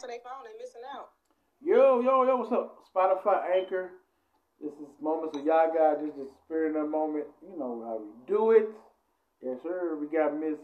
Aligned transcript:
to 0.00 0.06
their 0.06 0.18
phone, 0.24 0.44
they 0.44 0.56
missing 0.58 0.82
out. 0.94 1.08
Yo, 1.62 2.00
yo, 2.00 2.24
yo, 2.24 2.36
what's 2.36 2.52
up? 2.52 2.84
Spotify 2.94 3.44
Anchor. 3.54 3.90
This 4.60 4.72
is 4.72 4.88
Moments 5.00 5.36
of 5.36 5.44
Yagi. 5.44 6.00
This 6.00 6.16
is 6.16 6.28
Spirit 6.44 6.76
of 6.76 6.84
the 6.84 6.88
Moment. 6.88 7.26
You 7.42 7.56
know 7.58 7.82
how 7.84 7.96
we 8.00 8.10
do 8.26 8.50
it. 8.52 8.68
Yes, 9.42 9.58
sir. 9.62 9.96
We 10.00 10.06
got 10.06 10.38
Miss, 10.38 10.58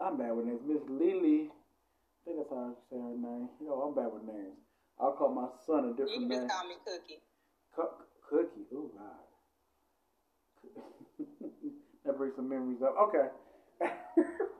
I'm 0.00 0.16
bad 0.18 0.32
with 0.32 0.46
names, 0.46 0.60
Miss 0.66 0.82
Lily. 0.88 1.48
I 1.48 2.20
think 2.24 2.36
that's 2.38 2.50
how 2.50 2.72
I 2.72 2.72
say 2.90 2.96
her 2.96 3.16
name. 3.16 3.48
You 3.60 3.66
know, 3.68 3.80
I'm 3.88 3.94
bad 3.94 4.12
with 4.12 4.24
names. 4.24 4.56
I'll 5.00 5.12
call 5.12 5.30
my 5.32 5.48
son 5.66 5.84
a 5.84 5.88
You 5.88 5.94
different 5.94 6.20
can 6.20 6.28
name. 6.28 6.38
just 6.48 6.52
call 6.52 6.68
me 6.68 6.74
Cookie. 6.84 7.20
Cook, 7.74 8.08
cookie. 8.28 8.66
Oh, 8.74 8.90
God. 8.96 9.24
that 12.04 12.16
brings 12.16 12.34
some 12.36 12.48
memories 12.48 12.82
up. 12.82 12.94
Okay. 13.08 13.28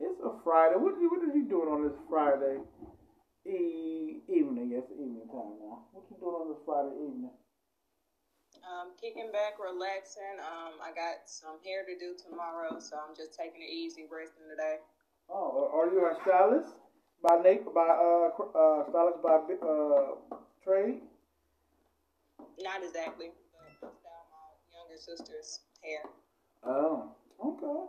it's 0.00 0.20
a 0.24 0.32
Friday. 0.44 0.76
What, 0.76 1.00
you- 1.00 1.10
what 1.10 1.22
are 1.22 1.36
you 1.36 1.44
doing 1.48 1.68
on 1.68 1.82
this 1.88 1.98
Friday 2.08 2.58
e- 3.46 4.22
evening? 4.28 4.70
Yes, 4.72 4.84
evening 4.92 5.28
time 5.28 5.58
now. 5.60 5.86
What 5.92 6.04
you 6.10 6.16
doing 6.18 6.34
on 6.34 6.48
this 6.48 6.62
Friday 6.64 6.94
evening? 6.96 7.30
Um, 8.64 8.92
kicking 9.00 9.30
back, 9.32 9.58
relaxing. 9.62 10.36
Um, 10.40 10.80
I 10.82 10.90
got 10.92 11.24
some 11.26 11.56
hair 11.64 11.84
to 11.86 11.96
do 11.98 12.14
tomorrow, 12.20 12.78
so 12.78 12.96
I'm 12.96 13.16
just 13.16 13.32
taking 13.34 13.62
it 13.62 13.70
easy, 13.72 14.04
resting 14.10 14.44
today. 14.50 14.76
Oh, 15.28 15.70
are 15.72 15.86
you 15.86 16.04
a 16.04 16.14
stylist 16.22 16.74
by 17.22 17.40
Nate 17.42 17.64
by 17.72 17.86
uh, 17.88 18.30
uh 18.42 18.88
stylist 18.90 19.22
by 19.22 19.38
uh 19.64 20.14
trade? 20.64 21.00
Not 22.60 22.82
exactly, 22.84 23.30
but 23.52 23.88
I 23.88 23.92
style 23.94 24.26
my 24.28 24.46
younger 24.74 24.98
sister's 25.00 25.60
hair. 25.82 26.02
Oh, 26.64 27.12
okay. 27.42 27.86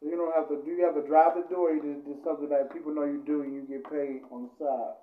So 0.00 0.08
you 0.08 0.16
don't 0.16 0.34
have 0.34 0.48
to. 0.48 0.64
Do 0.64 0.70
you 0.70 0.84
have 0.84 0.94
to 0.96 1.06
drive 1.06 1.36
the 1.36 1.44
door? 1.52 1.70
Or 1.70 1.74
you 1.74 1.82
just, 1.84 2.08
just 2.08 2.24
something 2.24 2.48
that 2.48 2.72
people 2.72 2.94
know 2.94 3.04
you 3.04 3.22
do 3.24 3.42
and 3.42 3.52
you 3.52 3.68
get 3.68 3.84
paid 3.84 4.24
on 4.32 4.48
the 4.48 4.52
side. 4.56 4.96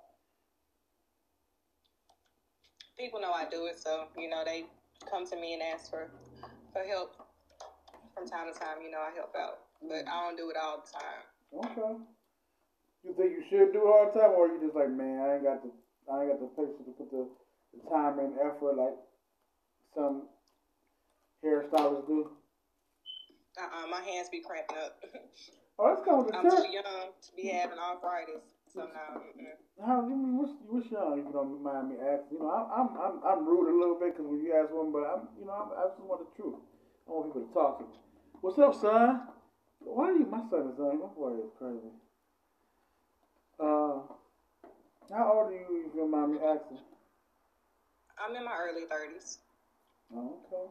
People 2.98 3.20
know 3.20 3.30
I 3.30 3.46
do 3.48 3.66
it, 3.66 3.78
so 3.78 4.10
you 4.18 4.28
know 4.28 4.42
they 4.44 4.66
come 5.08 5.24
to 5.30 5.36
me 5.36 5.54
and 5.54 5.62
ask 5.62 5.88
for 5.88 6.10
for 6.72 6.82
help 6.82 7.14
from 8.14 8.26
time 8.26 8.52
to 8.52 8.58
time. 8.58 8.82
You 8.82 8.90
know 8.90 8.98
I 8.98 9.14
help 9.14 9.34
out, 9.38 9.62
but 9.82 10.04
mm. 10.04 10.08
I 10.08 10.26
don't 10.26 10.36
do 10.36 10.50
it 10.50 10.56
all 10.58 10.82
the 10.82 10.90
time. 10.90 11.22
Okay. 11.54 12.02
You 13.04 13.14
think 13.14 13.30
you 13.30 13.44
should 13.48 13.72
do 13.72 13.86
it 13.86 13.88
all 13.88 14.10
the 14.12 14.18
time, 14.18 14.34
or 14.34 14.48
you 14.48 14.58
just 14.60 14.74
like, 14.74 14.90
man, 14.90 15.22
I 15.22 15.34
ain't 15.36 15.44
got 15.44 15.62
the, 15.62 15.70
I 16.10 16.22
ain't 16.22 16.30
got 16.34 16.40
the 16.42 16.50
patience 16.58 16.82
to 16.84 16.92
put 16.98 17.10
the, 17.10 17.28
the 17.72 17.88
time 17.88 18.18
and 18.18 18.34
effort 18.42 18.74
like 18.74 18.98
some 19.94 20.26
hairstylists 21.44 22.06
do. 22.06 22.30
Uh-uh, 23.58 23.86
my 23.90 24.00
hands 24.00 24.28
be 24.30 24.40
cramping 24.40 24.76
up. 24.78 25.02
Oh, 25.78 25.94
that's 25.94 26.04
coming 26.06 26.30
to 26.30 26.38
I'm 26.38 26.46
too 26.46 26.70
young 26.70 27.10
to 27.10 27.30
be 27.36 27.48
having 27.48 27.78
arthritis, 27.78 28.42
so 28.66 28.80
no. 28.80 29.20
Mm-mm. 29.22 29.54
How 29.84 30.02
you 30.06 30.14
mean? 30.14 30.38
What's, 30.38 30.54
what's 30.66 30.90
young? 30.90 31.18
If 31.18 31.26
you 31.26 31.32
don't 31.32 31.62
mind 31.62 31.90
me 31.90 31.96
asking, 32.02 32.38
you 32.38 32.42
know, 32.42 32.50
I'm 32.50 32.66
I'm 32.70 32.88
I'm, 32.98 33.14
I'm 33.22 33.46
rude 33.46 33.70
a 33.70 33.78
little 33.78 33.98
bit 33.98 34.14
because 34.14 34.26
when 34.26 34.42
you 34.42 34.54
ask 34.58 34.74
one, 34.74 34.90
but 34.90 35.06
I'm 35.06 35.30
you 35.38 35.46
know 35.46 35.54
I'm, 35.54 35.70
I 35.74 35.86
just 35.90 36.02
want 36.02 36.22
the 36.22 36.30
truth. 36.34 36.58
I 37.06 37.10
want 37.10 37.30
people 37.30 37.46
to 37.46 37.54
talk 37.54 37.78
to 37.78 37.84
me. 37.86 37.94
What's 38.42 38.58
up, 38.58 38.74
son? 38.74 39.22
Why 39.78 40.10
are 40.10 40.18
you? 40.18 40.26
My 40.26 40.42
son 40.50 40.74
is 40.74 40.78
on. 40.78 40.98
My 40.98 41.10
boy 41.14 41.38
is 41.46 41.54
crazy. 41.58 41.94
Uh, 43.58 44.02
how 45.14 45.30
old 45.30 45.50
are 45.50 45.58
you? 45.58 45.86
If 45.86 45.94
you 45.94 46.02
don't 46.02 46.10
mind 46.10 46.34
me 46.34 46.38
asking. 46.42 46.82
I'm 48.18 48.34
in 48.34 48.44
my 48.44 48.58
early 48.58 48.86
thirties. 48.90 49.38
Oh, 50.10 50.42
okay. 50.42 50.66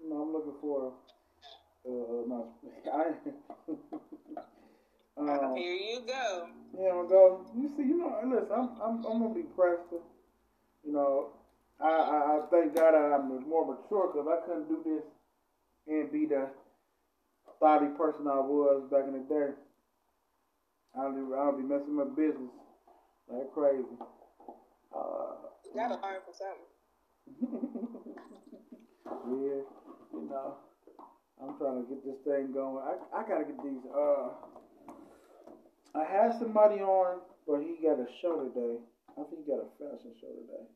You 0.00 0.10
know, 0.12 0.28
I'm 0.28 0.32
looking 0.32 0.60
for. 0.60 0.92
Uh, 1.88 2.26
no, 2.28 2.48
I. 2.92 3.12
um, 5.16 5.56
Here 5.56 5.72
you 5.74 6.00
go. 6.06 6.48
Yeah, 6.78 6.90
I'm 6.92 7.08
go. 7.08 7.46
You 7.56 7.68
see, 7.76 7.84
you 7.84 7.96
know, 7.98 8.20
listen, 8.24 8.52
I'm, 8.54 8.68
I'm, 8.82 9.04
I'm 9.06 9.20
gonna 9.22 9.34
be 9.34 9.42
Preston. 9.56 10.00
You 10.84 10.92
know, 10.92 11.28
I, 11.80 11.88
I, 11.88 11.90
I 11.90 12.40
thank 12.50 12.74
God 12.76 12.94
I'm 12.94 13.48
more 13.48 13.66
mature 13.66 14.12
because 14.12 14.28
I 14.28 14.46
couldn't 14.46 14.68
do 14.68 14.82
this 14.84 15.04
and 15.88 16.12
be 16.12 16.26
the 16.26 16.50
thoughty 17.60 17.86
person 17.96 18.28
I 18.28 18.38
was 18.40 18.84
back 18.90 19.04
in 19.06 19.14
the 19.14 19.20
day. 19.28 19.52
I'll 20.98 21.12
be, 21.12 21.34
I'll 21.34 21.56
be 21.56 21.62
messing 21.62 21.94
my 21.96 22.04
business 22.04 22.52
like 23.28 23.52
crazy. 23.54 23.84
Uh, 24.94 25.34
You 25.64 25.74
gotta 25.74 25.94
learn 25.94 26.20
from 26.24 26.34
something. 26.34 26.68
yeah, 29.06 29.62
you 30.12 30.28
know, 30.30 30.56
I'm 31.38 31.54
trying 31.54 31.78
to 31.78 31.86
get 31.86 32.02
this 32.02 32.18
thing 32.26 32.50
going. 32.50 32.82
I, 32.82 32.98
I 33.14 33.22
gotta 33.22 33.46
get 33.46 33.62
these. 33.62 33.84
Uh, 33.94 34.34
I 35.94 36.02
had 36.02 36.34
somebody 36.34 36.82
on, 36.82 37.22
but 37.46 37.62
he 37.62 37.78
got 37.78 38.02
a 38.02 38.06
show 38.20 38.42
today. 38.50 38.82
I 39.14 39.22
think 39.26 39.46
he 39.46 39.50
got 39.50 39.62
a 39.62 39.70
fashion 39.78 40.14
show 40.18 40.34
today. 40.34 40.66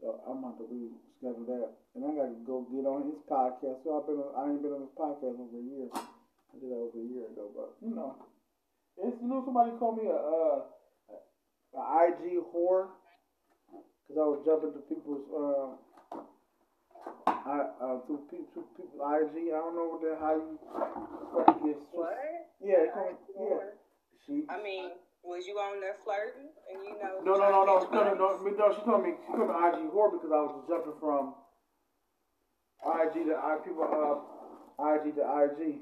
So 0.00 0.20
I'm 0.24 0.40
about 0.40 0.56
to 0.60 0.68
reschedule 0.68 1.44
that, 1.52 1.76
and 1.92 2.04
I 2.04 2.10
gotta 2.16 2.36
go 2.44 2.64
get 2.72 2.88
on 2.88 3.12
his 3.12 3.20
podcast. 3.28 3.84
So 3.84 4.00
I've 4.00 4.08
been, 4.08 4.20
I 4.32 4.48
ain't 4.48 4.64
been 4.64 4.72
on 4.72 4.88
his 4.88 4.96
podcast 4.96 5.36
over 5.36 5.56
a 5.60 5.64
year. 5.64 5.88
I 5.92 6.56
did 6.56 6.72
that 6.72 6.80
over 6.80 6.96
a 6.96 7.08
year 7.08 7.28
ago, 7.28 7.52
but 7.52 7.76
you 7.84 7.92
know, 7.92 8.16
it's 8.96 9.16
you 9.20 9.28
know 9.28 9.44
somebody 9.44 9.76
called 9.76 10.00
me 10.00 10.08
a, 10.08 10.16
uh, 10.16 10.58
a 11.76 11.82
IG 12.08 12.40
whore 12.48 12.96
because 14.08 14.16
I 14.16 14.24
was 14.24 14.40
jumping 14.44 14.72
to 14.72 14.80
people's. 14.88 15.28
Uh, 15.28 15.85
I 17.46 17.62
uh, 17.78 17.98
through 18.06 18.26
pe- 18.30 18.48
through 18.52 18.66
people's 18.76 18.98
IG. 18.98 19.54
I 19.54 19.62
don't 19.62 19.76
know 19.78 19.86
what 19.94 20.02
the 20.02 20.18
how 20.18 20.34
you 20.34 20.58
what 21.30 21.46
you 21.62 21.70
get. 21.70 21.78
What? 21.94 22.18
Yeah, 22.58 22.90
they 22.90 23.14
yeah. 23.38 23.70
She. 24.26 24.42
I 24.50 24.58
mean, 24.58 24.90
was 25.22 25.46
you 25.46 25.54
on 25.54 25.78
there 25.80 25.94
flirting 26.02 26.50
and 26.74 26.82
you 26.82 26.98
know? 26.98 27.22
No, 27.22 27.38
no, 27.38 27.46
no, 27.50 27.62
no, 27.62 27.78
no, 27.78 27.86
no, 27.86 28.02
no, 28.02 28.14
no. 28.14 28.26
no. 28.42 28.66
She 28.74 28.82
told 28.82 29.02
me 29.02 29.14
she 29.26 29.32
told 29.32 29.46
me 29.48 29.54
IG 29.54 29.86
whore 29.94 30.10
because 30.10 30.32
I 30.34 30.42
was 30.42 30.58
jumping 30.66 30.98
from 30.98 31.34
IG 32.82 33.26
to 33.30 33.34
I 33.38 33.56
people 33.62 33.86
uh 33.86 34.18
IG 34.98 35.14
to 35.14 35.22
IG. 35.22 35.78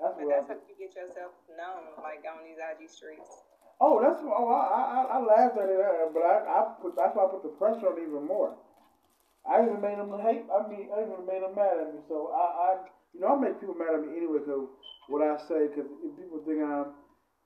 That's 0.00 0.14
But 0.18 0.26
what 0.26 0.34
I. 0.34 0.38
that's 0.42 0.48
how 0.50 0.66
you 0.66 0.74
get 0.78 0.94
yourself 0.98 1.32
known, 1.54 1.94
like 2.02 2.26
on 2.26 2.42
these 2.42 2.58
IG 2.58 2.90
streets. 2.90 3.30
Oh, 3.80 4.00
that's 4.02 4.18
what. 4.22 4.34
Oh, 4.34 4.50
I, 4.50 4.82
I, 4.82 5.18
I 5.18 5.18
laughed 5.22 5.58
at 5.58 5.68
it, 5.68 5.78
uh, 5.78 6.10
but 6.12 6.22
I, 6.22 6.36
I 6.42 6.62
put. 6.82 6.96
That's 6.96 7.14
why 7.14 7.24
I 7.24 7.30
put 7.30 7.42
the 7.42 7.54
pressure 7.54 7.86
on 7.86 7.98
even 8.02 8.26
more. 8.26 8.54
I 9.48 9.64
even 9.64 9.80
made 9.80 9.96
them 9.96 10.12
hate. 10.20 10.44
I 10.52 10.68
mean, 10.68 10.92
I 10.92 11.08
even 11.08 11.24
made 11.24 11.42
them 11.42 11.56
mad 11.56 11.80
at 11.80 11.94
me. 11.94 12.00
So 12.08 12.30
I, 12.36 12.44
I 12.44 12.70
you 13.14 13.20
know, 13.20 13.34
I 13.34 13.40
make 13.40 13.60
people 13.60 13.74
mad 13.74 13.96
at 13.96 14.04
me 14.04 14.16
anyway 14.16 14.44
because 14.44 14.68
what 15.08 15.24
I 15.24 15.40
say. 15.48 15.72
Because 15.72 15.88
if 16.04 16.12
people 16.20 16.44
think 16.44 16.60
I'm 16.60 16.92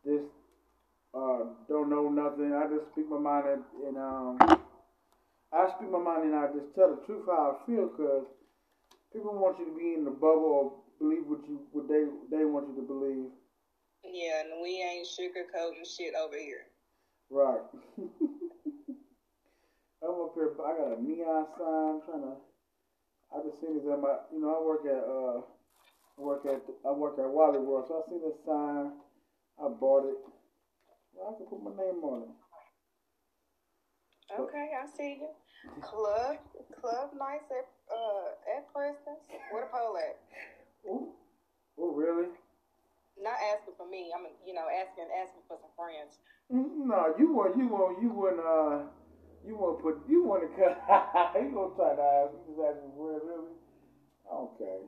just 0.05 0.27
uh, 1.15 1.55
don't 1.69 1.91
know 1.91 2.11
nothing, 2.11 2.51
I 2.51 2.67
just 2.67 2.91
speak 2.93 3.09
my 3.09 3.19
mind 3.19 3.47
and, 3.47 3.63
and 3.87 3.97
um, 3.97 4.39
I 5.53 5.71
speak 5.79 5.91
my 5.91 6.03
mind 6.03 6.33
and 6.33 6.35
I 6.35 6.51
just 6.51 6.75
tell 6.75 6.91
the 6.91 7.01
truth 7.07 7.25
how 7.31 7.55
I 7.55 7.67
feel. 7.67 7.87
Because 7.87 8.27
people 9.13 9.39
want 9.39 9.59
you 9.63 9.71
to 9.71 9.77
be 9.79 9.95
in 9.95 10.05
the 10.05 10.11
bubble 10.11 10.51
or 10.51 10.65
believe 10.99 11.23
what 11.27 11.47
you 11.47 11.63
what 11.71 11.87
they 11.87 12.11
they 12.35 12.45
want 12.45 12.67
you 12.69 12.83
to 12.83 12.87
believe. 12.87 13.31
Yeah, 14.03 14.43
and 14.43 14.61
we 14.63 14.83
ain't 14.83 15.07
sugarcoating 15.07 15.87
shit 15.87 16.15
over 16.19 16.37
here. 16.37 16.67
Right. 17.31 17.63
I'm 20.03 20.19
up 20.21 20.35
here. 20.35 20.51
I 20.59 20.73
got 20.77 20.99
a 20.99 21.03
neon 21.03 21.47
sign 21.57 22.01
trying 22.05 22.23
to. 22.27 22.35
I 23.33 23.41
just 23.47 23.61
seen 23.61 23.75
this 23.79 23.87
at 23.87 24.01
my. 24.01 24.17
You 24.33 24.41
know, 24.43 24.51
I 24.51 24.61
work 24.65 24.85
at. 24.85 25.05
Uh, 25.07 25.41
I 26.19 26.21
work 26.21 26.43
at. 26.47 26.63
I 26.87 26.91
work 26.93 27.19
at 27.19 27.31
Wally 27.31 27.59
World, 27.59 27.87
so 27.89 28.03
I 28.03 28.11
seen 28.11 28.21
this 28.21 28.39
sign. 28.45 28.93
I 29.63 29.69
bought 29.69 30.05
it. 30.11 30.19
Well, 31.15 31.31
I 31.31 31.37
can 31.39 31.47
put 31.47 31.63
my 31.63 31.71
name 31.71 32.03
on 32.03 32.23
it. 32.23 32.29
Okay, 34.41 34.71
I 34.73 34.87
see 34.97 35.21
you. 35.21 35.29
Club, 35.81 36.37
club 36.81 37.11
nights 37.19 37.53
at 37.53 37.67
uh 37.93 38.57
at 38.59 38.67
Preston's. 38.73 39.23
Where 39.53 39.63
the 39.65 39.71
pole 39.71 39.97
at? 39.97 40.17
Ooh. 40.89 41.13
Oh, 41.79 41.93
really? 41.93 42.29
Not 43.21 43.37
asking 43.55 43.75
for 43.77 43.87
me. 43.89 44.11
I'm 44.17 44.27
you 44.47 44.55
know 44.55 44.67
asking 44.67 45.07
asking 45.15 45.43
for 45.47 45.59
some 45.61 45.71
friends. 45.77 46.19
Mm, 46.51 46.89
No, 46.89 47.15
you 47.19 47.33
want. 47.33 47.57
You 47.57 47.69
want. 47.69 48.03
You 48.03 48.09
want. 48.11 48.41
Uh, 48.41 48.89
you 49.47 49.59
want 49.59 49.79
to 49.79 49.83
put. 49.83 49.95
You 50.07 50.23
want 50.23 50.47
to 50.47 50.51
cut. 50.55 50.79
you 51.43 51.51
gonna 51.51 51.75
try 51.75 51.95
to 51.99 52.07
ask. 52.23 52.31
You 52.33 52.55
just 52.55 52.63
asking 52.63 52.95
for 52.95 53.19
it, 53.19 53.23
really? 53.27 53.55
Okay. 54.31 54.79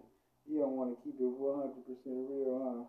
You 0.46 0.60
don't 0.62 0.76
want 0.78 0.94
to 0.94 0.96
keep 1.02 1.18
it 1.18 1.26
100 1.26 1.74
percent 1.82 2.20
real, 2.30 2.54
huh? 2.62 2.82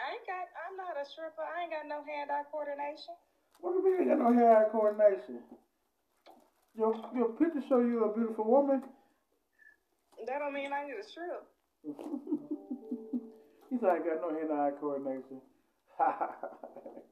I 0.00 0.16
ain't 0.16 0.24
got. 0.24 0.48
I'm 0.64 0.76
not 0.80 0.96
a 0.96 1.04
stripper. 1.04 1.44
I 1.44 1.68
ain't 1.68 1.72
got 1.72 1.84
no 1.84 2.00
hand-eye 2.00 2.48
coordination. 2.48 3.14
What 3.60 3.76
do 3.76 3.84
you 3.84 3.84
mean 3.84 4.08
you 4.08 4.16
got 4.16 4.24
no 4.24 4.32
hand-eye 4.32 4.72
coordination? 4.72 5.44
Your 6.74 6.96
your 7.14 7.36
picture 7.36 7.60
show 7.68 7.80
you 7.80 8.04
a 8.08 8.16
beautiful 8.16 8.48
woman. 8.48 8.82
That 10.26 10.38
don't 10.38 10.54
mean 10.54 10.72
I 10.72 10.86
need 10.86 10.96
a 10.96 11.04
strip. 11.04 11.44
he 13.68 13.76
said 13.76 13.90
I 13.90 13.98
got 13.98 14.24
no 14.24 14.32
hand 14.32 14.52
eye 14.52 14.72
coordination. 14.80 15.40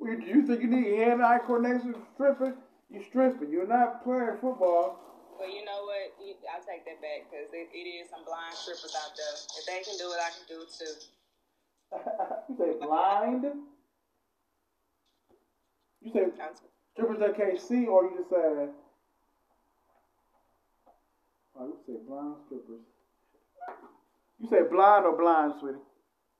You 0.00 0.46
think 0.46 0.62
you 0.62 0.68
need 0.68 0.98
hand 0.98 1.22
eye 1.22 1.38
coordination 1.38 1.94
stripping? 2.14 2.54
You're 2.90 3.04
stripping. 3.04 3.50
You're 3.50 3.66
not 3.66 4.02
playing 4.02 4.38
football. 4.40 4.98
Well, 5.38 5.48
you 5.48 5.64
know 5.64 5.84
what? 5.84 6.16
I'll 6.52 6.64
take 6.64 6.84
that 6.84 7.00
back 7.00 7.30
because 7.30 7.52
it, 7.52 7.68
it 7.72 7.88
is 7.88 8.10
some 8.10 8.24
blind 8.24 8.54
strippers 8.54 8.96
out 8.96 9.12
there. 9.16 9.36
If 9.58 9.66
they 9.66 9.82
can 9.84 9.98
do 9.98 10.12
it, 10.12 10.18
I 10.20 10.30
can 10.32 10.44
do 10.48 10.62
it 10.62 10.72
too. 10.72 10.94
you 12.48 12.56
say 12.56 12.86
blind? 12.86 13.44
You 16.02 16.12
say 16.12 16.26
strippers 16.94 17.18
that 17.20 17.36
can't 17.36 17.60
see, 17.60 17.86
or 17.86 18.04
you 18.04 18.16
just 18.18 18.30
say, 18.30 18.68
oh, 21.56 21.66
you 21.66 21.76
say 21.86 21.94
blind 22.06 22.36
strippers. 22.46 22.80
You 24.40 24.48
say 24.48 24.62
blind 24.70 25.04
or 25.04 25.16
blind, 25.16 25.54
sweetie? 25.60 25.78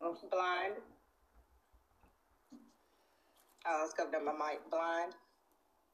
I'm 0.03 0.15
blind. 0.31 0.75
Oh, 3.73 3.85
it's 3.85 3.95
covered 3.95 4.17
up 4.17 4.25
my 4.25 4.33
mic. 4.33 4.69
Blind. 4.69 5.13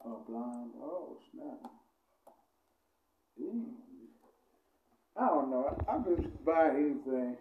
Oh, 0.03 0.23
blind. 0.27 0.71
Oh, 0.81 1.17
snap. 1.31 1.71
Eee. 3.39 3.69
I 5.15 5.27
don't 5.27 5.51
know. 5.51 5.77
I 5.87 5.97
just 6.09 6.43
buy 6.43 6.69
anything. 6.69 7.37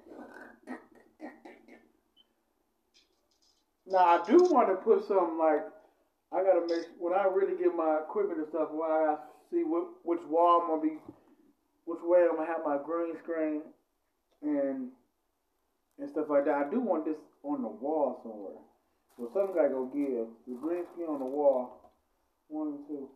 Now 3.86 4.04
I 4.04 4.24
do 4.26 4.36
want 4.50 4.68
to 4.68 4.74
put 4.76 5.06
some 5.06 5.38
like 5.38 5.64
I 6.32 6.42
gotta 6.42 6.66
make 6.66 6.86
when 6.98 7.14
I 7.14 7.24
really 7.32 7.56
get 7.56 7.74
my 7.74 8.00
equipment 8.00 8.40
and 8.40 8.48
stuff. 8.48 8.68
When 8.72 8.90
I 8.90 9.16
see 9.50 9.62
what 9.62 9.88
which 10.02 10.20
wall 10.28 10.62
I'm 10.62 10.68
gonna 10.68 10.82
be, 10.82 10.98
which 11.84 12.00
way 12.02 12.26
I'm 12.28 12.36
gonna 12.36 12.48
have 12.48 12.64
my 12.64 12.78
green 12.84 13.16
screen 13.22 13.62
and 14.42 14.88
and 15.98 16.10
stuff 16.10 16.26
like 16.28 16.46
that. 16.46 16.66
I 16.66 16.70
do 16.70 16.80
want 16.80 17.04
this 17.04 17.16
on 17.44 17.62
the 17.62 17.68
wall 17.68 18.20
somewhere. 18.22 18.60
So 19.16 19.30
some 19.32 19.54
guy 19.54 19.68
go 19.68 19.86
give 19.86 20.28
the 20.46 20.60
green 20.60 20.84
screen 20.92 21.08
on 21.08 21.20
the 21.20 21.26
wall. 21.26 21.92
One 22.48 22.68
and 22.68 22.86
two. 22.86 23.08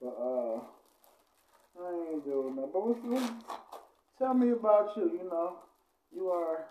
But 0.00 0.16
uh, 0.18 0.60
I 1.80 2.12
ain't 2.12 2.24
doing 2.24 2.56
that. 2.56 2.72
But 2.72 2.86
what's, 2.86 3.00
what, 3.02 3.32
tell 4.18 4.34
me 4.34 4.50
about 4.50 4.96
you. 4.96 5.12
You 5.12 5.28
know, 5.30 5.58
you 6.14 6.28
are 6.28 6.64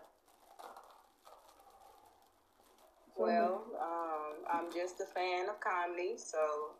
well, 3.15 3.63
um, 3.79 4.33
I'm 4.51 4.73
just 4.73 4.99
a 4.99 5.05
fan 5.13 5.47
of 5.47 5.59
comedy, 5.61 6.17
so 6.17 6.73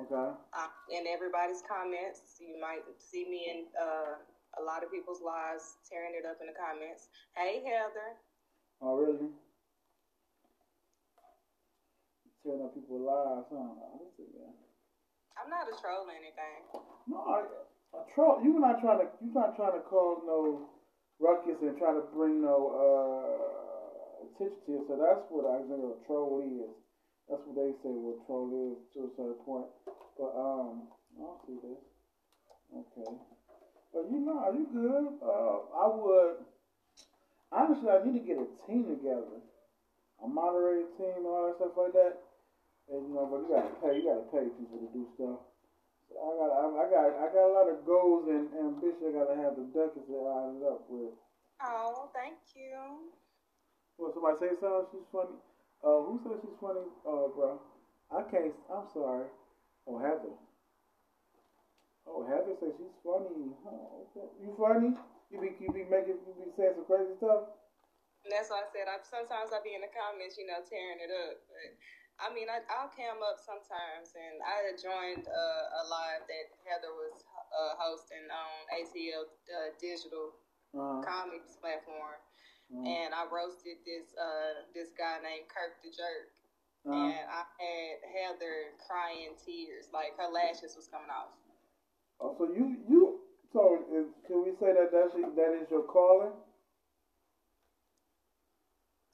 okay. 0.00 0.34
Uh, 0.52 0.68
in 0.90 1.06
everybody's 1.06 1.62
comments, 1.62 2.36
you 2.40 2.60
might 2.60 2.82
see 2.98 3.24
me 3.24 3.46
in 3.48 3.64
uh, 3.80 4.18
a 4.60 4.62
lot 4.62 4.82
of 4.82 4.90
people's 4.90 5.22
lives 5.22 5.76
tearing 5.88 6.12
it 6.18 6.26
up 6.26 6.38
in 6.40 6.48
the 6.48 6.58
comments. 6.58 7.08
Hey, 7.36 7.62
Heather. 7.64 8.18
Oh, 8.82 8.96
really? 8.96 9.30
Tearing 12.46 12.62
up 12.62 12.78
people's 12.78 13.02
lives, 13.02 13.50
huh? 13.50 13.74
I 13.74 14.06
see 14.14 14.30
that. 14.38 14.54
I'm 15.34 15.50
not 15.50 15.66
a 15.66 15.74
troll 15.82 16.06
or 16.06 16.14
anything. 16.14 16.62
No, 17.10 17.18
I, 17.26 17.42
a 17.42 18.06
troll. 18.14 18.38
You're 18.38 18.62
not 18.62 18.78
trying 18.78 19.02
to. 19.02 19.10
You're 19.18 19.34
not 19.34 19.58
trying 19.58 19.74
to 19.74 19.82
cause 19.82 20.22
no 20.22 20.70
ruckus 21.18 21.58
and 21.58 21.74
trying 21.74 21.98
to 21.98 22.06
bring 22.14 22.40
no. 22.40 22.70
uh 22.70 23.66
attention 24.36 24.60
to 24.66 24.72
it. 24.80 24.84
So 24.88 24.94
that's 24.96 25.24
what 25.28 25.48
I 25.48 25.64
think 25.64 25.80
a 25.80 25.96
troll 26.06 26.42
is. 26.44 26.72
That's 27.28 27.42
what 27.42 27.56
they 27.58 27.74
say 27.82 27.90
what 27.90 28.22
troll 28.26 28.52
is 28.54 28.78
to 28.94 29.10
a 29.10 29.10
certain 29.18 29.40
point. 29.42 29.66
But 30.14 30.32
um, 30.36 30.86
I'll 31.18 31.40
see 31.46 31.58
this. 31.58 31.82
Okay. 32.70 33.10
But 33.92 34.04
you 34.10 34.20
know, 34.22 34.38
are 34.38 34.54
you 34.54 34.66
good? 34.70 35.06
Uh, 35.24 35.58
I 35.74 35.86
would. 35.90 36.36
Honestly, 37.50 37.88
I 37.88 38.02
need 38.04 38.18
to 38.18 38.26
get 38.26 38.42
a 38.42 38.48
team 38.66 38.90
together, 38.90 39.38
a 40.22 40.26
moderated 40.26 40.90
team, 40.98 41.22
and 41.22 41.26
all 41.26 41.46
that 41.46 41.56
stuff 41.56 41.78
like 41.78 41.94
that. 41.94 42.25
And 42.86 43.02
you 43.08 43.12
know, 43.14 43.26
but 43.26 43.42
you 43.42 43.48
gotta 43.50 43.74
pay. 43.82 43.92
You 43.98 44.04
gotta 44.06 44.26
pay 44.30 44.46
people 44.54 44.78
to 44.78 44.88
do 44.94 45.02
stuff. 45.18 45.42
So 46.06 46.14
I 46.22 46.30
got, 46.38 46.50
I, 46.54 46.64
I 46.70 46.84
got, 46.86 47.06
I 47.18 47.26
got 47.34 47.50
a 47.50 47.54
lot 47.54 47.66
of 47.66 47.82
goals 47.82 48.30
and 48.30 48.46
ambition. 48.54 49.10
I 49.10 49.18
gotta 49.18 49.36
have 49.42 49.58
the 49.58 49.66
ducats 49.74 50.06
that 50.06 50.22
I 50.22 50.54
ended 50.54 50.62
up 50.62 50.86
with. 50.86 51.10
Oh, 51.58 52.10
thank 52.14 52.38
you. 52.54 53.10
Well, 53.98 54.12
somebody 54.14 54.38
say 54.38 54.52
something? 54.60 54.86
She's 54.92 55.08
funny. 55.10 55.34
Uh, 55.82 56.04
who 56.04 56.20
said 56.22 56.38
she's 56.44 56.58
funny? 56.60 56.86
Oh, 57.02 57.26
uh, 57.26 57.28
bro. 57.34 57.48
I 58.12 58.22
can't. 58.30 58.54
I'm 58.70 58.86
sorry. 58.94 59.26
Oh, 59.88 59.98
Heather. 59.98 60.36
Oh, 62.06 62.22
Heather 62.22 62.54
says 62.62 62.76
she's 62.78 62.96
funny. 63.02 63.50
Oh, 63.66 64.06
okay. 64.06 64.30
You 64.38 64.54
funny? 64.54 64.94
You 65.30 65.42
be 65.42 65.58
you 65.58 65.74
be 65.74 65.82
making 65.90 66.22
you 66.22 66.34
be 66.38 66.54
saying 66.54 66.78
some 66.78 66.86
crazy 66.86 67.18
stuff. 67.18 67.50
And 68.22 68.30
that's 68.30 68.50
why 68.50 68.62
I 68.62 68.68
said 68.70 68.86
I 68.86 69.02
sometimes 69.02 69.50
I 69.50 69.58
be 69.66 69.74
in 69.74 69.82
the 69.82 69.90
comments, 69.90 70.38
you 70.38 70.46
know, 70.46 70.62
tearing 70.62 71.02
it 71.02 71.10
up. 71.10 71.34
But 71.50 71.74
I 72.16 72.32
mean, 72.32 72.48
I, 72.48 72.64
I'll 72.72 72.92
cam 72.92 73.20
up 73.20 73.36
sometimes, 73.40 74.16
and 74.16 74.40
I 74.40 74.72
joined 74.80 75.28
uh, 75.28 75.80
a 75.80 75.82
live 75.88 76.24
that 76.24 76.46
Heather 76.64 76.92
was 76.96 77.20
uh, 77.52 77.76
hosting 77.76 78.24
on 78.32 78.56
ATL 78.72 79.28
uh, 79.52 79.76
Digital 79.76 80.32
uh-huh. 80.72 81.04
Comics 81.04 81.60
platform 81.60 82.16
Mm. 82.72 82.82
And 82.82 83.14
I 83.14 83.22
roasted 83.30 83.78
this 83.86 84.10
uh 84.18 84.66
this 84.74 84.90
guy 84.98 85.22
named 85.22 85.46
Kirk 85.46 85.78
the 85.82 85.90
Jerk. 85.94 86.34
Uh, 86.86 86.94
and 86.94 87.26
I 87.26 87.42
had 87.58 87.98
Heather 88.14 88.74
crying 88.86 89.34
tears, 89.42 89.90
like 89.90 90.14
her 90.18 90.30
lashes 90.30 90.78
was 90.78 90.86
coming 90.86 91.10
off. 91.10 91.34
Oh, 92.20 92.34
so 92.38 92.46
you 92.50 92.78
you 92.86 93.18
so 93.52 93.82
is, 93.90 94.06
can 94.26 94.42
we 94.42 94.50
say 94.58 94.74
that 94.74 94.90
that's 94.90 95.14
that 95.14 95.52
is 95.54 95.70
your 95.70 95.82
calling? 95.82 96.34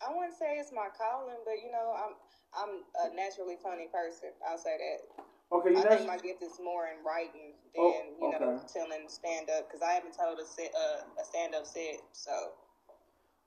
I 0.02 0.10
wouldn't 0.10 0.34
say 0.34 0.58
it's 0.58 0.74
my 0.74 0.90
calling, 0.92 1.38
but 1.46 1.62
you 1.62 1.70
know, 1.70 1.94
I'm 1.94 2.14
I'm 2.52 2.72
a 3.06 3.14
naturally 3.14 3.56
funny 3.62 3.88
person. 3.88 4.34
I'll 4.42 4.58
say 4.58 4.76
that. 4.76 5.00
Okay, 5.52 5.70
you 5.70 5.78
I 5.78 5.96
think 5.96 6.06
my 6.06 6.18
gift 6.18 6.42
is 6.42 6.58
more 6.62 6.88
in 6.88 7.04
writing 7.04 7.54
oh, 7.78 7.92
than 7.92 8.04
oh, 8.20 8.32
you 8.32 8.40
know 8.40 8.60
telling 8.72 9.04
stand 9.08 9.48
up 9.50 9.68
because 9.68 9.84
I 9.84 9.92
haven't 9.92 10.16
told 10.16 10.40
a 10.40 10.46
set, 10.48 10.72
uh, 10.72 11.04
a 11.20 11.24
stand 11.24 11.54
up 11.54 11.66
set. 11.66 12.00
So 12.12 12.56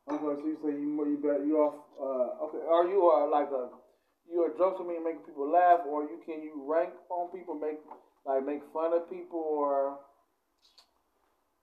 Okay, 0.07 0.21
so 0.21 0.45
you 0.45 0.57
say 0.61 0.69
you 0.69 0.93
you 1.09 1.17
better 1.17 1.43
you 1.43 1.57
off. 1.57 1.81
Uh, 1.97 2.45
okay, 2.45 2.61
are 2.69 2.85
you 2.85 3.09
uh, 3.09 3.25
like 3.25 3.49
a 3.49 3.73
you 4.29 4.45
a 4.45 4.57
joke 4.57 4.77
to 4.77 4.83
me 4.83 5.01
making 5.01 5.25
people 5.25 5.49
laugh, 5.49 5.81
or 5.89 6.03
you 6.03 6.21
can 6.25 6.43
you 6.43 6.61
rank 6.61 6.93
on 7.09 7.33
people, 7.33 7.55
make 7.55 7.81
like 8.23 8.45
make 8.45 8.61
fun 8.71 8.93
of 8.93 9.09
people, 9.09 9.41
or 9.41 9.97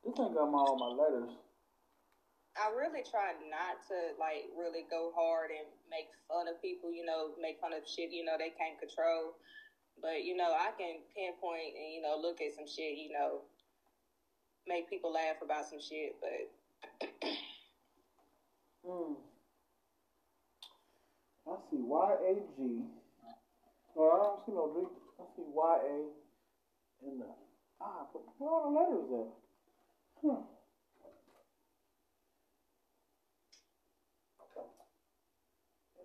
this 0.04 0.18
ain't 0.18 0.34
got 0.34 0.50
my 0.50 0.58
all 0.58 0.74
my 0.74 0.90
letters. 0.90 1.30
I 2.52 2.68
really 2.76 3.00
try 3.08 3.32
not 3.48 3.80
to 3.88 3.96
like 4.20 4.44
really 4.52 4.84
go 4.90 5.12
hard 5.16 5.50
and 5.50 5.66
make 5.88 6.08
fun 6.28 6.48
of 6.48 6.60
people. 6.60 6.92
You 6.92 7.04
know, 7.04 7.32
make 7.40 7.60
fun 7.60 7.72
of 7.72 7.82
shit. 7.88 8.12
You 8.12 8.24
know, 8.24 8.36
they 8.36 8.52
can't 8.52 8.78
control. 8.78 9.34
But 10.00 10.24
you 10.24 10.36
know, 10.36 10.52
I 10.52 10.70
can 10.76 11.00
pinpoint 11.16 11.72
and 11.76 11.88
you 11.92 12.02
know 12.02 12.16
look 12.20 12.40
at 12.40 12.52
some 12.52 12.68
shit. 12.68 12.96
You 12.96 13.12
know, 13.12 13.42
make 14.66 14.88
people 14.90 15.12
laugh 15.12 15.40
about 15.42 15.68
some 15.68 15.80
shit, 15.80 16.16
but. 16.20 17.28
Hmm. 18.84 19.14
I 21.46 21.54
see 21.70 21.78
Y 21.78 22.12
A 22.12 22.34
G. 22.34 22.82
No, 23.94 24.02
I 24.10 24.16
don't 24.18 24.40
see 24.44 24.52
no 24.52 24.66
G. 24.74 24.86
I 25.20 25.24
see 25.36 25.46
Y 25.46 25.78
A 25.86 27.06
in 27.06 27.18
the 27.18 27.26
ah, 27.80 28.06
where 28.38 28.50
are 28.50 28.62
the 28.62 28.78
letters 28.78 29.10
at? 29.12 30.26
Huh. 30.26 30.42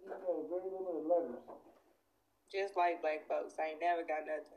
You 0.08 0.16
got 0.16 0.48
very 0.48 0.72
limited 0.72 1.04
letters. 1.04 1.44
Just 2.52 2.78
like 2.78 3.02
black 3.02 3.28
folks, 3.28 3.56
I 3.60 3.76
ain't 3.76 3.82
never 3.82 4.08
got 4.08 4.24
nothing. 4.24 4.56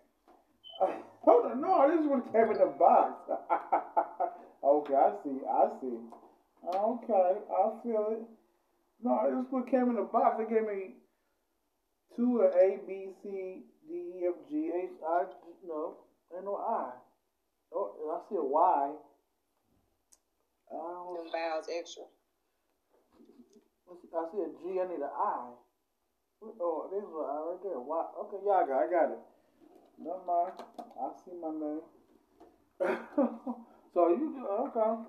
Uh, 0.79 1.03
hold 1.27 1.51
on, 1.51 1.61
no, 1.61 1.91
this 1.91 2.01
is 2.01 2.07
what 2.07 2.31
came 2.31 2.51
in 2.55 2.59
the 2.59 2.71
box. 2.79 3.27
okay, 4.65 4.95
I 4.95 5.11
see, 5.25 5.43
I 5.43 5.67
see. 5.81 5.99
Okay, 6.71 7.33
I 7.51 7.83
feel 7.83 8.15
it. 8.15 8.23
No, 9.03 9.27
this 9.27 9.51
what 9.51 9.69
came 9.71 9.91
in 9.91 9.97
the 9.97 10.07
box. 10.07 10.39
They 10.39 10.55
gave 10.55 10.67
me 10.67 10.95
two 12.15 12.43
of 12.43 12.55
A, 12.55 12.79
B, 12.87 13.11
C, 13.23 13.65
D, 13.89 13.95
E, 13.95 14.27
F, 14.29 14.35
G, 14.49 14.71
H, 14.71 14.91
I. 15.03 15.25
No, 15.67 15.97
ain't 16.33 16.45
no 16.45 16.55
I. 16.55 16.93
Oh, 17.75 17.91
I 18.15 18.29
see 18.29 18.37
a 18.37 18.45
Y. 18.45 18.93
don't. 20.71 21.25
Them 21.25 21.33
vowels 21.33 21.67
extra. 21.77 22.05
I 23.91 24.25
see 24.31 24.39
a 24.39 24.49
G. 24.63 24.81
I 24.81 24.87
need 24.87 25.03
an 25.03 25.11
I. 25.11 25.51
Oh, 26.61 26.89
this 26.91 27.03
is 27.03 27.11
I 27.11 27.37
right 27.43 27.63
there. 27.63 27.81
Y. 27.81 28.05
Okay, 28.23 28.39
I 28.47 28.67
got, 28.67 28.79
I 28.79 28.91
got 28.91 29.13
it. 29.13 29.19
Never 29.99 30.25
mind. 30.27 30.53
I 30.79 31.11
see 31.25 31.35
my 31.37 31.51
name. 31.51 31.85
so 33.95 34.09
you 34.09 34.33
do 34.35 34.47
okay. 34.47 35.03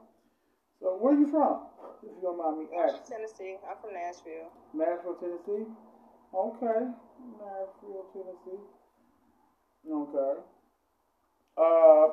So 0.82 0.98
where 0.98 1.14
are 1.14 1.20
you 1.20 1.30
from? 1.30 1.68
If 2.04 2.10
you 2.10 2.22
don't 2.22 2.38
mind 2.38 2.60
me 2.60 2.66
asking. 2.76 3.02
Tennessee. 3.08 3.56
I'm 3.70 3.78
from 3.80 3.94
Nashville. 3.94 4.50
Nashville, 4.74 5.16
Tennessee. 5.22 5.66
Okay, 6.34 6.88
Nashville, 7.38 8.06
Tennessee. 8.14 8.62
Okay. 9.90 10.42
Uh, 11.58 12.08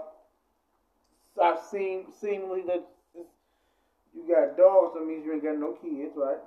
I've 1.41 1.61
seen 1.71 2.07
seemingly 2.21 2.63
that 2.67 2.85
you 3.15 4.29
got 4.29 4.57
dogs. 4.57 4.95
That 4.95 5.07
means 5.07 5.25
you 5.25 5.33
ain't 5.33 5.43
got 5.43 5.59
no 5.59 5.73
kids, 5.81 6.13
right? 6.17 6.39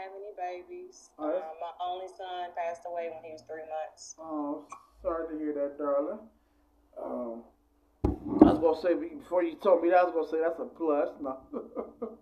Yeah, 0.00 0.06
I 0.06 0.08
don't 0.08 0.12
have 0.12 0.12
any 0.16 0.64
babies. 0.64 1.10
Right. 1.18 1.36
Uh, 1.36 1.54
my 1.60 1.72
only 1.84 2.08
son 2.08 2.50
passed 2.56 2.82
away 2.86 3.10
when 3.12 3.22
he 3.24 3.32
was 3.32 3.42
three 3.42 3.66
months. 3.68 4.16
Oh, 4.18 4.64
sorry 5.02 5.28
to 5.28 5.38
hear 5.38 5.52
that, 5.54 5.78
darling. 5.78 6.20
Um, 6.96 7.44
I 8.42 8.52
was 8.52 8.60
gonna 8.60 8.80
say 8.80 8.94
before 8.94 9.42
you 9.42 9.56
told 9.56 9.82
me 9.82 9.90
that 9.90 9.98
I 10.00 10.04
was 10.04 10.12
gonna 10.14 10.30
say 10.30 10.40
that's 10.40 10.60
a 10.60 10.64
plus. 10.64 11.08
No. 11.20 11.38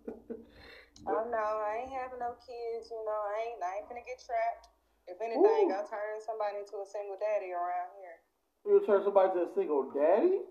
Oh 1.07 1.25
no, 1.31 1.63
I 1.63 1.87
ain't 1.87 1.95
having 1.95 2.19
no 2.19 2.35
kids. 2.43 2.91
You 2.91 2.99
know, 3.07 3.23
I 3.23 3.47
ain't. 3.47 3.63
I 3.63 3.79
ain't 3.79 3.89
gonna 3.89 4.03
get 4.05 4.19
trapped. 4.19 4.67
If 5.07 5.17
anything, 5.23 5.71
Ooh. 5.71 5.73
I'll 5.73 5.87
turn 5.87 6.19
somebody 6.27 6.59
into 6.59 6.75
a 6.83 6.87
single 6.91 7.17
daddy 7.17 7.53
around 7.55 7.95
here. 8.03 8.19
You 8.67 8.83
turn 8.85 9.05
somebody 9.05 9.33
to 9.39 9.47
a 9.47 9.55
single 9.55 9.93
daddy? 9.95 10.43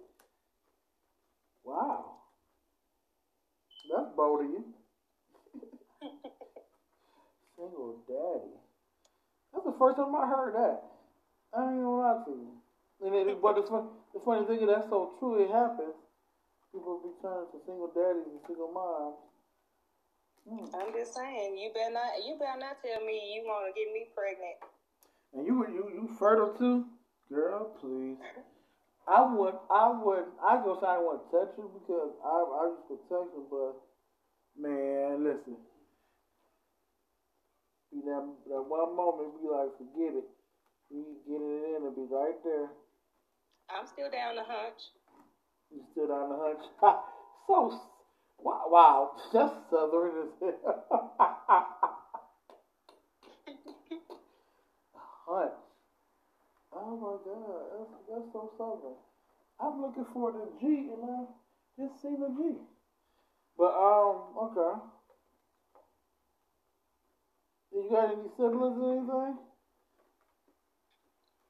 Wow. 1.65 2.23
That's 3.91 4.15
bold 4.15 4.45
of 4.45 4.49
you. 4.49 4.63
single 7.57 7.97
daddy. 8.05 8.53
That's 9.51 9.65
the 9.65 9.75
first 9.81 9.97
time 9.97 10.13
I 10.13 10.29
heard 10.29 10.53
that. 10.53 10.77
I 11.57 11.73
ain't 11.73 11.81
gonna 11.81 11.97
lie 11.97 12.21
to 12.25 12.31
you. 12.31 12.53
And 13.01 13.13
it, 13.15 13.41
but 13.41 13.57
the, 13.57 13.65
fun, 13.65 13.89
the 14.13 14.21
funny 14.21 14.45
thing 14.45 14.61
is 14.61 14.69
that's 14.69 14.89
so 14.89 15.17
true. 15.17 15.41
It 15.41 15.49
happens. 15.49 15.97
People 16.71 17.01
be 17.01 17.09
turning 17.21 17.49
to 17.49 17.57
single 17.65 17.89
daddies 17.93 18.29
and 18.29 18.41
single 18.45 18.69
moms. 18.69 19.17
Hmm. 20.45 20.69
I'm 20.77 20.93
just 20.93 21.13
saying, 21.13 21.57
you 21.57 21.73
better 21.73 21.93
not. 21.93 22.21
You 22.21 22.37
better 22.37 22.59
not 22.59 22.77
tell 22.85 23.01
me 23.01 23.35
you 23.35 23.43
want 23.43 23.67
to 23.67 23.73
get 23.73 23.91
me 23.91 24.07
pregnant. 24.13 24.61
And 25.33 25.45
you 25.45 25.65
you 25.67 25.83
you 25.91 26.15
fertile 26.17 26.53
too, 26.53 26.85
girl? 27.29 27.75
Please. 27.81 28.17
I 29.07 29.23
would 29.23 29.55
I 29.71 29.91
would 29.91 30.25
I 30.43 30.57
go 30.63 30.77
say 30.79 30.87
I 30.87 30.99
wouldn't 30.99 31.31
touch 31.31 31.55
you 31.57 31.71
because 31.73 32.11
I 32.23 32.37
I 32.43 32.63
used 32.75 32.87
to 32.91 32.97
touch 33.07 33.31
you, 33.35 33.43
but 33.49 33.75
man, 34.59 35.23
listen. 35.23 35.55
Be 37.91 38.01
that 38.01 38.23
that 38.49 38.63
one 38.67 38.95
moment 38.95 39.33
be 39.41 39.47
like 39.47 39.71
forget 39.77 40.15
it. 40.15 40.27
You 40.89 41.15
get 41.27 41.41
it 41.41 41.75
in 41.75 41.85
and 41.85 41.95
be 41.95 42.03
right 42.09 42.35
there. 42.43 42.69
I'm 43.69 43.85
still 43.87 44.09
down 44.09 44.35
the 44.35 44.43
hunch. 44.43 44.91
You 45.71 45.83
still 45.91 46.11
on 46.11 46.29
the 46.29 46.37
hunch. 46.37 46.63
so 47.47 47.79
wow, 48.39 48.61
wow, 48.67 49.11
that's 49.33 49.53
southern 49.69 50.23
as 50.23 50.29
hell. 50.41 51.15
hunch. 55.27 55.53
Oh 56.73 56.97
my 56.97 57.17
god, 57.23 57.61
that's, 57.77 57.91
that's 58.09 58.33
so 58.33 58.51
southern. 58.57 58.95
I'm 59.59 59.81
looking 59.81 60.05
for 60.13 60.31
the 60.31 60.47
G 60.59 60.89
and 60.91 61.03
I 61.03 61.23
just 61.79 62.01
see 62.01 62.15
the 62.15 62.29
G. 62.37 62.55
But 63.57 63.73
um, 63.73 64.35
okay. 64.37 64.79
You 67.87 67.93
got 67.95 68.11
any 68.11 68.27
siblings 68.35 68.77
or 68.83 68.97
anything? 68.97 69.37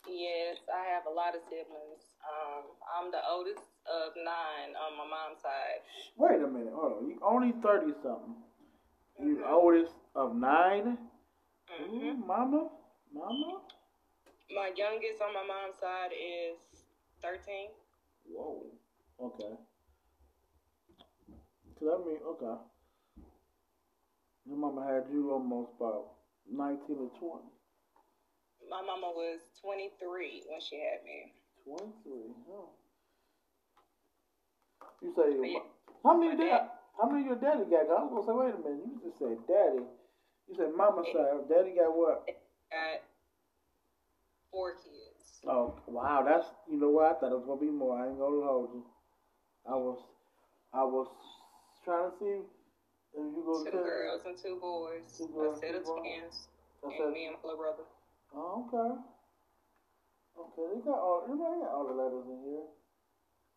Yes, 0.07 0.57
I 0.69 0.85
have 0.93 1.07
a 1.07 1.09
lot 1.09 1.33
of 1.33 1.41
siblings. 1.49 2.13
Um, 2.21 2.63
I'm 2.93 3.09
the 3.09 3.17
oldest 3.27 3.65
of 3.89 4.13
nine 4.15 4.75
on 4.77 4.95
my 4.97 5.03
mom's 5.09 5.41
side. 5.41 5.81
Wait 6.15 6.39
a 6.39 6.47
minute, 6.47 6.73
hold 6.75 7.01
on. 7.01 7.09
You 7.09 7.17
only 7.23 7.53
thirty 7.63 7.91
something. 8.03 8.35
You 9.19 9.37
Mhm. 9.37 9.51
oldest 9.51 9.95
of 10.13 10.35
9 10.35 11.09
hmm 11.67 12.05
Ooh, 12.05 12.13
mama, 12.13 12.69
mama. 13.11 13.61
My 14.53 14.67
youngest 14.75 15.19
on 15.23 15.33
my 15.33 15.41
mom's 15.43 15.77
side 15.79 16.11
is 16.13 16.59
13. 17.23 17.71
Whoa. 18.29 18.61
Okay. 19.19 19.57
Cause 21.79 21.87
I 21.89 21.97
mean, 22.05 22.19
okay. 22.21 22.61
Your 24.45 24.57
mama 24.57 24.85
had 24.85 25.09
you 25.11 25.31
almost 25.31 25.71
about 25.77 26.16
nineteen 26.51 26.97
or 26.99 27.09
twenty. 27.19 27.49
My 28.69 28.81
mama 28.81 29.07
was 29.15 29.39
23 29.61 30.43
when 30.49 30.59
she 30.59 30.75
had 30.75 31.03
me. 31.03 31.31
Twenty-three. 31.63 32.33
Huh. 32.49 32.67
You 35.01 35.13
say 35.15 35.53
yeah, 35.53 35.59
how 36.03 36.17
many? 36.17 36.35
my 36.35 36.43
Da- 36.43 36.49
dad- 36.59 36.69
how 36.99 37.07
many 37.09 37.25
your 37.25 37.35
daddy 37.35 37.63
got? 37.69 37.87
I 37.89 38.03
was 38.03 38.09
gonna 38.09 38.25
say, 38.25 38.33
wait 38.33 38.55
a 38.55 38.57
minute. 38.57 38.85
You 38.85 38.99
just 39.03 39.19
said 39.19 39.37
daddy. 39.47 39.85
You 40.47 40.55
said 40.55 40.73
mama 40.75 41.03
side. 41.13 41.47
Daddy 41.49 41.71
got 41.75 41.95
what? 41.95 42.25
Got 42.71 43.01
four 44.51 44.73
kids. 44.73 45.39
Oh 45.47 45.75
wow, 45.87 46.23
that's 46.25 46.47
you 46.69 46.77
know 46.79 46.89
what? 46.89 47.05
I 47.05 47.19
thought 47.19 47.31
it 47.31 47.37
was 47.39 47.45
gonna 47.45 47.61
be 47.61 47.67
more. 47.71 47.97
I 47.97 48.07
ain't 48.09 48.17
gonna 48.19 48.41
hold 48.41 48.69
you. 48.73 48.83
I 49.69 49.75
was, 49.75 49.99
I 50.73 50.83
was 50.83 51.07
trying 51.83 52.09
to 52.11 52.17
see 52.17 52.39
if 53.17 53.33
you 53.33 53.41
go 53.41 53.65
Two 53.65 53.71
to 53.71 53.81
girls 53.81 54.21
and 54.25 54.37
two 54.37 54.57
boys. 54.61 55.01
Two 55.17 55.25
A 55.41 55.57
set 55.57 55.73
of 55.73 55.83
twins. 55.83 56.47
And 56.85 56.93
me 57.11 57.25
and 57.25 57.35
my 57.41 57.41
little 57.41 57.57
brother. 57.57 57.85
oh, 58.33 58.69
okay. 58.69 59.01
Okay, 60.37 60.65
they 60.69 60.81
got 60.85 61.01
all, 61.01 61.25
they 61.25 61.33
got 61.33 61.73
all 61.73 61.89
the 61.89 61.97
letters 61.97 62.29
in 62.29 62.37
here. 62.45 62.69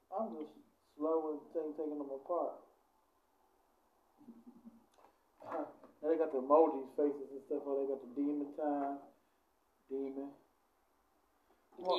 I'm 0.09 0.33
just 0.41 0.57
slow 0.97 1.21
with 1.29 1.45
taking, 1.53 1.77
taking 1.77 2.01
them 2.01 2.09
apart. 2.09 2.57
now 6.01 6.09
they 6.09 6.17
got 6.17 6.33
the 6.33 6.41
emojis, 6.41 6.89
faces 6.97 7.29
and 7.29 7.45
stuff. 7.45 7.69
Oh, 7.69 7.85
they 7.85 7.93
got 7.93 8.01
the 8.01 8.13
demon 8.17 8.49
time, 8.57 8.97
demon. 9.93 10.33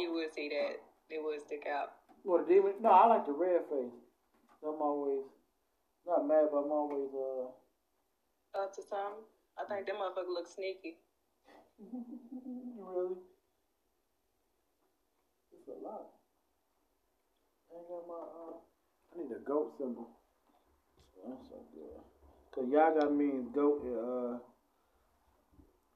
You 0.01 0.13
would 0.17 0.33
see 0.33 0.49
that. 0.49 0.81
It 1.13 1.21
would 1.21 1.41
stick 1.45 1.69
out. 1.69 1.93
what 2.23 2.47
the 2.47 2.55
demon? 2.55 2.73
No, 2.81 2.89
I 2.89 3.05
like 3.05 3.25
the 3.25 3.33
red 3.33 3.61
face. 3.69 3.93
I'm 4.65 4.81
always 4.81 5.25
not 6.05 6.27
mad, 6.27 6.49
but 6.51 6.57
I'm 6.57 6.71
always 6.71 7.09
uh. 7.13 8.61
Up 8.61 8.75
to 8.75 8.81
some. 8.81 9.23
I 9.57 9.63
think 9.67 9.87
that 9.87 9.95
motherfucker 9.95 10.33
look 10.33 10.47
sneaky. 10.47 10.97
really? 11.81 13.15
It's 15.53 15.67
a 15.67 15.83
lot. 15.83 16.07
I 17.71 17.77
ain't 17.77 17.87
got 17.87 18.07
my, 18.07 18.13
uh, 18.13 18.57
I 19.13 19.17
need 19.17 19.31
a 19.35 19.39
goat 19.39 19.73
symbol. 19.77 20.09
That's 21.25 21.49
so 21.49 21.55
good. 21.73 22.01
Cause 22.53 22.65
Yagi 22.65 23.15
means 23.15 23.47
goat, 23.53 23.79
uh, 23.85 24.37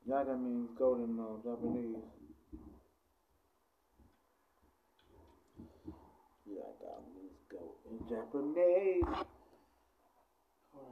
Yagi 0.10 0.42
means 0.42 0.70
goat 0.78 1.00
in 1.04 1.20
uh, 1.20 1.38
Japanese. 1.44 1.98
Yagi 6.48 6.94
means 7.16 7.40
goat 7.52 7.76
in 7.90 7.98
Japanese. 8.08 9.26
Hold 10.74 10.88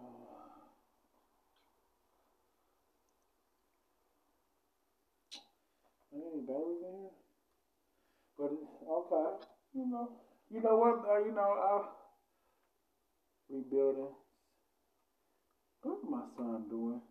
on. 6.14 6.42
Ain't 6.54 6.68
any 6.68 6.78
batteries 6.78 6.84
in 6.84 7.00
here? 7.02 7.12
But 8.38 8.52
it's 8.52 8.64
okay. 8.88 9.46
You 9.74 9.86
know, 9.86 10.10
you 10.50 10.62
know 10.62 10.76
what? 10.78 11.06
Uh, 11.10 11.18
you 11.20 11.32
know, 11.34 11.54
uh, 11.54 11.88
rebuilding. 13.50 14.14
What's 15.84 16.04
my 16.04 16.24
son 16.38 16.68
doing? 16.70 17.02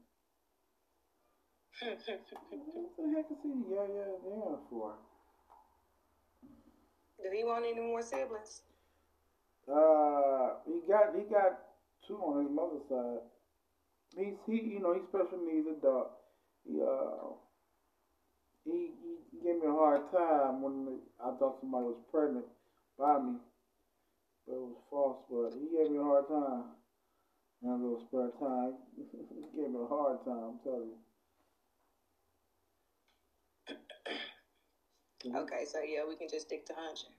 What 2.51 2.91
the 2.97 3.11
heck 3.17 3.31
is 3.31 3.39
he? 3.43 3.49
Yeah, 3.73 3.87
yeah, 3.87 4.15
yeah. 4.25 4.57
For 4.71 4.97
Do 7.23 7.31
he 7.33 7.45
want 7.45 7.65
any 7.67 7.81
more 7.81 8.03
siblings? 8.03 8.63
uh, 9.69 10.55
he 10.67 10.81
got 10.89 11.15
he 11.15 11.25
got 11.25 11.53
two 12.07 12.19
on 12.21 12.43
his 12.43 12.51
mother's 12.51 12.83
side. 12.89 13.21
He's 14.17 14.35
he 14.47 14.61
you 14.75 14.81
know 14.81 14.95
he's 14.95 15.05
special 15.05 15.39
needs 15.39 15.67
adult. 15.69 16.11
He 16.67 16.81
uh 16.81 17.35
he, 18.65 18.91
he 19.33 19.39
gave 19.45 19.57
me 19.57 19.67
a 19.67 19.73
hard 19.73 20.03
time 20.13 20.63
when 20.63 20.99
I 21.21 21.31
thought 21.39 21.57
somebody 21.61 21.87
was 21.87 21.97
pregnant 22.11 22.47
by 22.99 23.19
me, 23.19 23.35
but 24.47 24.55
it 24.55 24.61
was 24.61 24.77
false. 24.91 25.19
But 25.31 25.53
he 25.59 25.77
gave 25.77 25.91
me 25.91 25.99
a 25.99 26.03
hard 26.03 26.29
time. 26.29 26.65
And 27.63 27.73
a 27.73 27.77
little 27.77 28.01
spare 28.09 28.31
time, 28.39 28.75
he 28.97 29.61
gave 29.61 29.71
me 29.71 29.79
a 29.83 29.87
hard 29.87 30.19
time. 30.25 30.55
I'm 30.55 30.59
telling 30.65 30.91
you. 30.91 30.99
Okay, 35.37 35.65
so 35.67 35.81
yeah, 35.83 36.05
we 36.09 36.17
can 36.17 36.29
just 36.29 36.47
stick 36.47 36.65
to 36.67 36.75
hunching. 36.77 37.11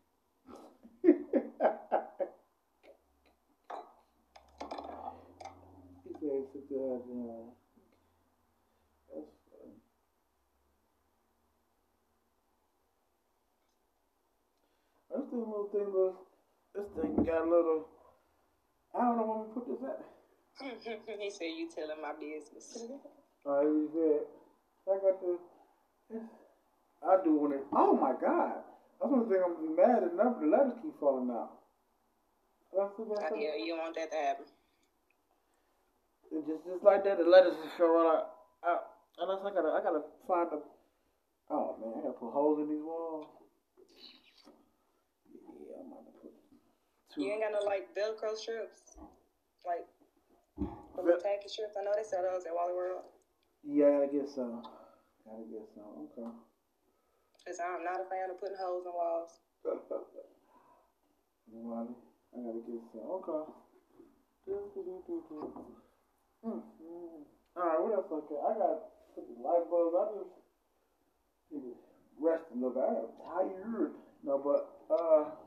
he 1.03 1.13
said, 6.19 6.43
"Sit 6.53 6.69
there, 6.69 7.00
you 7.07 7.15
know." 7.15 7.53
That's 9.13 9.27
funny. 15.12 15.22
This 15.33 15.41
little 15.41 15.65
thing, 15.73 15.89
little, 15.89 16.13
this 16.77 16.85
thing 16.93 17.25
got 17.25 17.41
a 17.41 17.49
little. 17.49 17.89
I 18.93 19.01
don't 19.01 19.17
know 19.17 19.25
where 19.25 19.41
we 19.41 19.49
put 19.49 19.65
this 19.65 19.81
at. 19.81 19.97
he 21.17 21.29
said, 21.33 21.57
"You 21.57 21.65
telling 21.73 21.97
my 21.97 22.13
business." 22.13 22.77
Oh, 23.41 23.65
he 23.65 23.89
said, 23.97 24.29
I 24.85 25.01
got 25.01 25.17
the. 25.25 25.33
I 27.01 27.23
do 27.25 27.33
when 27.33 27.51
it. 27.51 27.65
Oh 27.73 27.97
my 27.97 28.13
God! 28.13 28.61
I 29.01 29.09
was 29.09 29.09
gonna 29.09 29.25
say 29.25 29.41
I'm 29.41 29.57
gonna 29.57 29.73
be 29.73 29.81
mad 29.81 30.05
enough. 30.13 30.37
The 30.37 30.45
letters 30.45 30.77
keep 30.85 30.93
falling 30.99 31.33
out. 31.33 31.57
That's 32.69 32.93
Uh, 32.93 33.33
yeah, 33.33 33.57
you 33.57 33.73
don't 33.73 33.89
want 33.89 33.95
that 33.97 34.11
to 34.13 34.17
happen. 34.17 34.45
It's 36.29 36.45
just 36.45 36.61
just 36.61 36.83
like 36.85 37.03
that. 37.05 37.17
The 37.17 37.25
letters 37.25 37.57
just 37.57 37.73
fell 37.81 37.97
out. 37.97 38.37
out. 38.61 39.01
Unless 39.17 39.41
I 39.41 39.49
gotta, 39.49 39.69
I 39.73 39.81
gotta 39.81 40.05
find 40.29 40.49
a. 40.53 40.61
Oh 41.49 41.73
man, 41.81 41.97
I 41.97 42.01
gotta 42.05 42.21
put 42.21 42.29
holes 42.29 42.61
in 42.61 42.69
these 42.69 42.85
walls. 42.85 43.25
Yeah, 45.73 45.81
I'm 45.81 45.89
gonna 45.89 46.13
put. 46.21 46.31
Two. 46.31 47.02
You 47.15 47.29
ain't 47.29 47.41
got 47.41 47.53
no 47.53 47.62
like 47.65 47.93
Velcro 47.93 48.34
strips, 48.36 48.98
like 49.65 49.86
The 50.98 51.22
tacky 51.22 51.46
shirts. 51.46 51.77
I 51.77 51.84
know 51.86 51.93
they 51.93 52.01
sell 52.03 52.25
those 52.25 52.46
at 52.46 52.53
Wally 52.53 52.74
World. 52.74 53.05
Yeah, 53.62 53.86
I 53.86 53.91
gotta 53.91 54.08
get 54.10 54.29
some. 54.29 54.65
Gotta 55.22 55.46
get 55.46 55.62
some. 55.77 56.10
Okay. 56.10 56.25
Cause 57.46 57.60
I'm 57.62 57.84
not 57.84 58.01
a 58.01 58.10
fan 58.10 58.32
of 58.34 58.39
putting 58.39 58.58
holes 58.58 58.86
in 58.88 58.93
walls. 58.93 59.29
Wally, 61.53 61.93
I 62.34 62.38
gotta 62.41 62.62
get 62.65 62.82
some. 62.89 63.05
Okay. 63.22 63.46
Mm-hmm. 66.43 66.60
All 67.55 67.63
right, 67.63 67.79
what 67.79 67.93
else? 67.93 68.10
Okay, 68.12 68.41
I 68.41 68.58
got 68.58 68.89
light 69.38 69.70
bulbs. 69.70 69.96
I 69.96 70.17
just 70.17 71.77
rest 72.20 72.43
a 72.51 72.55
little 72.55 72.74
bit. 72.74 72.84
I'm 72.84 73.05
tired. 73.22 73.93
No, 74.24 74.41
but 74.41 74.65
uh. 74.89 75.42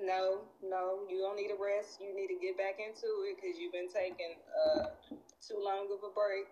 No, 0.00 0.48
no, 0.64 1.04
you 1.12 1.20
don't 1.20 1.36
need 1.36 1.52
a 1.52 1.60
rest. 1.60 2.00
You 2.00 2.16
need 2.16 2.32
to 2.32 2.38
get 2.40 2.56
back 2.56 2.80
into 2.80 3.04
it 3.28 3.36
because 3.36 3.60
you've 3.60 3.76
been 3.76 3.92
taking 3.92 4.40
uh 4.56 4.88
too 5.44 5.60
long 5.60 5.92
of 5.92 6.00
a 6.00 6.12
break. 6.16 6.48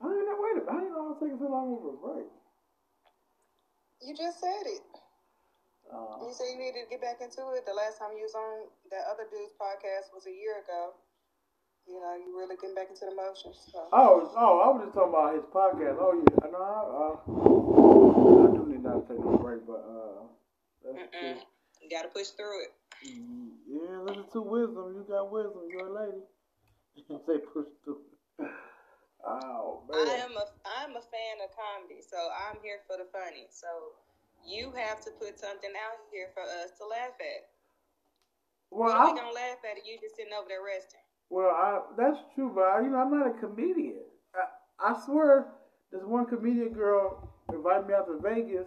I 0.00 0.08
ain't 0.08 0.24
know. 0.24 0.36
Wait 0.40 0.56
a 0.56 0.64
minute. 0.64 0.72
I 0.72 0.76
ain't 0.88 0.92
know 0.96 1.04
I 1.04 1.08
was 1.12 1.20
taking 1.20 1.36
too 1.36 1.52
long 1.52 1.76
of 1.76 1.84
a 1.84 1.94
break. 2.00 2.28
You 4.00 4.16
just 4.16 4.40
said 4.40 4.64
it. 4.64 4.80
Uh, 5.92 6.24
You 6.24 6.32
said 6.32 6.48
you 6.52 6.58
needed 6.60 6.88
to 6.88 6.88
get 6.88 7.00
back 7.04 7.20
into 7.20 7.44
it. 7.56 7.68
The 7.68 7.76
last 7.76 8.00
time 8.00 8.16
you 8.16 8.24
was 8.24 8.36
on 8.36 8.72
that 8.88 9.04
other 9.08 9.28
dude's 9.28 9.52
podcast 9.60 10.08
was 10.16 10.24
a 10.24 10.32
year 10.32 10.64
ago. 10.64 10.96
You 11.88 12.00
know, 12.00 12.16
you 12.16 12.36
really 12.36 12.56
getting 12.56 12.76
back 12.76 12.88
into 12.88 13.04
the 13.08 13.16
motions. 13.16 13.68
So. 13.72 13.88
oh, 13.92 14.32
oh, 14.36 14.54
I 14.64 14.66
was 14.72 14.80
just 14.84 14.94
talking 14.96 15.12
about 15.12 15.36
his 15.36 15.44
podcast. 15.48 15.96
Oh 16.00 16.12
yeah, 16.16 16.44
I 16.44 16.48
know. 16.52 16.64
I, 16.64 16.72
uh, 16.88 18.44
I 18.44 18.48
do 18.52 18.60
need 18.68 18.84
not 18.84 19.08
to 19.08 19.12
take 19.12 19.20
a 19.20 19.36
break, 19.36 19.64
but 19.68 19.84
uh. 19.84 20.24
You 21.80 21.88
got 21.90 22.02
to 22.02 22.08
push 22.08 22.28
through 22.36 22.64
it. 22.64 22.72
Yeah, 23.02 24.00
listen 24.02 24.26
to 24.32 24.42
wisdom. 24.42 24.94
You 24.96 25.04
got 25.08 25.30
wisdom. 25.30 25.62
You're 25.70 25.86
a 25.86 26.06
lady. 26.06 26.22
Say 27.26 27.38
push 27.52 27.66
through. 27.84 28.00
Oh 29.24 29.82
man. 29.90 30.08
I 30.08 30.12
am 30.24 30.32
a 30.36 30.44
I'm 30.78 30.90
a 30.96 31.02
fan 31.02 31.36
of 31.44 31.50
comedy, 31.54 32.00
so 32.02 32.16
I'm 32.16 32.58
here 32.62 32.80
for 32.86 32.96
the 32.96 33.06
funny. 33.12 33.46
So 33.50 33.66
you 34.46 34.72
have 34.76 35.00
to 35.04 35.10
put 35.18 35.38
something 35.38 35.70
out 35.78 35.98
here 36.12 36.28
for 36.34 36.42
us 36.42 36.70
to 36.78 36.86
laugh 36.86 37.14
at. 37.18 37.50
well, 38.70 38.88
What 38.88 38.96
are 38.96 39.08
I, 39.08 39.12
we 39.12 39.18
gonna 39.20 39.34
laugh 39.34 39.58
at? 39.70 39.78
it. 39.78 39.84
You 39.86 39.98
just 40.00 40.16
sitting 40.16 40.32
over 40.32 40.48
there 40.48 40.62
resting. 40.64 41.00
well, 41.30 41.50
I, 41.50 41.80
that's 41.96 42.18
true, 42.34 42.52
but 42.54 42.62
I, 42.64 42.80
you 42.82 42.90
know, 42.90 42.98
I'm 42.98 43.10
not 43.10 43.26
a 43.26 43.38
comedian. 43.38 44.02
I, 44.34 44.92
I 44.94 45.04
swear, 45.04 45.48
this 45.92 46.02
one 46.04 46.26
comedian 46.26 46.72
girl 46.72 47.28
invited 47.52 47.86
me 47.86 47.94
out 47.94 48.06
to 48.06 48.18
Vegas. 48.22 48.66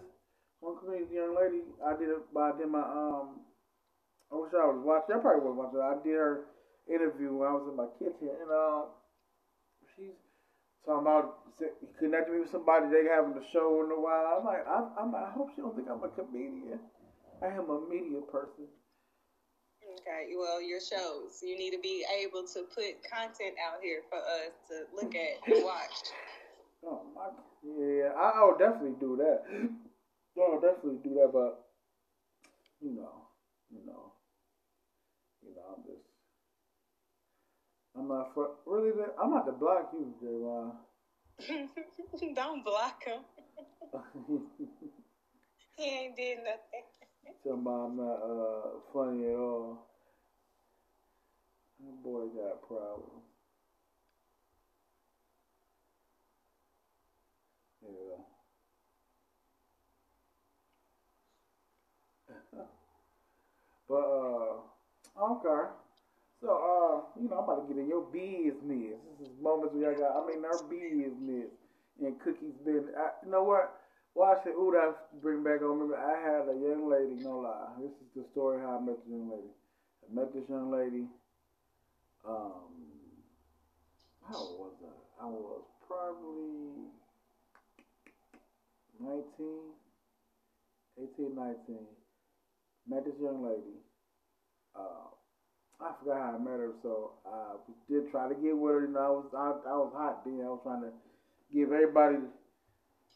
One 0.59 0.77
comedian 0.77 1.11
young 1.11 1.35
lady. 1.35 1.63
I 1.85 1.95
did. 1.97 2.09
it- 2.09 2.37
I 2.37 2.51
did 2.57 2.67
my 2.69 2.81
um. 2.83 3.41
I 4.31 4.35
wish 4.39 4.53
I 4.55 4.65
was 4.71 4.79
watching. 4.79 5.15
I 5.15 5.19
probably 5.19 5.43
was 5.43 5.59
watching. 5.59 5.83
I 5.83 5.95
did 5.99 6.15
her 6.15 6.47
interview 6.87 7.35
when 7.35 7.47
I 7.47 7.53
was 7.53 7.67
in 7.67 7.75
my 7.75 7.89
kitchen, 7.99 8.31
and 8.31 8.51
um, 8.51 8.95
she's 9.95 10.15
talking 10.87 11.03
about 11.03 11.43
connecting 11.99 12.35
me 12.35 12.41
with 12.41 12.51
somebody 12.51 12.87
they 12.87 13.11
having 13.11 13.35
a 13.35 13.45
show 13.51 13.83
in 13.83 13.91
a 13.91 13.99
while. 13.99 14.39
I'm 14.39 14.45
like, 14.47 14.63
I, 14.65 14.87
I'm, 14.99 15.13
I 15.15 15.29
hope 15.35 15.51
she 15.55 15.61
don't 15.61 15.75
think 15.75 15.91
I'm 15.91 16.03
a 16.03 16.09
comedian. 16.09 16.79
I 17.43 17.47
am 17.47 17.69
a 17.69 17.79
media 17.89 18.21
person. 18.31 18.71
Okay, 19.99 20.31
well, 20.37 20.61
your 20.61 20.79
shows. 20.79 21.41
You 21.43 21.57
need 21.57 21.71
to 21.71 21.79
be 21.81 22.05
able 22.21 22.47
to 22.53 22.63
put 22.73 23.03
content 23.03 23.55
out 23.59 23.81
here 23.81 24.01
for 24.09 24.17
us 24.17 24.53
to 24.69 24.87
look 24.95 25.13
at 25.15 25.41
and 25.45 25.63
watch. 25.65 26.15
Oh 26.85 27.01
my, 27.13 27.29
yeah, 27.63 28.13
I, 28.17 28.41
I 28.41 28.45
would 28.45 28.57
definitely 28.59 28.95
do 28.99 29.17
that. 29.17 29.43
I'll 30.39 30.61
definitely 30.61 30.99
do 31.03 31.15
that, 31.15 31.29
but 31.33 31.65
you 32.81 32.95
know, 32.95 33.27
you 33.69 33.85
know, 33.85 34.10
I'm 35.69 35.83
just, 35.83 36.03
I'm 37.95 38.07
not 38.07 38.33
for 38.33 38.49
really. 38.65 38.91
the- 38.91 39.13
I'm 39.19 39.31
not 39.31 39.45
to 39.45 39.53
block 39.53 39.89
you, 39.93 40.13
J. 40.21 40.27
Don't 42.35 42.63
block 42.63 43.03
him. 43.05 43.21
He 45.77 45.83
ain't 45.85 46.15
did 46.17 46.39
nothing. 46.39 46.83
Tell 47.43 47.57
me 47.57 47.71
I'm 47.71 47.95
not 47.97 48.15
uh, 48.21 48.69
funny 48.93 49.25
at 49.25 49.35
all. 49.35 49.79
That 51.79 52.03
boy 52.03 52.27
got 52.27 52.61
problems. 52.67 53.25
Yeah. 57.83 58.17
but 63.89 63.95
uh, 63.95 64.53
okay. 65.21 65.69
So 66.41 66.49
uh, 66.49 67.21
you 67.21 67.29
know, 67.29 67.37
I'm 67.37 67.45
about 67.45 67.67
to 67.67 67.73
get 67.73 67.81
in 67.81 67.87
your 67.87 68.09
business. 68.09 68.97
This 69.19 69.29
is 69.29 69.35
moments 69.41 69.75
where 69.77 69.93
I 69.93 69.95
got. 69.95 70.17
I 70.17 70.25
mean, 70.25 70.41
our 70.41 70.63
business 70.65 71.53
and 72.01 72.19
cookies 72.19 72.57
business. 72.65 72.97
I, 72.97 73.13
you 73.25 73.31
know 73.31 73.43
what? 73.43 73.77
Watch 74.15 74.43
it. 74.45 74.57
Ooh, 74.57 74.73
that 74.73 75.21
bring 75.21 75.43
back 75.43 75.61
on. 75.61 75.77
Remember, 75.77 75.95
I 75.95 76.17
had 76.19 76.49
a 76.49 76.57
young 76.57 76.89
lady. 76.89 77.21
No 77.23 77.45
lie. 77.45 77.77
This 77.79 77.93
is 78.01 78.09
the 78.15 78.25
story 78.33 78.59
how 78.59 78.81
I 78.81 78.81
met 78.81 78.97
this 79.05 79.13
young 79.13 79.29
lady. 79.29 79.53
I 80.01 80.13
met 80.13 80.33
this 80.33 80.49
young 80.49 80.71
lady. 80.71 81.05
Um, 82.27 82.73
how 84.27 84.41
was 84.57 84.73
I? 84.81 85.25
I 85.25 85.29
was 85.29 85.61
probably 85.87 86.89
19, 88.99 89.23
18, 90.97 91.35
19. 91.35 91.77
Met 92.89 93.05
this 93.05 93.13
young 93.21 93.43
lady. 93.45 93.77
Uh, 94.75 95.11
I 95.81 95.91
forgot 95.99 96.17
how 96.17 96.37
I 96.37 96.39
met 96.39 96.59
her, 96.59 96.73
so 96.81 97.11
I 97.25 97.55
did 97.89 98.11
try 98.11 98.29
to 98.29 98.35
get 98.35 98.55
with 98.57 98.73
her. 98.73 98.81
You 98.85 98.93
know, 98.93 98.99
I 98.99 99.09
was 99.09 99.25
I, 99.33 99.69
I 99.69 99.77
was 99.77 99.93
hot 99.95 100.25
then. 100.25 100.41
I 100.45 100.49
was 100.49 100.61
trying 100.63 100.81
to 100.81 100.91
give 101.53 101.71
everybody 101.71 102.17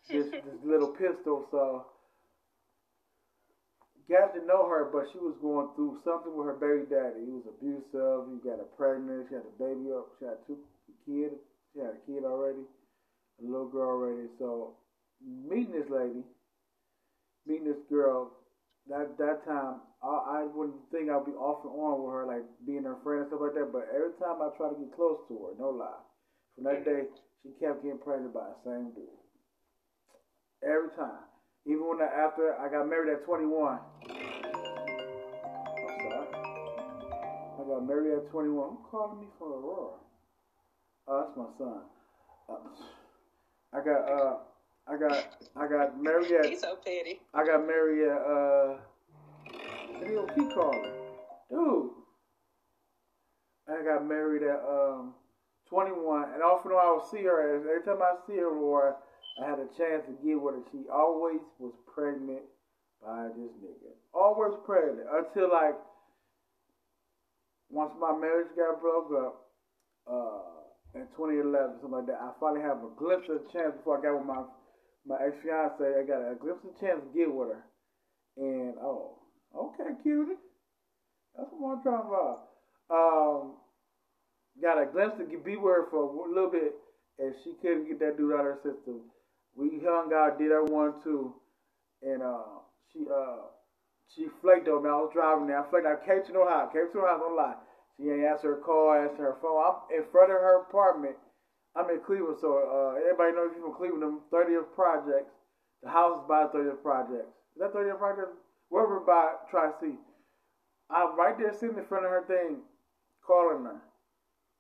this 0.10 0.28
this 0.32 0.62
little 0.64 0.90
pistol. 0.90 1.48
So 1.52 1.86
got 4.10 4.34
to 4.34 4.46
know 4.46 4.68
her, 4.70 4.90
but 4.92 5.10
she 5.12 5.18
was 5.18 5.36
going 5.42 5.70
through 5.76 5.98
something 6.04 6.36
with 6.36 6.46
her 6.46 6.58
baby 6.58 6.86
daddy. 6.90 7.26
He 7.26 7.34
was 7.34 7.46
abusive. 7.50 8.30
He 8.30 8.38
got 8.48 8.62
her 8.62 8.70
pregnant. 8.78 9.28
She 9.30 9.36
had 9.36 9.46
a 9.46 9.56
baby 9.58 9.90
up. 9.94 10.14
She 10.20 10.26
had 10.26 10.38
two 10.46 10.58
kids. 11.06 11.38
She 11.74 11.80
had 11.82 11.98
a 11.98 12.02
kid 12.06 12.24
already, 12.24 12.64
a 13.42 13.46
little 13.46 13.68
girl 13.68 13.98
already. 13.98 14.30
So 14.40 14.78
meeting 15.22 15.74
this 15.74 15.90
lady, 15.90 16.24
meeting 17.46 17.66
this 17.66 17.82
girl, 17.90 18.32
that 18.90 19.18
that 19.18 19.46
time 19.46 19.82
I, 20.04 20.42
I 20.42 20.48
wouldn't 20.54 20.78
think 20.92 21.10
I'd 21.10 21.26
be 21.26 21.34
off 21.34 21.66
and 21.66 21.74
on 21.74 22.04
with 22.04 22.14
her, 22.14 22.26
like 22.26 22.46
being 22.66 22.84
her 22.84 22.98
friend 23.04 23.26
and 23.26 23.30
stuff 23.30 23.42
like 23.42 23.56
that. 23.56 23.74
But 23.74 23.90
every 23.90 24.14
time 24.22 24.42
I 24.42 24.50
try 24.58 24.70
to 24.70 24.78
get 24.78 24.94
close 24.94 25.18
to 25.30 25.34
her, 25.34 25.52
no 25.58 25.70
lie, 25.74 26.02
from 26.54 26.66
that 26.66 26.86
day 26.86 27.10
she 27.42 27.50
kept 27.58 27.82
getting 27.82 27.98
pregnant 28.00 28.34
by 28.34 28.46
the 28.46 28.58
same 28.66 28.94
dude. 28.94 29.10
Every 30.62 30.90
time. 30.96 31.26
Even 31.66 31.82
when 31.90 32.02
I, 32.02 32.06
after 32.06 32.54
I 32.54 32.70
got 32.70 32.88
married 32.88 33.10
at 33.10 33.26
21. 33.26 33.50
I'm 33.50 33.82
sorry. 36.06 36.28
I 37.58 37.64
got 37.66 37.88
married 37.88 38.14
at 38.14 38.30
21. 38.30 38.70
Who 38.70 38.78
calling 38.92 39.20
me 39.22 39.28
for 39.40 39.50
Aurora? 39.50 39.98
Oh, 41.08 41.22
that's 41.22 41.38
my 41.38 41.50
son. 41.58 41.82
Uh, 42.50 42.58
I 43.74 43.82
got 43.82 44.02
uh, 44.06 44.38
I 44.88 44.98
got 44.98 45.38
I 45.56 45.68
got 45.68 46.02
married 46.02 46.32
at 46.32 46.46
He's 46.46 46.62
so 46.62 46.76
petty. 46.76 47.20
I 47.34 47.46
got 47.46 47.66
married 47.66 48.08
at 48.08 48.18
uh, 48.18 48.78
he'll 50.06 50.28
calling, 50.54 50.92
dude. 51.50 51.90
I 53.68 53.84
got 53.84 54.06
married 54.06 54.44
at 54.44 54.62
um 54.62 55.14
21, 55.70 56.34
and 56.34 56.44
often 56.44 56.72
I 56.72 56.94
would 56.94 57.10
see 57.10 57.24
her. 57.24 57.58
Every 57.58 57.82
time 57.84 58.02
I 58.02 58.14
see 58.28 58.38
her, 58.38 58.56
or 58.56 58.98
I 59.42 59.50
had 59.50 59.58
a 59.58 59.68
chance 59.76 60.06
to 60.06 60.14
get 60.24 60.40
with 60.40 60.56
her, 60.56 60.62
she 60.72 60.86
always 60.94 61.42
was 61.58 61.74
pregnant 61.92 62.44
by 63.04 63.30
this 63.36 63.52
nigga. 63.58 63.90
Always 64.14 64.54
pregnant 64.66 65.08
until 65.12 65.52
like 65.52 65.76
once 67.70 67.94
my 68.00 68.16
marriage 68.16 68.54
got 68.56 68.80
broke 68.80 69.10
up, 69.18 69.46
uh, 70.08 70.56
in 70.94 71.08
2011, 71.18 71.82
something 71.82 71.92
like 71.92 72.08
that. 72.08 72.22
I 72.22 72.32
finally 72.40 72.62
have 72.62 72.78
a 72.86 72.92
glimpse 72.96 73.28
of 73.28 73.42
a 73.42 73.52
chance 73.52 73.76
before 73.76 74.00
I 74.00 74.02
got 74.02 74.16
with 74.16 74.28
my 74.28 74.46
my 75.06 75.16
ex 75.26 75.36
fiance. 75.44 75.84
I 75.84 76.04
got 76.04 76.22
a 76.22 76.36
glimpse 76.36 76.64
of 76.64 76.76
a 76.76 76.80
chance 76.80 77.02
to 77.02 77.18
get 77.18 77.34
with 77.34 77.50
her, 77.50 77.64
and 78.38 78.76
oh, 78.82 79.20
okay, 79.56 79.94
cutie, 80.04 80.40
that's 81.38 81.50
what 81.52 81.78
I'm 81.78 81.84
talking 81.84 82.10
about. 82.10 82.48
Um, 82.90 83.54
got 84.62 84.82
a 84.82 84.86
glimpse 84.86 85.18
to 85.20 85.26
be 85.26 85.58
with 85.58 85.74
her 85.74 85.88
for 85.90 86.04
a 86.04 86.30
little 86.34 86.52
bit, 86.52 86.74
and 87.20 87.34
she 87.44 87.54
couldn't 87.62 87.88
get 87.88 88.00
that 88.00 88.18
dude 88.18 88.34
out 88.34 88.42
of 88.42 88.46
her 88.46 88.60
system. 88.64 89.02
We 89.56 89.82
hung 89.84 90.12
out, 90.14 90.38
did 90.38 90.52
our 90.52 90.66
one 90.66 90.96
two, 91.04 91.34
and 92.02 92.22
uh, 92.22 92.62
she 92.92 93.06
uh, 93.08 93.48
she 94.14 94.28
flaked 94.42 94.68
on 94.68 94.84
me. 94.84 94.90
I 94.90 94.94
was 94.94 95.12
driving 95.14 95.48
there. 95.48 95.60
I 95.60 95.70
flaked. 95.70 95.88
I 95.88 95.96
came 96.06 96.26
to 96.26 96.34
no 96.34 96.48
house. 96.48 96.72
Came 96.74 96.92
to 96.92 97.00
her 97.00 97.08
house. 97.08 97.22
Don't 97.22 97.36
lie. 97.36 97.56
She 97.98 98.10
ain't 98.10 98.26
answer 98.26 98.56
her 98.56 98.62
call, 98.62 98.94
answer 98.94 99.24
her 99.24 99.38
phone. 99.42 99.64
I'm 99.64 99.96
in 99.96 100.04
front 100.12 100.32
of 100.32 100.38
her 100.38 100.62
apartment. 100.68 101.16
I'm 101.76 101.90
in 101.90 102.00
Cleveland, 102.06 102.38
so 102.40 102.58
uh, 102.58 103.00
everybody 103.00 103.34
knows 103.36 103.52
you 103.56 103.62
from 103.62 103.76
Cleveland. 103.76 104.04
Them 104.04 104.22
30th 104.32 104.74
projects. 104.76 105.34
The 105.84 105.90
house 105.90 106.22
is 106.22 106.28
by 106.28 106.46
30th 106.48 106.82
projects. 106.82 107.36
Is 107.56 107.60
that 107.62 107.74
30th 107.74 108.00
projects? 108.00 108.38
Wherever 108.70 109.00
by 109.02 109.34
Tri 109.52 109.72
C. 109.82 109.96
I'm 110.90 111.18
right 111.18 111.38
there 111.38 111.54
sitting 111.54 111.78
in 111.78 111.86
front 111.86 112.06
of 112.06 112.12
her 112.12 112.24
thing, 112.28 112.58
calling 113.26 113.66
her. 113.66 113.82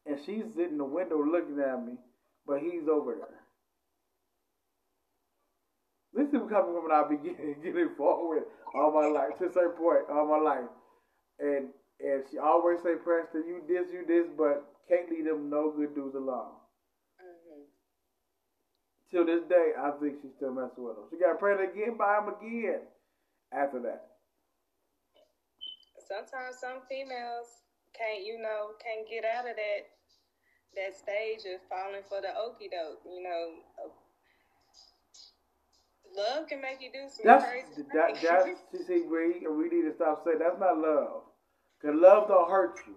and 0.05 0.17
she's 0.25 0.45
sitting 0.55 0.73
in 0.73 0.77
the 0.77 0.85
window 0.85 1.23
looking 1.23 1.59
at 1.59 1.85
me, 1.85 1.93
but 2.47 2.59
he's 2.61 2.87
over 2.89 3.15
there. 3.15 3.41
This 6.13 6.27
is 6.33 6.41
becoming 6.41 6.73
woman 6.73 6.91
I've 6.91 7.09
been 7.09 7.23
getting, 7.23 7.55
getting 7.63 7.89
forward 7.97 8.39
with 8.39 8.47
all 8.75 8.91
my 8.93 9.07
life, 9.07 9.37
to 9.39 9.45
a 9.47 9.53
certain 9.53 9.77
point, 9.77 10.05
all 10.09 10.27
my 10.27 10.39
life. 10.39 10.69
And 11.39 11.69
and 11.99 12.23
she 12.29 12.37
always 12.37 12.79
say, 12.83 12.95
Preston, 13.03 13.43
you 13.47 13.61
this, 13.67 13.87
you 13.93 14.05
this, 14.07 14.27
but 14.37 14.65
can't 14.89 15.09
leave 15.09 15.25
them 15.25 15.49
no 15.49 15.71
good 15.71 15.95
dudes 15.95 16.15
alone. 16.15 16.51
Till 19.11 19.25
this 19.25 19.43
day, 19.47 19.71
I 19.77 19.91
think 20.01 20.17
she's 20.21 20.33
still 20.35 20.53
messing 20.53 20.83
with 20.83 20.97
him. 20.97 21.05
She 21.11 21.17
got 21.17 21.39
pregnant 21.39 21.71
again 21.73 21.95
by 21.97 22.17
him 22.17 22.33
again 22.33 22.81
after 23.53 23.79
that. 23.81 24.17
Sometimes 26.01 26.57
some 26.57 26.81
females 26.89 27.65
can't, 27.93 28.25
you 28.25 28.41
know, 28.41 28.73
can't 28.81 29.07
get 29.09 29.23
out 29.25 29.49
of 29.49 29.55
that 29.55 29.89
that 30.75 30.91
stage 30.95 31.47
of 31.47 31.61
falling 31.69 32.03
for 32.09 32.19
the 32.19 32.35
okey 32.35 32.67
doke. 32.67 32.99
You 33.05 33.23
know, 33.23 33.55
love 36.15 36.47
can 36.47 36.61
make 36.61 36.81
you 36.81 36.91
do 36.91 37.07
some 37.07 37.25
that's, 37.25 37.45
crazy 37.45 37.87
that, 37.93 38.17
things. 38.17 38.55
That's, 38.73 38.87
see, 38.87 39.03
we, 39.07 39.47
we 39.47 39.69
need 39.69 39.87
to 39.87 39.93
stop 39.95 40.23
saying 40.25 40.39
that's 40.39 40.59
not 40.59 40.77
love. 40.77 41.23
Cause 41.81 41.93
love 41.95 42.27
don't 42.27 42.49
hurt 42.49 42.79
you. 42.87 42.95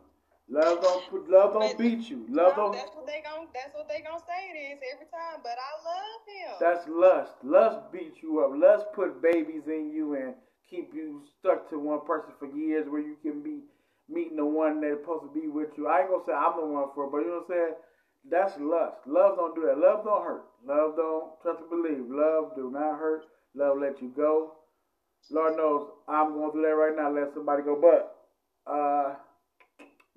Love 0.51 0.81
don't 0.81 1.11
put, 1.11 1.29
love 1.29 1.53
don't 1.53 1.77
but, 1.77 1.79
beat 1.79 2.09
you. 2.09 2.25
Love 2.31 2.57
no, 2.57 2.63
don't. 2.63 2.73
That's 2.73 2.95
what 2.97 3.07
they 3.07 3.21
gon' 3.21 3.47
That's 3.53 3.75
what 3.75 3.89
they 3.89 4.01
gonna 4.01 4.25
say 4.25 4.49
it 4.49 4.57
is 4.57 4.81
every 4.95 5.07
time. 5.13 5.41
But 5.43 5.57
I 5.61 5.73
love 5.85 6.21
him. 6.25 6.57
That's 6.59 6.89
lust. 6.89 7.33
Lust 7.45 7.93
beats 7.93 8.23
you 8.23 8.41
up. 8.41 8.53
Lust 8.57 8.87
put 8.95 9.21
babies 9.23 9.69
in 9.69 9.93
you 9.93 10.15
and 10.15 10.35
keep 10.69 10.95
you 10.95 11.23
stuck 11.39 11.69
to 11.69 11.79
one 11.79 12.01
person 12.07 12.33
for 12.39 12.49
years, 12.49 12.89
where 12.89 13.01
you 13.01 13.17
can 13.21 13.43
be 13.43 13.61
meeting 14.09 14.37
the 14.37 14.45
one 14.45 14.81
that's 14.81 15.01
supposed 15.01 15.25
to 15.29 15.39
be 15.39 15.49
with 15.49 15.69
you. 15.77 15.87
I 15.87 16.01
ain't 16.01 16.11
gonna 16.11 16.25
say 16.25 16.33
I'm 16.33 16.57
the 16.57 16.67
one 16.67 16.89
for 16.95 17.05
it, 17.05 17.13
but 17.13 17.19
you 17.19 17.29
know 17.29 17.45
what 17.47 17.55
I'm 17.55 17.61
saying. 17.61 17.75
That's 18.31 18.55
lust. 18.59 18.97
Love 19.07 19.37
don't 19.37 19.55
do 19.55 19.69
that. 19.69 19.77
Love 19.77 20.05
don't 20.05 20.25
hurt. 20.25 20.45
Love 20.67 20.97
don't 20.97 21.41
trust 21.43 21.61
and 21.61 21.71
believe. 21.71 22.09
Love 22.09 22.57
do 22.57 22.71
not 22.73 22.99
hurt. 22.99 23.25
Love 23.55 23.77
let 23.81 24.01
you 24.01 24.13
go. 24.17 24.53
Lord 25.31 25.57
knows 25.57 25.89
I'm 26.09 26.33
going 26.33 26.53
through 26.53 26.63
that 26.63 26.77
right 26.77 26.97
now. 26.97 27.13
Let 27.13 27.35
somebody 27.35 27.63
go, 27.63 27.77
but 27.77 28.17
uh, 28.71 29.15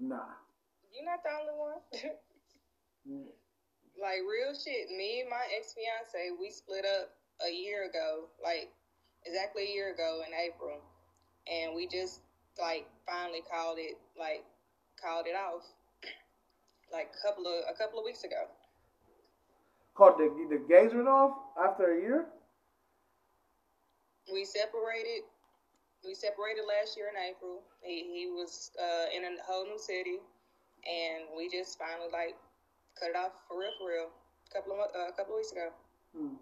nah. 0.02 0.34
You're 0.92 1.06
not 1.06 1.24
the 1.24 1.30
only 1.30 1.56
one. 1.56 1.80
mm. 3.08 3.30
Like 4.02 4.26
real 4.26 4.56
shit. 4.58 4.90
Me 4.90 5.22
and 5.22 5.30
my 5.30 5.44
ex 5.54 5.76
fiance, 5.78 6.32
we 6.40 6.50
split 6.50 6.86
up 6.86 7.14
a 7.46 7.52
year 7.54 7.86
ago, 7.86 8.26
like 8.42 8.72
exactly 9.26 9.64
a 9.70 9.74
year 9.76 9.94
ago 9.94 10.24
in 10.26 10.34
April, 10.34 10.82
and 11.46 11.76
we 11.76 11.86
just 11.86 12.22
like 12.60 12.88
finally 13.06 13.44
called 13.46 13.78
it 13.78 14.00
like 14.18 14.44
called 14.98 15.28
it 15.28 15.36
off, 15.36 15.62
like 16.92 17.12
a 17.14 17.28
couple 17.28 17.46
of 17.46 17.62
a 17.70 17.78
couple 17.78 18.00
of 18.00 18.06
weeks 18.06 18.24
ago. 18.24 18.50
Called 19.94 20.18
the 20.18 20.34
the 20.50 20.64
gazer 20.68 21.08
off 21.08 21.38
after 21.62 21.94
a 21.94 22.02
year. 22.02 22.26
We 24.32 24.46
separated 24.46 25.30
we 26.06 26.14
separated 26.14 26.66
last 26.66 26.98
year 26.98 27.10
in 27.10 27.18
April. 27.18 27.62
He 27.82 28.10
he 28.10 28.24
was 28.28 28.72
uh, 28.78 29.06
in 29.14 29.24
a 29.24 29.32
whole 29.46 29.66
new 29.66 29.80
city, 29.80 30.18
and 30.86 31.30
we 31.38 31.50
just 31.50 31.78
finally 31.78 32.10
like 32.12 32.36
cut 32.98 33.10
it 33.14 33.18
off 33.18 33.34
for 33.48 33.60
real, 33.60 33.74
for 33.80 33.88
real. 33.90 34.10
A 34.10 34.50
couple 34.54 34.74
of 34.74 34.80
uh, 34.94 35.10
a 35.10 35.14
couple 35.14 35.36
of 35.36 35.40
weeks 35.40 35.52
ago. 35.52 35.70
Hmm. 36.18 36.36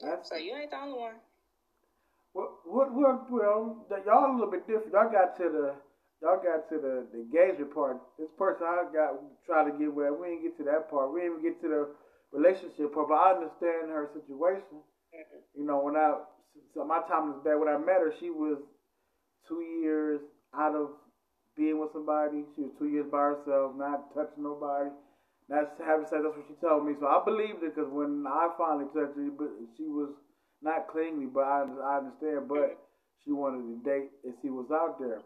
That's 0.00 0.28
so 0.28 0.36
you 0.36 0.54
ain't 0.54 0.70
the 0.70 0.78
only 0.78 0.98
one. 0.98 1.18
What 2.32 2.50
what 2.64 2.88
what? 2.94 3.30
Well, 3.30 3.86
y'all 4.06 4.30
a 4.30 4.34
little 4.34 4.50
bit 4.50 4.66
different. 4.66 4.92
Y'all 4.92 5.10
got 5.10 5.36
to 5.38 5.46
the 5.50 5.66
y'all 6.22 6.42
got 6.42 6.68
to 6.70 6.76
the 6.78 7.06
the 7.10 7.26
engagement 7.26 7.74
part. 7.74 7.98
This 8.18 8.30
person 8.38 8.66
I 8.66 8.86
got 8.90 9.18
trying 9.46 9.70
to 9.70 9.78
get 9.78 9.92
with, 9.92 10.14
we 10.18 10.34
didn't 10.34 10.42
get 10.42 10.56
to 10.58 10.64
that 10.70 10.90
part. 10.90 11.12
We 11.12 11.20
didn't 11.22 11.38
even 11.38 11.46
get 11.46 11.60
to 11.62 11.68
the 11.68 11.82
relationship 12.32 12.94
part. 12.94 13.08
But 13.08 13.18
I 13.18 13.34
understand 13.38 13.90
her 13.90 14.10
situation. 14.14 14.82
Mm-hmm. 15.14 15.62
You 15.62 15.66
know, 15.66 15.78
when 15.78 15.94
I 15.94 16.18
so 16.74 16.84
my 16.84 17.00
time 17.08 17.30
was 17.30 17.40
bad. 17.44 17.56
When 17.56 17.68
I 17.68 17.78
met 17.78 18.02
her, 18.02 18.12
she 18.20 18.30
was 18.30 18.58
two 19.48 19.62
years 19.82 20.20
out 20.54 20.74
of 20.74 20.90
being 21.56 21.78
with 21.78 21.92
somebody. 21.92 22.44
She 22.56 22.62
was 22.62 22.74
two 22.78 22.88
years 22.88 23.06
by 23.10 23.34
herself, 23.34 23.72
not 23.76 24.14
touching 24.14 24.42
nobody. 24.42 24.90
That's 25.48 25.70
having 25.78 26.06
sex. 26.08 26.24
That's 26.24 26.34
what 26.34 26.46
she 26.48 26.56
told 26.58 26.86
me. 26.86 26.94
So 26.98 27.06
I 27.06 27.20
believed 27.24 27.62
it 27.62 27.76
because 27.76 27.90
when 27.92 28.24
I 28.26 28.48
finally 28.56 28.88
touched 28.96 29.16
her, 29.16 29.30
but 29.30 29.52
she 29.76 29.84
was 29.84 30.10
not 30.62 30.88
clingy. 30.88 31.26
But 31.26 31.44
I, 31.44 31.68
I 31.68 31.92
understand. 32.00 32.48
But 32.48 32.80
she 33.22 33.32
wanted 33.32 33.62
to 33.68 33.76
date 33.84 34.10
and 34.24 34.34
she 34.40 34.48
was 34.48 34.66
out 34.72 34.98
there. 34.98 35.20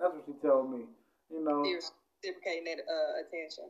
That's 0.00 0.14
what 0.14 0.24
she 0.26 0.34
told 0.40 0.72
me. 0.72 0.88
You 1.30 1.44
know, 1.44 1.60
reciprocating 1.62 2.64
that 2.64 2.80
uh, 2.84 3.12
attention. 3.22 3.68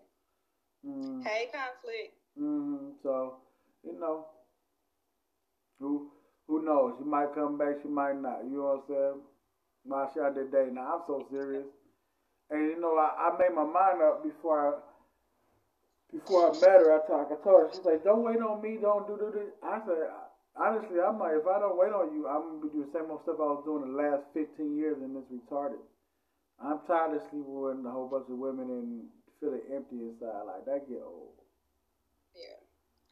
Mm. 0.87 1.23
Hey, 1.27 1.51
conflict. 1.51 2.15
Mm-hmm. 2.39 3.03
So 3.03 3.43
you 3.83 3.99
know, 3.99 4.27
who 5.79 6.11
who 6.53 6.61
knows? 6.61 6.93
She 7.01 7.05
might 7.09 7.33
come 7.35 7.57
back, 7.57 7.81
she 7.81 7.89
might 7.89 8.21
not. 8.21 8.45
You 8.45 8.61
know 8.61 8.85
what 8.85 8.85
I'm 8.85 8.89
saying? 8.93 9.21
My 9.89 10.05
shot 10.13 10.37
today. 10.37 10.69
Now 10.69 11.01
I'm 11.01 11.03
so 11.09 11.25
serious. 11.33 11.65
And 12.53 12.69
you 12.69 12.77
know, 12.77 12.93
I, 13.01 13.33
I 13.33 13.39
made 13.41 13.57
my 13.57 13.65
mind 13.65 14.05
up 14.05 14.21
before 14.21 14.61
I 14.61 14.71
before 16.13 16.53
I 16.53 16.61
met 16.61 16.85
her. 16.85 16.93
I 16.93 17.01
talked. 17.09 17.33
I 17.33 17.41
told 17.41 17.57
her. 17.65 17.69
She's 17.73 17.89
like, 17.89 18.05
"Don't 18.05 18.21
wait 18.21 18.37
on 18.45 18.61
me. 18.61 18.77
Don't 18.77 19.09
do 19.09 19.17
do 19.17 19.33
this." 19.33 19.49
I 19.65 19.81
said, 19.89 20.13
honestly, 20.53 21.01
I'm 21.01 21.17
like, 21.17 21.41
if 21.41 21.49
I 21.49 21.57
don't 21.57 21.81
wait 21.81 21.97
on 21.97 22.13
you, 22.13 22.29
I'm 22.29 22.61
gonna 22.61 22.69
do 22.69 22.85
the 22.85 22.93
same 22.93 23.09
old 23.09 23.25
stuff 23.25 23.41
I 23.41 23.49
was 23.57 23.65
doing 23.65 23.89
the 23.89 23.97
last 23.97 24.29
15 24.37 24.77
years, 24.77 25.01
and 25.01 25.17
it's 25.17 25.33
retarded. 25.33 25.81
I'm 26.61 26.85
tired 26.85 27.17
of 27.17 27.25
sleeping 27.33 27.49
with 27.49 27.81
a 27.81 27.91
whole 27.91 28.13
bunch 28.13 28.29
of 28.29 28.37
women 28.37 28.69
and 28.69 29.09
feeling 29.41 29.65
empty 29.73 30.05
inside. 30.05 30.45
Like 30.45 30.69
that 30.69 30.85
get 30.85 31.01
old. 31.01 31.33
Yeah, 32.37 32.61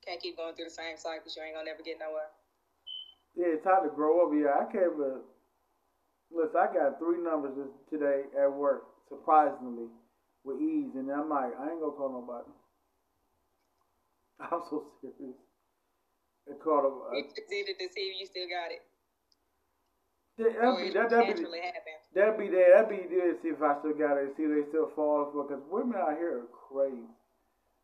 can't 0.05 0.20
keep 0.20 0.37
going 0.37 0.53
through 0.55 0.68
the 0.68 0.76
same 0.76 1.00
cycles. 1.00 1.33
You 1.33 1.42
ain't 1.42 1.57
gonna 1.57 1.72
never 1.72 1.81
get 1.81 1.96
nowhere. 1.96 2.29
Yeah, 3.40 3.57
it's 3.57 3.64
time 3.64 3.88
to 3.88 3.92
grow 3.96 4.20
up. 4.20 4.37
Yeah, 4.37 4.53
I 4.53 4.68
can't 4.68 4.92
but 5.00 5.24
listen, 6.29 6.61
I 6.61 6.68
got 6.68 7.00
three 7.00 7.24
numbers 7.24 7.57
today 7.88 8.29
at 8.37 8.53
work, 8.53 8.85
surprisingly, 9.09 9.88
with 10.44 10.61
ease, 10.61 10.92
and 10.92 11.09
I'm 11.09 11.33
like, 11.33 11.57
I 11.57 11.72
ain't 11.72 11.81
gonna 11.81 11.96
call 11.96 12.12
nobody. 12.12 12.53
I'm 14.44 14.61
so 14.68 14.92
serious. 15.00 15.40
I 16.44 16.53
called 16.61 16.85
them. 16.85 17.16
You 17.16 17.24
just 17.33 17.48
needed 17.48 17.81
to 17.81 17.88
see 17.88 18.12
if 18.12 18.20
you 18.20 18.26
still 18.29 18.48
got 18.53 18.76
it. 18.76 18.85
That, 20.37 20.53
that'd 20.61 20.76
be 20.76 20.92
that. 20.92 21.09
That'd 21.09 21.37
be 21.37 21.44
that'd 22.12 22.37
be 22.37 22.48
there. 22.48 22.76
That'd 22.76 22.92
be 22.92 23.09
there. 23.09 23.33
See 23.40 23.57
if 23.57 23.62
I 23.62 23.81
still 23.81 23.96
got 23.96 24.20
it. 24.20 24.37
See 24.37 24.44
if 24.44 24.53
they 24.53 24.68
still 24.68 24.92
falling 24.92 25.33
for. 25.33 25.48
Because 25.48 25.64
women 25.72 25.96
out 25.96 26.16
here 26.20 26.44
are 26.44 26.53
crazy. 26.53 27.09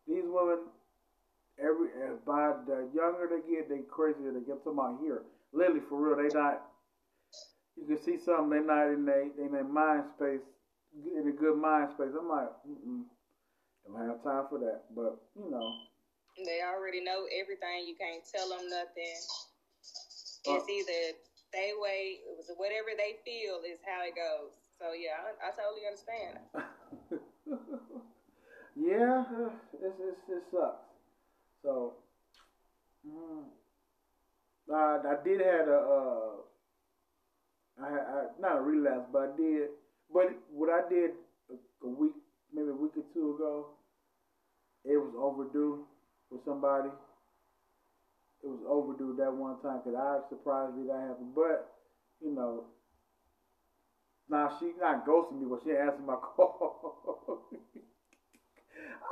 These 0.05 0.25
women, 0.25 0.69
every 1.57 1.89
by 2.25 2.61
the 2.65 2.89
younger 2.93 3.25
they 3.29 3.41
get, 3.49 3.69
they 3.69 3.81
crazier 3.89 4.33
they 4.33 4.45
get. 4.45 4.61
Talking 4.61 4.77
about 4.77 5.01
here. 5.01 5.25
Literally 5.53 5.81
for 5.87 5.99
real, 5.99 6.17
they 6.17 6.33
not. 6.37 6.61
You 7.77 7.85
can 7.85 8.03
see 8.03 8.17
something 8.17 8.49
they 8.49 8.65
not 8.65 8.87
in 8.87 9.05
they 9.05 9.29
in 9.41 9.51
their 9.51 9.63
mind 9.63 10.03
space, 10.15 10.41
in 11.15 11.27
a 11.27 11.31
good 11.31 11.57
mind 11.57 11.89
space. 11.93 12.13
I'm 12.17 12.29
like, 12.29 12.49
mm 12.67 13.03
don't 13.87 14.07
have 14.07 14.23
time 14.23 14.45
for 14.49 14.59
that. 14.59 14.83
But 14.93 15.15
you 15.35 15.49
know, 15.49 15.73
they 16.45 16.59
already 16.61 17.01
know 17.03 17.25
everything. 17.39 17.87
You 17.87 17.95
can't 17.95 18.23
tell 18.27 18.49
them 18.49 18.67
nothing. 18.69 19.15
Uh, 20.47 20.55
it's 20.55 20.69
either 20.69 21.17
they 21.53 21.71
way, 21.79 22.19
whatever 22.57 22.91
they 22.97 23.15
feel 23.23 23.61
is 23.63 23.79
how 23.85 24.03
it 24.03 24.15
goes. 24.15 24.51
So 24.79 24.93
yeah, 24.93 25.23
I, 25.23 25.47
I 25.47 25.51
totally 25.55 25.87
understand. 25.87 26.43
yeah, 28.75 29.23
it's, 29.81 29.99
it's, 29.99 30.29
it 30.29 30.43
sucks. 30.51 30.83
So. 31.63 31.93
Mm. 33.07 33.45
I, 34.73 34.99
I 35.07 35.15
did 35.23 35.41
have 35.41 35.67
a, 35.67 35.79
uh, 35.79 36.29
I, 37.81 37.87
I 37.87 38.25
not 38.39 38.57
a 38.57 38.61
relapse, 38.61 39.07
but 39.11 39.33
I 39.33 39.37
did. 39.37 39.69
But 40.13 40.29
what 40.51 40.69
I 40.69 40.87
did 40.89 41.11
a, 41.51 41.85
a 41.85 41.89
week, 41.89 42.13
maybe 42.53 42.69
a 42.69 42.73
week 42.73 42.91
or 42.97 43.03
two 43.13 43.35
ago, 43.35 43.67
it 44.85 44.97
was 44.97 45.13
overdue 45.17 45.85
for 46.29 46.39
somebody. 46.45 46.89
It 48.43 48.47
was 48.47 48.59
overdue 48.67 49.15
that 49.17 49.33
one 49.33 49.59
time 49.61 49.81
because 49.83 49.97
I 49.97 50.29
surprised 50.29 50.75
me 50.75 50.87
that 50.87 51.01
happened. 51.01 51.33
But 51.35 51.73
you 52.21 52.31
know, 52.33 52.65
now 54.29 54.51
she 54.59 54.71
not 54.79 55.05
ghosting 55.05 55.39
me, 55.41 55.47
but 55.49 55.61
she 55.63 55.71
answered 55.71 56.05
my 56.05 56.15
call. 56.21 57.41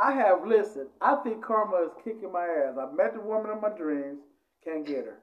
I 0.01 0.11
have 0.13 0.45
listened. 0.45 0.89
I 1.01 1.15
think 1.15 1.41
karma 1.43 1.77
is 1.85 1.91
kicking 2.03 2.31
my 2.31 2.45
ass. 2.45 2.75
I 2.77 2.91
met 2.93 3.13
the 3.13 3.21
woman 3.21 3.51
of 3.51 3.61
my 3.61 3.69
dreams, 3.69 4.19
can't 4.63 4.85
get 4.85 5.05
her. 5.05 5.19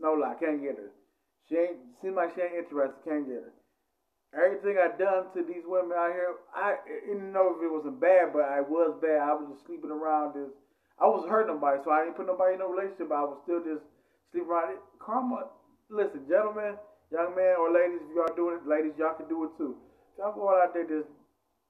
No 0.00 0.14
lie, 0.14 0.34
can't 0.40 0.62
get 0.62 0.76
her. 0.76 0.90
She 1.48 1.56
ain't 1.56 1.78
seems 2.02 2.16
like 2.16 2.34
she 2.34 2.42
ain't 2.42 2.54
interested, 2.66 2.98
can't 3.04 3.26
get 3.26 3.42
her. 3.42 3.54
Everything 4.36 4.76
I 4.76 4.92
done 4.98 5.32
to 5.32 5.40
these 5.42 5.64
women 5.64 5.96
out 5.96 6.12
here, 6.12 6.36
I 6.52 6.76
didn't 7.08 7.32
know 7.32 7.56
if 7.56 7.64
it 7.64 7.72
wasn't 7.72 8.00
bad, 8.00 8.32
but 8.34 8.44
I 8.44 8.60
was 8.60 8.98
bad. 9.00 9.24
I 9.24 9.32
was 9.32 9.48
just 9.56 9.64
sleeping 9.66 9.90
around 9.90 10.36
this. 10.36 10.52
I 11.00 11.08
wasn't 11.08 11.32
hurting 11.32 11.54
nobody, 11.54 11.80
so 11.84 11.90
I 11.90 12.04
didn't 12.04 12.16
put 12.20 12.26
nobody 12.28 12.54
in 12.54 12.60
no 12.60 12.68
relationship. 12.68 13.08
I 13.08 13.24
was 13.24 13.40
still 13.44 13.64
just 13.64 13.84
sleeping 14.32 14.50
around 14.50 14.76
it. 14.76 14.80
Karma, 15.00 15.48
listen, 15.88 16.28
gentlemen, 16.28 16.76
young 17.10 17.32
man 17.36 17.56
or 17.56 17.72
ladies, 17.72 18.04
if 18.04 18.12
y'all 18.12 18.36
doing 18.36 18.60
it, 18.60 18.68
ladies, 18.68 18.92
y'all 19.00 19.16
can 19.16 19.28
do 19.32 19.48
it 19.48 19.56
too. 19.56 19.76
Y'all 20.20 20.36
going 20.36 20.60
out 20.60 20.74
there 20.74 20.84
just 20.84 21.08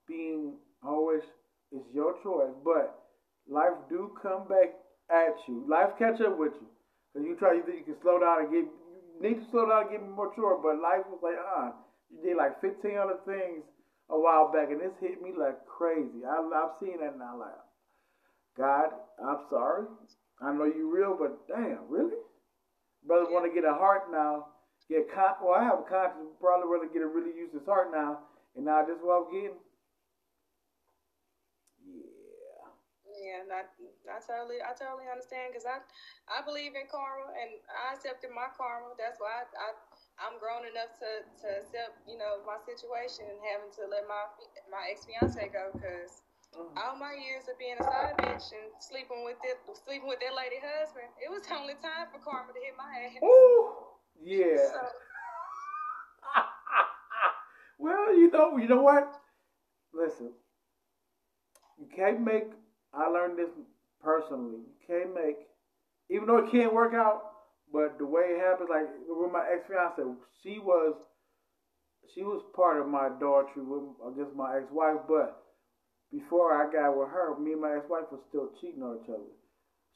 being 0.09 0.55
always 0.83 1.23
is 1.73 1.85
your 1.95 2.19
choice, 2.23 2.55
but 2.65 3.07
life 3.49 3.79
do 3.89 4.11
come 4.23 4.49
back 4.49 4.75
at 5.11 5.37
you. 5.49 5.65
Life 5.71 5.95
catch 5.99 6.21
up 6.21 6.39
with 6.39 6.53
you. 6.61 6.69
Cause 7.15 7.25
you 7.25 7.35
try, 7.35 7.55
you 7.55 7.65
think 7.65 7.79
you 7.79 7.95
can 7.95 8.01
slow 8.03 8.19
down 8.19 8.45
and 8.45 8.51
get, 8.53 8.65
you 8.65 9.21
need 9.21 9.41
to 9.41 9.51
slow 9.51 9.67
down 9.67 9.83
and 9.83 9.91
get 9.91 10.03
more 10.03 10.29
mature, 10.29 10.61
but 10.63 10.81
life 10.81 11.03
was 11.09 11.21
like, 11.23 11.41
ah, 11.41 11.69
uh, 11.69 11.73
you 12.11 12.23
did 12.23 12.37
like 12.37 12.61
15 12.61 12.97
other 12.97 13.19
things 13.27 13.65
a 14.11 14.19
while 14.19 14.53
back, 14.53 14.71
and 14.71 14.81
this 14.81 14.93
hit 15.01 15.21
me 15.23 15.33
like 15.37 15.57
crazy. 15.67 16.25
I, 16.25 16.41
I've 16.41 16.79
seen 16.81 17.01
that 17.01 17.19
now. 17.19 17.37
Like, 17.39 17.59
God, 18.57 18.91
I'm 19.23 19.39
sorry. 19.51 19.85
I 20.41 20.53
know 20.53 20.65
you 20.65 20.89
real, 20.89 21.17
but 21.19 21.47
damn, 21.49 21.89
really? 21.89 22.17
Brother 23.07 23.31
want 23.31 23.45
to 23.45 23.53
get 23.53 23.69
a 23.69 23.75
heart 23.75 24.11
now. 24.11 24.47
Get 24.89 25.13
con- 25.13 25.37
well, 25.43 25.55
I 25.55 25.65
have 25.65 25.79
a 25.81 25.83
conscience. 25.83 26.33
Probably 26.41 26.67
rather 26.67 26.87
get 26.93 27.03
a 27.03 27.07
really 27.07 27.37
use 27.37 27.53
his 27.53 27.67
heart 27.67 27.89
now, 27.93 28.21
and 28.57 28.65
now 28.65 28.83
this 28.83 28.97
is 28.97 29.03
what 29.03 29.27
I'm 29.27 29.33
getting. 29.33 29.59
Yeah. 31.85 32.69
Yeah, 33.29 33.45
not, 33.45 33.69
I 34.09 34.25
totally, 34.25 34.65
I 34.65 34.73
totally 34.73 35.05
understand 35.05 35.53
because 35.53 35.69
I, 35.69 35.85
I 36.33 36.41
believe 36.41 36.73
in 36.73 36.89
karma 36.89 37.29
and 37.37 37.61
I 37.69 37.93
accepted 37.93 38.33
my 38.33 38.49
karma. 38.57 38.97
That's 38.97 39.21
why 39.21 39.45
I, 39.45 39.47
I 39.53 39.69
I'm 40.19 40.41
grown 40.41 40.65
enough 40.65 40.97
to, 40.99 41.23
to 41.45 41.47
accept, 41.61 42.01
you 42.09 42.17
know, 42.17 42.41
my 42.49 42.57
situation 42.65 43.29
and 43.29 43.39
having 43.45 43.71
to 43.77 43.85
let 43.87 44.09
my 44.09 44.25
my 44.67 44.89
ex 44.91 45.05
fiance 45.05 45.39
go 45.53 45.71
because 45.77 46.25
mm. 46.57 46.73
all 46.75 46.97
my 46.97 47.15
years 47.15 47.47
of 47.47 47.61
being 47.61 47.77
a 47.79 47.85
side 47.85 48.17
bitch 48.19 48.51
and 48.57 48.73
sleeping 48.81 49.23
with 49.29 49.39
it, 49.45 49.61
sleeping 49.85 50.09
with 50.09 50.19
that 50.25 50.33
lady 50.33 50.59
husband, 50.59 51.13
it 51.21 51.29
was 51.29 51.45
only 51.53 51.77
time 51.79 52.09
for 52.11 52.19
karma 52.25 52.51
to 52.51 52.61
hit 52.65 52.75
my 52.75 53.13
ass. 53.13 53.21
Ooh, 53.21 53.93
yeah. 54.19 54.73
So. 54.73 54.81
well, 57.85 58.17
you 58.17 58.33
know, 58.33 58.57
you 58.57 58.67
know 58.67 58.83
what? 58.83 59.13
Listen, 59.95 60.33
you 61.79 61.87
can't 61.95 62.21
make. 62.21 62.51
I 62.93 63.09
learned 63.09 63.39
this 63.39 63.51
personally. 64.03 64.59
You 64.59 64.87
can't 64.87 65.15
make, 65.15 65.37
even 66.11 66.27
though 66.27 66.39
it 66.39 66.51
can't 66.51 66.73
work 66.73 66.95
out 66.95 67.29
but 67.73 67.99
the 67.99 68.07
way 68.07 68.33
it 68.33 68.41
happened, 68.41 68.71
like 68.71 68.89
with 69.09 69.33
my 69.33 69.45
ex 69.45 69.69
fiance, 69.69 70.01
she 70.43 70.59
was 70.59 70.97
she 72.15 72.23
was 72.23 72.41
part 72.57 72.81
of 72.81 72.89
my 72.89 73.13
adultery 73.13 73.63
with 73.63 73.85
guess 74.17 74.33
my 74.35 74.57
ex 74.57 74.67
wife, 74.73 75.05
but 75.07 75.45
before 76.11 76.57
I 76.57 76.73
got 76.73 76.97
with 76.97 77.13
her, 77.13 77.37
me 77.39 77.53
and 77.53 77.61
my 77.61 77.77
ex 77.77 77.85
wife 77.89 78.09
was 78.11 78.25
still 78.29 78.49
cheating 78.61 78.83
on 78.83 79.05
each 79.05 79.11
other. 79.11 79.29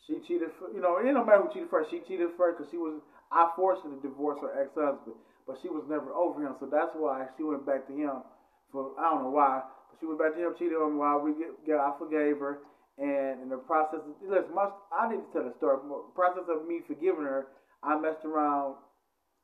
She 0.04 0.18
cheated, 0.26 0.50
for, 0.58 0.68
you 0.74 0.82
know, 0.82 0.98
it 0.98 1.06
don't 1.06 1.24
matter 1.24 1.46
who 1.46 1.54
cheated 1.54 1.70
first. 1.70 1.90
She 1.90 2.02
cheated 2.04 2.34
first 2.36 2.58
because 2.58 2.70
she 2.70 2.76
was. 2.76 3.00
I 3.32 3.48
forced 3.56 3.80
her 3.84 3.88
to 3.88 4.02
divorce 4.04 4.36
her 4.44 4.52
ex 4.60 4.68
husband, 4.76 5.16
but 5.46 5.56
she 5.62 5.72
was 5.72 5.88
never 5.88 6.12
over 6.12 6.44
him, 6.44 6.52
so 6.60 6.68
that's 6.68 6.92
why 6.92 7.24
she 7.36 7.44
went 7.44 7.64
back 7.64 7.88
to 7.88 7.94
him. 7.96 8.20
For 8.68 8.92
I 9.00 9.08
don't 9.08 9.24
know 9.24 9.32
why, 9.32 9.64
but 9.88 9.96
she 9.96 10.04
went 10.04 10.20
back 10.20 10.36
to 10.36 10.40
him, 10.44 10.52
cheated 10.58 10.76
on 10.76 10.92
him 10.92 10.98
while 11.00 11.24
we 11.24 11.32
get 11.64 11.80
I 11.80 11.96
forgave 11.96 12.36
her, 12.44 12.60
and 12.98 13.42
in 13.42 13.48
the 13.48 13.56
process, 13.56 14.00
of, 14.04 14.14
listen, 14.22 14.54
my, 14.54 14.68
I 14.92 15.08
need 15.08 15.24
to 15.24 15.30
tell 15.32 15.44
the 15.44 15.54
story. 15.56 15.78
Process 16.14 16.44
of 16.48 16.68
me 16.68 16.80
forgiving 16.86 17.24
her 17.24 17.48
I 17.82 17.98
messed 17.98 18.24
around. 18.24 18.76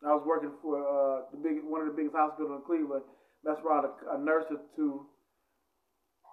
I 0.06 0.14
was 0.14 0.22
working 0.24 0.52
for 0.62 0.78
uh, 0.78 1.22
the 1.32 1.38
big 1.38 1.64
one 1.64 1.80
of 1.82 1.88
the 1.88 1.92
biggest 1.92 2.14
hospitals 2.14 2.54
in 2.54 2.62
Cleveland. 2.66 3.02
Messed 3.44 3.62
around 3.66 3.86
a, 3.86 4.14
a 4.14 4.18
nurse 4.18 4.46
or 4.50 4.58
two, 4.76 5.06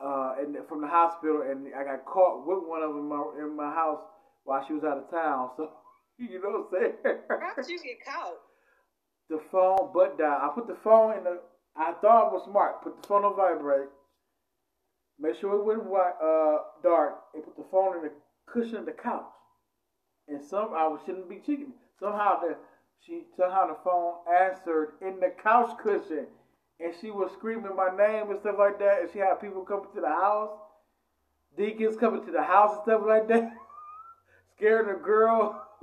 uh, 0.02 0.36
and 0.40 0.56
from 0.70 0.82
the 0.82 0.88
hospital, 0.88 1.42
and 1.50 1.68
I 1.74 1.84
got 1.84 2.06
caught 2.06 2.46
with 2.46 2.66
one 2.66 2.82
of 2.82 2.90
them 2.94 3.06
in 3.06 3.10
my, 3.10 3.22
in 3.40 3.56
my 3.56 3.70
house 3.74 4.02
while 4.44 4.64
she 4.68 4.74
was 4.74 4.84
out 4.84 4.98
of 4.98 5.10
town. 5.10 5.50
So 5.58 5.70
you 6.18 6.42
know 6.42 6.66
what 6.70 6.82
I'm 6.82 6.94
saying? 7.04 7.18
How 7.30 7.54
did 7.56 7.70
you 7.70 7.80
get 7.82 8.06
caught? 8.06 8.38
The 9.30 9.42
phone 9.52 9.90
butt 9.94 10.18
dial. 10.18 10.40
I 10.42 10.50
put 10.54 10.68
the 10.68 10.78
phone 10.84 11.18
in 11.18 11.24
the. 11.24 11.40
I 11.76 11.94
thought 12.02 12.30
it 12.30 12.34
was 12.34 12.46
smart. 12.46 12.84
Put 12.84 13.02
the 13.02 13.08
phone 13.08 13.26
on 13.26 13.36
vibrate. 13.36 13.90
Make 15.20 15.36
sure 15.36 15.56
it 15.56 15.64
went 15.64 15.86
white, 15.86 16.14
uh, 16.22 16.58
dark, 16.84 17.16
and 17.34 17.44
put 17.44 17.56
the 17.56 17.64
phone 17.72 17.98
in 17.98 18.04
the 18.04 18.12
cushion 18.46 18.78
of 18.78 18.86
the 18.86 18.92
couch. 18.92 19.24
And 20.28 20.44
some 20.44 20.74
I 20.74 20.94
shouldn't 21.06 21.30
be 21.30 21.40
cheating. 21.46 21.74
Somehow 22.00 22.42
the 22.42 22.58
she 23.00 23.24
somehow 23.38 23.68
the 23.68 23.78
phone 23.84 24.16
answered 24.30 24.94
in 25.02 25.20
the 25.20 25.32
couch 25.42 25.78
cushion, 25.82 26.28
and 26.80 26.94
she 27.00 27.12
was 27.12 27.32
screaming 27.32 27.76
my 27.76 27.96
name 27.96 28.30
and 28.30 28.40
stuff 28.40 28.56
like 28.58 28.80
that. 28.80 29.02
And 29.02 29.10
she 29.12 29.20
had 29.20 29.40
people 29.40 29.64
coming 29.64 29.88
to 29.94 30.02
the 30.02 30.08
house, 30.08 30.58
deacons 31.58 31.96
coming 31.96 32.26
to 32.26 32.32
the 32.32 32.44
house 32.44 32.74
and 32.74 32.84
stuff 32.84 33.02
like 33.08 33.28
that, 33.30 33.54
scaring 34.58 34.88
the 34.88 34.96
girl. 34.96 35.62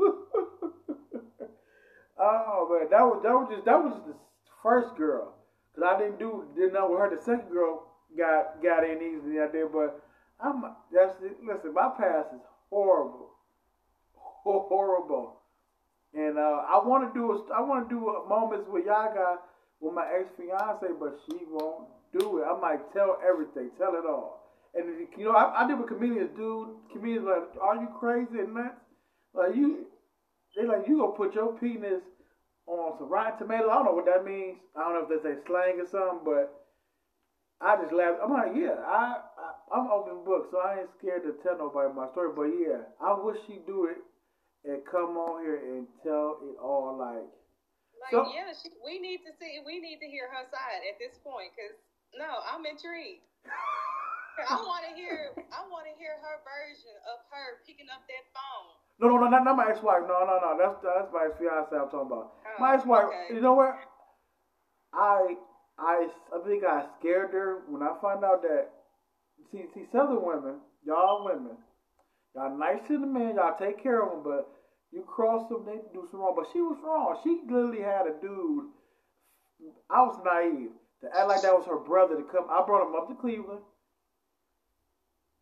oh 2.18 2.68
man, 2.70 2.90
that 2.90 3.02
was 3.02 3.22
that 3.22 3.32
was 3.32 3.48
just 3.50 3.64
that 3.64 3.82
was 3.82 3.94
the 4.06 4.14
first 4.62 4.94
girl, 4.96 5.34
cause 5.74 5.84
I 5.86 5.98
didn't 5.98 6.18
do 6.18 6.44
didn't 6.54 6.74
know 6.74 6.90
with 6.90 6.98
her. 6.98 7.16
The 7.16 7.22
second 7.22 7.50
girl 7.50 7.91
got 8.16 8.62
got 8.62 8.84
in 8.84 8.98
easily 9.02 9.40
out 9.40 9.52
there, 9.52 9.68
but 9.68 10.02
I'm 10.40 10.62
that's 10.92 11.14
listen. 11.20 11.74
My 11.74 11.90
past 11.96 12.28
is 12.34 12.40
horrible, 12.70 13.30
horrible. 14.44 15.38
And 16.14 16.36
uh, 16.36 16.62
I 16.68 16.76
want 16.84 17.08
to 17.08 17.18
do 17.18 17.32
a, 17.32 17.54
I 17.54 17.62
want 17.62 17.88
to 17.88 17.94
do 17.94 18.08
a 18.08 18.28
moments 18.28 18.68
with 18.68 18.84
y'all 18.84 19.08
Yagi 19.08 19.36
with 19.80 19.94
my 19.94 20.06
ex 20.12 20.28
fiance, 20.36 20.86
but 21.00 21.18
she 21.24 21.38
won't 21.48 21.88
do 22.18 22.38
it. 22.38 22.44
I 22.44 22.58
might 22.60 22.92
tell 22.92 23.18
everything, 23.26 23.70
tell 23.78 23.94
it 23.94 24.04
all. 24.06 24.42
And 24.74 24.86
you 25.16 25.24
know, 25.24 25.32
I, 25.32 25.64
I 25.64 25.68
did 25.68 25.78
with 25.78 25.88
comedians, 25.88 26.30
dude. 26.36 26.68
Comedians 26.92 27.26
like, 27.26 27.62
are 27.62 27.76
you 27.76 27.88
crazy 27.98 28.40
and 28.40 28.54
nuts? 28.54 28.80
Like 29.34 29.56
you, 29.56 29.86
they 30.56 30.66
like 30.66 30.86
you 30.86 30.98
gonna 30.98 31.12
put 31.12 31.34
your 31.34 31.58
penis 31.58 32.02
on 32.66 32.98
some 32.98 33.08
rotten 33.08 33.38
tomatoes. 33.38 33.68
I 33.70 33.74
don't 33.74 33.84
know 33.86 33.92
what 33.92 34.06
that 34.06 34.24
means. 34.24 34.58
I 34.76 34.80
don't 34.80 34.94
know 34.94 35.16
if 35.16 35.22
that's 35.22 35.40
a 35.40 35.46
slang 35.46 35.80
or 35.80 35.88
something, 35.88 36.20
but 36.24 36.61
I 37.62 37.78
just 37.78 37.94
laughed. 37.94 38.18
I'm 38.18 38.34
like, 38.34 38.58
yeah, 38.58 38.74
I, 38.82 39.22
I 39.22 39.46
I'm 39.70 39.86
open 39.86 40.26
book, 40.26 40.50
so 40.50 40.58
I 40.58 40.82
ain't 40.82 40.90
scared 40.98 41.22
to 41.22 41.38
tell 41.46 41.56
nobody 41.56 41.94
my 41.94 42.10
story. 42.10 42.34
But 42.34 42.50
yeah, 42.58 42.90
I 42.98 43.14
wish 43.14 43.38
she'd 43.46 43.62
do 43.66 43.86
it 43.86 44.02
and 44.66 44.82
come 44.82 45.14
on 45.14 45.46
here 45.46 45.62
and 45.62 45.86
tell 46.02 46.42
it 46.42 46.58
all 46.58 46.98
like. 46.98 47.30
Like 48.02 48.10
so, 48.10 48.26
yeah, 48.34 48.50
she, 48.50 48.74
we 48.82 48.98
need 48.98 49.22
to 49.22 49.32
see. 49.38 49.62
We 49.62 49.78
need 49.78 50.02
to 50.02 50.08
hear 50.10 50.26
her 50.26 50.42
side 50.50 50.82
at 50.90 50.98
this 50.98 51.22
point, 51.22 51.54
cause 51.54 51.78
no, 52.18 52.42
I'm 52.50 52.66
intrigued. 52.66 53.22
I 54.50 54.58
want 54.66 54.82
to 54.90 54.92
hear. 54.98 55.30
I 55.54 55.62
want 55.70 55.86
to 55.86 55.94
hear 55.94 56.18
her 56.18 56.42
version 56.42 56.98
of 57.14 57.22
her 57.30 57.62
picking 57.62 57.86
up 57.94 58.02
that 58.10 58.24
phone. 58.34 58.74
No, 58.98 59.06
no, 59.06 59.22
no, 59.22 59.26
not, 59.30 59.46
not 59.46 59.54
my 59.54 59.70
ex-wife. 59.70 60.02
No, 60.10 60.26
no, 60.26 60.42
no. 60.42 60.50
That's 60.58 60.82
that's 60.82 61.14
my 61.14 61.30
ex-fiance. 61.30 61.70
I'm 61.70 61.86
talking 61.94 62.10
about. 62.10 62.34
Oh, 62.42 62.58
my 62.58 62.74
ex-wife. 62.74 63.12
Okay. 63.12 63.38
You 63.38 63.40
know 63.40 63.54
what? 63.54 63.78
I 64.90 65.38
I 65.78 66.08
I 66.34 66.46
think 66.46 66.64
I 66.64 66.84
scared 66.98 67.32
her 67.32 67.62
when 67.68 67.82
I 67.82 67.94
found 68.00 68.24
out 68.24 68.42
that. 68.42 68.68
See, 69.50 69.64
see, 69.74 69.84
Southern 69.92 70.22
women, 70.22 70.56
y'all 70.84 71.24
women, 71.24 71.56
Y'all 72.34 72.56
nice 72.56 72.80
to 72.88 72.98
the 72.98 73.06
men, 73.06 73.36
y'all 73.36 73.56
take 73.58 73.82
care 73.82 74.02
of 74.02 74.10
them, 74.10 74.22
but 74.24 74.48
you 74.90 75.02
cross 75.02 75.48
them, 75.48 75.64
they 75.66 75.80
do 75.92 76.06
some 76.10 76.20
wrong. 76.20 76.34
But 76.36 76.48
she 76.52 76.60
was 76.60 76.78
wrong. 76.82 77.18
She 77.22 77.40
literally 77.50 77.82
had 77.82 78.06
a 78.06 78.14
dude. 78.20 78.64
I 79.90 80.02
was 80.02 80.18
naive 80.24 80.70
to 81.02 81.08
act 81.16 81.28
like 81.28 81.42
that 81.42 81.54
was 81.54 81.66
her 81.66 81.78
brother 81.78 82.16
to 82.16 82.22
come. 82.22 82.46
I 82.50 82.64
brought 82.64 82.88
him 82.88 82.94
up 82.94 83.08
to 83.08 83.14
Cleveland 83.14 83.60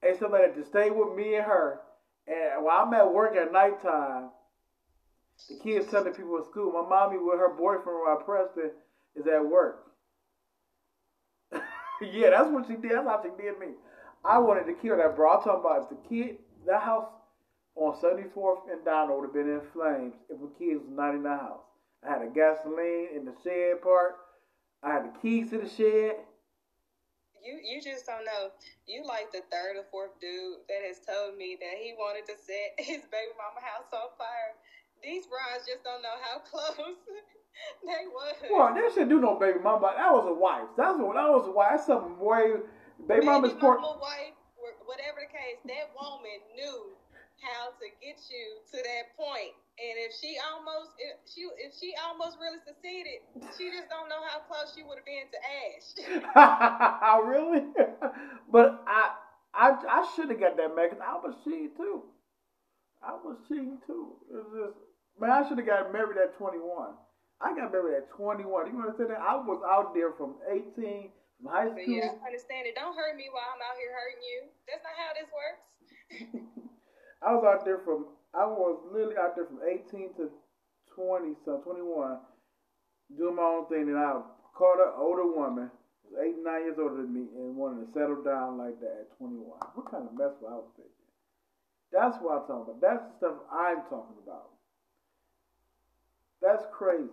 and 0.03 0.17
somebody 0.17 0.53
to 0.53 0.65
stay 0.65 0.91
with 0.91 1.15
me 1.15 1.37
and 1.37 1.45
her. 1.45 1.81
And 2.27 2.65
while 2.65 2.87
I'm 2.87 2.95
at 2.95 3.13
work 3.13 3.37
at 3.37 3.53
nighttime, 3.53 4.31
the 5.49 5.59
kids 5.63 5.91
telling 5.91 6.13
people 6.13 6.39
at 6.39 6.47
school, 6.47 6.73
my 6.73 6.87
mommy 6.87 7.19
with 7.19 7.39
her 7.39 7.55
boyfriend, 7.57 7.99
Rob 8.05 8.25
Preston, 8.25 8.71
is 9.15 9.27
at 9.27 9.47
work. 9.47 9.90
yeah, 12.13 12.31
that's 12.31 12.51
what 12.51 12.67
she 12.67 12.75
did. 12.75 12.93
That's 12.93 13.07
how 13.07 13.23
she 13.23 13.31
did 13.43 13.59
me. 13.59 13.75
I 14.25 14.39
wanted 14.39 14.67
to 14.67 14.75
kill 14.75 14.97
that 14.97 15.17
bro. 15.17 15.33
I'm 15.33 15.43
talking 15.43 15.61
about 15.61 15.83
if 15.85 15.89
the 15.91 16.09
kid 16.09 16.37
that 16.67 16.83
house 16.83 17.09
on 17.77 17.97
74th 17.97 18.71
and 18.71 18.85
Donald 18.85 19.21
would 19.21 19.27
have 19.29 19.35
been 19.35 19.49
in 19.49 19.63
flames 19.73 20.15
if 20.29 20.37
the 20.41 20.51
kids 20.59 20.81
was 20.85 20.93
not 20.93 21.15
in 21.15 21.23
the 21.23 21.31
house. 21.31 21.65
I 22.05 22.13
had 22.13 22.23
a 22.23 22.33
gasoline 22.33 23.17
in 23.17 23.25
the 23.25 23.33
shed 23.45 23.81
part. 23.83 24.17
I 24.83 24.93
had 24.93 25.05
the 25.05 25.19
keys 25.21 25.51
to 25.51 25.59
the 25.59 25.69
shed. 25.69 26.17
You 27.41 27.57
you 27.65 27.81
just 27.81 28.05
don't 28.05 28.25
know. 28.25 28.53
You 28.85 29.05
like 29.05 29.33
the 29.33 29.41
third 29.49 29.81
or 29.81 29.89
fourth 29.89 30.13
dude 30.21 30.61
that 30.69 30.85
has 30.85 31.01
told 31.01 31.41
me 31.41 31.57
that 31.57 31.81
he 31.81 31.97
wanted 31.97 32.29
to 32.29 32.37
set 32.37 32.77
his 32.85 33.09
baby 33.09 33.33
mama 33.41 33.65
house 33.65 33.89
on 33.93 34.13
fire. 34.21 34.53
These 35.01 35.25
brides 35.25 35.65
just 35.65 35.85
don't 35.85 36.05
know 36.05 36.17
how 36.21 36.45
close 36.53 37.01
they 37.85 38.07
was. 38.09 38.35
Well, 38.51 38.75
they 38.75 38.95
should 38.95 39.09
do 39.09 39.21
no 39.21 39.39
baby 39.39 39.59
mama. 39.59 39.95
That 39.97 40.13
was 40.13 40.27
a 40.29 40.35
wife. 40.35 40.69
That's 40.77 40.99
what 40.99 41.15
that 41.15 41.29
was 41.29 41.49
a 41.49 41.53
wife. 41.53 41.69
That's 41.73 41.87
something 41.87 42.19
way 42.19 42.61
baby, 43.07 43.21
baby 43.21 43.27
mama's 43.27 43.55
mama 43.61 43.99
wife 44.01 44.35
whatever 44.87 45.23
the 45.23 45.31
case, 45.31 45.59
that 45.71 45.95
woman 45.97 46.39
knew 46.55 46.93
how 47.41 47.73
to 47.73 47.87
get 48.05 48.21
you 48.29 48.47
to 48.75 48.77
that 48.77 49.17
point. 49.17 49.57
And 49.81 49.97
if 50.05 50.13
she 50.13 50.37
almost 50.53 50.93
if 51.01 51.17
she 51.25 51.49
if 51.57 51.73
she 51.73 51.97
almost 52.05 52.37
really 52.37 52.61
succeeded, 52.61 53.25
she 53.57 53.73
just 53.73 53.89
don't 53.89 54.13
know 54.13 54.21
how 54.21 54.45
close 54.45 54.77
she 54.77 54.85
would 54.85 55.01
have 55.01 55.09
been 55.09 55.25
to 55.33 55.41
Ash. 55.41 55.89
really? 57.25 57.65
but 58.53 58.85
I 58.85 59.17
I 59.55 59.73
I 59.73 60.01
should 60.13 60.29
have 60.29 60.41
got 60.41 60.59
that 60.61 60.77
man 60.77 60.91
because 60.93 61.01
I 61.01 61.17
was 61.17 61.33
cheating 61.45 61.73
too. 61.79 62.05
I 63.01 63.17
was 63.17 63.41
cheating 63.49 63.81
too. 63.87 64.21
It 64.29 64.37
was 64.37 64.53
just 64.53 64.79
man, 65.17 65.31
I 65.31 65.49
should 65.49 65.57
have 65.57 65.67
got 65.67 65.93
married 65.95 66.21
at 66.21 66.37
21. 66.37 66.93
I 67.41 67.57
got 67.57 67.73
married 67.73 67.97
at 67.97 68.11
21. 68.13 68.45
You 68.69 68.81
understand 68.81 69.11
that? 69.11 69.25
I 69.25 69.37
was 69.37 69.65
out 69.65 69.95
there 69.97 70.13
from 70.13 70.37
18 70.45 71.09
from 71.41 71.47
high 71.49 71.73
school. 71.73 71.89
yeah, 71.89 72.13
I 72.21 72.29
understand 72.29 72.69
it. 72.69 72.77
Don't 72.77 72.93
hurt 72.93 73.17
me 73.17 73.33
while 73.33 73.49
I'm 73.49 73.65
out 73.65 73.77
here 73.81 73.93
hurting 73.97 74.21
you. 74.21 74.39
That's 74.69 74.85
not 74.85 74.97
how 75.01 75.11
this 75.17 75.31
works. 75.33 75.65
I 77.25 77.33
was 77.33 77.45
out 77.45 77.65
there 77.65 77.81
from 77.85 78.13
I 78.33 78.47
was 78.47 78.79
literally 78.93 79.17
out 79.19 79.35
there 79.35 79.47
from 79.47 79.59
18 79.67 80.15
to 80.23 80.31
20, 80.95 81.35
so 81.45 81.59
21, 81.67 82.19
doing 83.19 83.35
my 83.35 83.43
own 83.43 83.67
thing, 83.67 83.91
and 83.91 83.99
I 83.99 84.23
caught 84.55 84.79
an 84.79 84.95
older 84.95 85.27
woman, 85.27 85.71
was 86.07 86.15
eight, 86.23 86.39
nine 86.39 86.63
years 86.63 86.79
older 86.79 87.03
than 87.03 87.11
me, 87.11 87.27
and 87.35 87.57
wanted 87.57 87.87
to 87.87 87.93
settle 87.93 88.23
down 88.23 88.59
like 88.59 88.79
that 88.79 89.11
at 89.11 89.19
21. 89.19 89.51
What 89.75 89.91
kind 89.91 90.07
of 90.07 90.15
mess 90.15 90.39
was 90.39 90.47
I 90.47 90.57
was 90.63 90.71
thinking? 90.79 91.11
That's 91.91 92.17
what 92.23 92.39
I'm 92.39 92.47
talking 92.47 92.71
about. 92.71 92.83
That's 92.87 93.03
the 93.03 93.15
stuff 93.19 93.37
I'm 93.51 93.83
talking 93.91 94.21
about. 94.23 94.60
That's 96.43 96.65
crazy. 96.73 97.09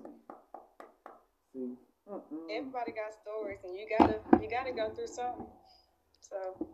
See, 1.54 1.74
Mm-mm. 2.10 2.48
everybody 2.52 2.92
got 2.94 3.14
stories, 3.22 3.60
and 3.64 3.76
you 3.78 3.88
gotta 3.98 4.20
you 4.42 4.50
gotta 4.50 4.72
go 4.72 4.90
through 4.96 5.08
something. 5.08 5.48
So. 6.22 6.68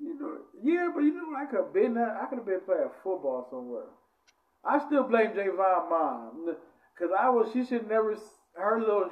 You 0.00 0.18
know, 0.18 0.38
yeah, 0.62 0.88
but 0.94 1.02
you 1.02 1.14
know, 1.14 1.36
I 1.36 1.46
could 1.46 1.60
have 1.64 1.74
been 1.74 1.94
there. 1.94 2.16
I 2.20 2.26
could 2.26 2.38
have 2.38 2.46
been 2.46 2.60
playing 2.60 2.90
football 3.02 3.46
somewhere. 3.50 3.88
I 4.64 4.78
still 4.86 5.04
blame 5.04 5.30
Javon 5.32 5.90
mom 5.90 6.56
because 6.94 7.14
I 7.18 7.28
was. 7.30 7.50
She 7.52 7.64
should 7.64 7.88
never. 7.88 8.16
Her 8.56 8.80
little 8.80 9.10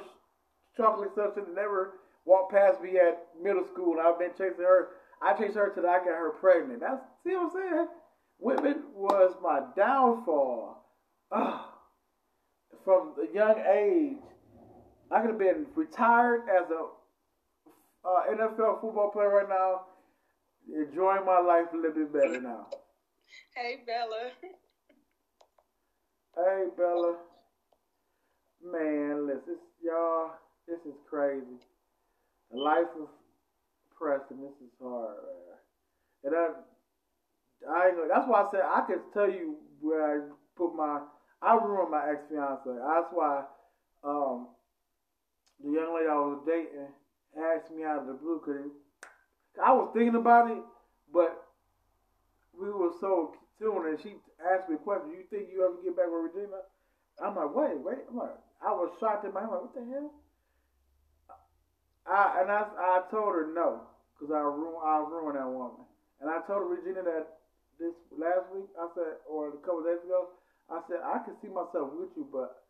chocolate 0.77 1.11
stuff 1.13 1.35
should 1.35 1.53
never 1.55 1.93
walk 2.25 2.51
past 2.51 2.81
me 2.81 2.97
at 2.97 3.27
middle 3.41 3.65
school, 3.65 3.97
and 3.97 4.01
I've 4.01 4.19
been 4.19 4.31
chasing 4.31 4.63
her. 4.65 4.89
I 5.21 5.33
chased 5.33 5.55
her 5.55 5.71
till 5.73 5.87
I 5.87 5.99
got 5.99 6.07
her 6.07 6.31
pregnant. 6.39 6.81
That's 6.81 7.01
see 7.23 7.35
what 7.35 7.45
I'm 7.45 7.51
saying. 7.51 7.87
Women 8.39 8.83
was 8.93 9.35
my 9.43 9.61
downfall. 9.75 10.78
Ugh. 11.31 11.59
From 12.83 13.13
a 13.21 13.35
young 13.35 13.59
age, 13.59 14.17
I 15.11 15.21
could 15.21 15.31
have 15.31 15.39
been 15.39 15.65
retired 15.75 16.41
as 16.49 16.69
a 16.71 16.87
uh, 18.07 18.21
NFL 18.31 18.81
football 18.81 19.11
player 19.11 19.29
right 19.29 19.49
now 19.49 19.81
enjoying 20.73 21.25
my 21.25 21.39
life 21.39 21.67
a 21.73 21.77
little 21.77 21.91
bit 21.91 22.13
better 22.13 22.41
now. 22.41 22.67
Hey, 23.55 23.79
Bella. 23.85 24.31
Hey, 26.35 26.65
Bella. 26.77 27.15
Man, 28.63 29.27
listen, 29.27 29.57
y'all, 29.83 30.31
this 30.67 30.79
is 30.85 30.97
crazy. 31.09 31.45
The 32.51 32.57
life 32.57 32.87
of 32.99 33.07
Preston, 33.97 34.37
this 34.41 34.55
is 34.61 34.73
hard, 34.81 35.17
man. 35.23 35.57
And 36.23 36.35
I, 36.35 36.49
I 37.69 37.91
that's 38.07 38.27
why 38.27 38.43
I 38.43 38.51
said 38.51 38.61
I 38.63 38.81
could 38.81 39.01
tell 39.13 39.29
you 39.29 39.55
where 39.81 40.17
I 40.17 40.27
put 40.55 40.75
my, 40.75 40.99
I 41.41 41.55
ruined 41.55 41.91
my 41.91 42.11
ex 42.11 42.23
fiance. 42.29 42.65
That's 42.65 43.11
why, 43.11 43.43
um, 44.03 44.47
the 45.63 45.71
young 45.71 45.95
lady 45.95 46.07
I 46.09 46.15
was 46.15 46.43
dating 46.45 46.87
asked 47.37 47.71
me 47.71 47.83
out 47.83 47.99
of 47.99 48.07
the 48.07 48.13
blue 48.13 48.41
because 48.43 48.71
I 49.63 49.73
was 49.73 49.91
thinking 49.93 50.15
about 50.15 50.51
it, 50.51 50.63
but 51.13 51.45
we 52.59 52.69
were 52.69 52.91
so 52.99 53.33
tuned, 53.59 53.87
and 53.87 53.99
she 54.01 54.15
asked 54.39 54.69
me 54.69 54.75
a 54.75 54.77
question. 54.79 55.11
You 55.11 55.23
think 55.29 55.49
you 55.51 55.63
ever 55.63 55.75
get 55.83 55.95
back 55.95 56.07
with 56.07 56.31
Regina? 56.33 56.63
I'm 57.23 57.35
like, 57.35 57.55
wait, 57.55 57.77
wait. 57.79 57.99
I'm 58.09 58.17
like, 58.17 58.35
I 58.65 58.71
was 58.71 58.91
shocked 58.99 59.25
in 59.25 59.33
my 59.33 59.41
head. 59.41 59.49
Like, 59.49 59.61
what 59.61 59.75
the 59.75 59.83
hell? 59.91 60.11
I 62.07 62.41
and 62.41 62.51
I, 62.51 62.65
I 62.77 63.01
told 63.11 63.35
her 63.35 63.51
no, 63.53 63.81
cause 64.19 64.31
I 64.31 64.39
ruined 64.39 64.81
I 64.83 65.05
ruined 65.07 65.37
that 65.37 65.47
woman. 65.47 65.85
And 66.21 66.29
I 66.29 66.41
told 66.47 66.71
Regina 66.71 67.03
that 67.03 67.39
this 67.79 67.95
last 68.17 68.51
week. 68.53 68.67
I 68.75 68.87
said, 68.93 69.23
or 69.27 69.49
a 69.49 69.57
couple 69.63 69.83
days 69.83 70.03
ago, 70.03 70.27
I 70.69 70.81
said 70.87 71.01
I 71.01 71.25
can 71.25 71.33
see 71.41 71.49
myself 71.49 71.89
with 71.97 72.13
you, 72.15 72.29
but 72.31 72.63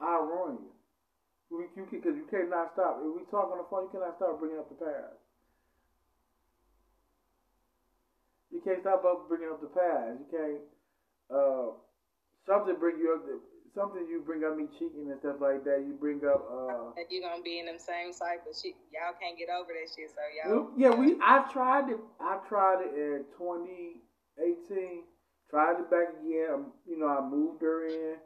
I 0.00 0.20
ruin 0.20 0.60
you. 0.60 0.72
We, 1.50 1.64
you 1.76 1.88
because 1.88 2.12
you 2.12 2.28
cannot 2.28 2.76
stop. 2.76 3.00
If 3.00 3.08
we 3.16 3.24
talk 3.32 3.48
on 3.48 3.58
the 3.58 3.68
phone, 3.72 3.88
you 3.88 3.92
cannot 3.96 4.20
stop 4.20 4.38
bringing 4.38 4.60
up 4.60 4.68
the 4.68 4.76
past. 4.76 5.16
You 8.52 8.60
can't 8.60 8.80
stop 8.84 9.04
up 9.04 9.28
bringing 9.28 9.48
up 9.48 9.60
the 9.60 9.72
past. 9.72 10.20
You 10.20 10.28
can't 10.28 10.62
uh, 11.32 11.72
something 12.46 12.76
bring 12.76 12.98
you 13.00 13.16
up. 13.16 13.24
Something 13.74 14.08
you 14.08 14.22
bring 14.24 14.44
up 14.44 14.56
me 14.56 14.64
cheating 14.78 15.08
and 15.12 15.20
stuff 15.20 15.36
like 15.40 15.62
that. 15.64 15.84
You 15.86 15.94
bring 16.00 16.20
up. 16.24 16.44
Uh, 16.50 16.92
you're 17.08 17.22
gonna 17.22 17.42
be 17.42 17.60
in 17.60 17.66
them 17.66 17.78
same 17.78 18.12
cycles. 18.12 18.60
She, 18.60 18.74
y'all 18.92 19.14
can't 19.20 19.38
get 19.38 19.48
over 19.48 19.72
that 19.72 19.88
shit. 19.88 20.10
So 20.10 20.20
y'all. 20.36 20.68
Yeah, 20.76 20.90
we. 20.90 21.16
I 21.22 21.48
tried 21.52 21.88
it. 21.90 22.00
I 22.20 22.40
tried 22.48 22.84
it 22.84 22.92
in 22.96 23.24
2018. 23.38 25.04
Tried 25.50 25.80
it 25.80 25.90
back 25.90 26.12
again. 26.20 26.48
Um, 26.52 26.64
you 26.84 26.98
know, 26.98 27.08
I 27.08 27.24
moved 27.24 27.62
her 27.62 27.86
in. 27.88 28.16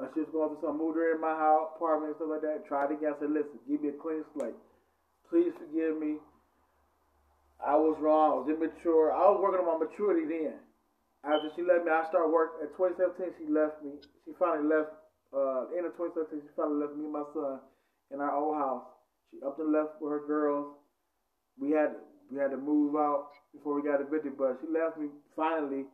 Uh, 0.00 0.08
she 0.14 0.24
was 0.24 0.32
going 0.32 0.48
through 0.56 0.64
something. 0.64 0.80
Moved 0.80 0.96
her 0.96 1.14
in 1.14 1.20
my 1.20 1.36
house, 1.36 1.76
apartment, 1.76 2.16
and 2.16 2.16
stuff 2.16 2.32
like 2.32 2.42
that. 2.42 2.66
Tried 2.66 2.90
again. 2.90 3.12
I 3.12 3.20
said, 3.20 3.30
listen, 3.30 3.60
give 3.68 3.84
me 3.84 3.92
a 3.92 3.98
clean 4.00 4.24
slate. 4.32 4.56
Please 5.28 5.52
forgive 5.60 6.00
me. 6.00 6.18
I 7.60 7.76
was 7.76 7.96
wrong. 8.00 8.32
I 8.32 8.36
was 8.42 8.48
immature. 8.48 9.12
I 9.12 9.28
was 9.28 9.40
working 9.40 9.60
on 9.60 9.68
my 9.68 9.86
maturity 9.86 10.24
then. 10.26 10.58
After 11.24 11.48
she 11.56 11.62
left 11.64 11.84
me, 11.84 11.92
I 11.92 12.04
started 12.08 12.32
work 12.32 12.60
at 12.60 12.72
2017. 12.76 13.40
She 13.40 13.46
left 13.48 13.80
me. 13.84 13.96
She 14.24 14.32
finally 14.36 14.68
left. 14.68 14.92
Uh, 15.34 15.66
end 15.74 15.82
of 15.82 15.96
2017, 15.98 16.46
she 16.46 16.52
finally 16.54 16.78
left 16.78 16.94
me 16.94 17.10
and 17.10 17.16
my 17.16 17.26
son 17.34 17.58
in 18.12 18.20
our 18.20 18.36
old 18.36 18.54
house. 18.54 18.86
She 19.30 19.42
up 19.42 19.58
and 19.58 19.72
left 19.72 19.98
with 19.98 20.12
her 20.12 20.22
girls. 20.26 20.78
We 21.58 21.72
had 21.72 21.98
we 22.30 22.38
had 22.38 22.50
to 22.50 22.56
move 22.56 22.94
out 22.94 23.34
before 23.52 23.74
we 23.74 23.82
got 23.82 24.00
evicted, 24.00 24.38
but 24.38 24.58
she 24.60 24.70
left 24.70 24.98
me 24.98 25.08
finally. 25.34 25.90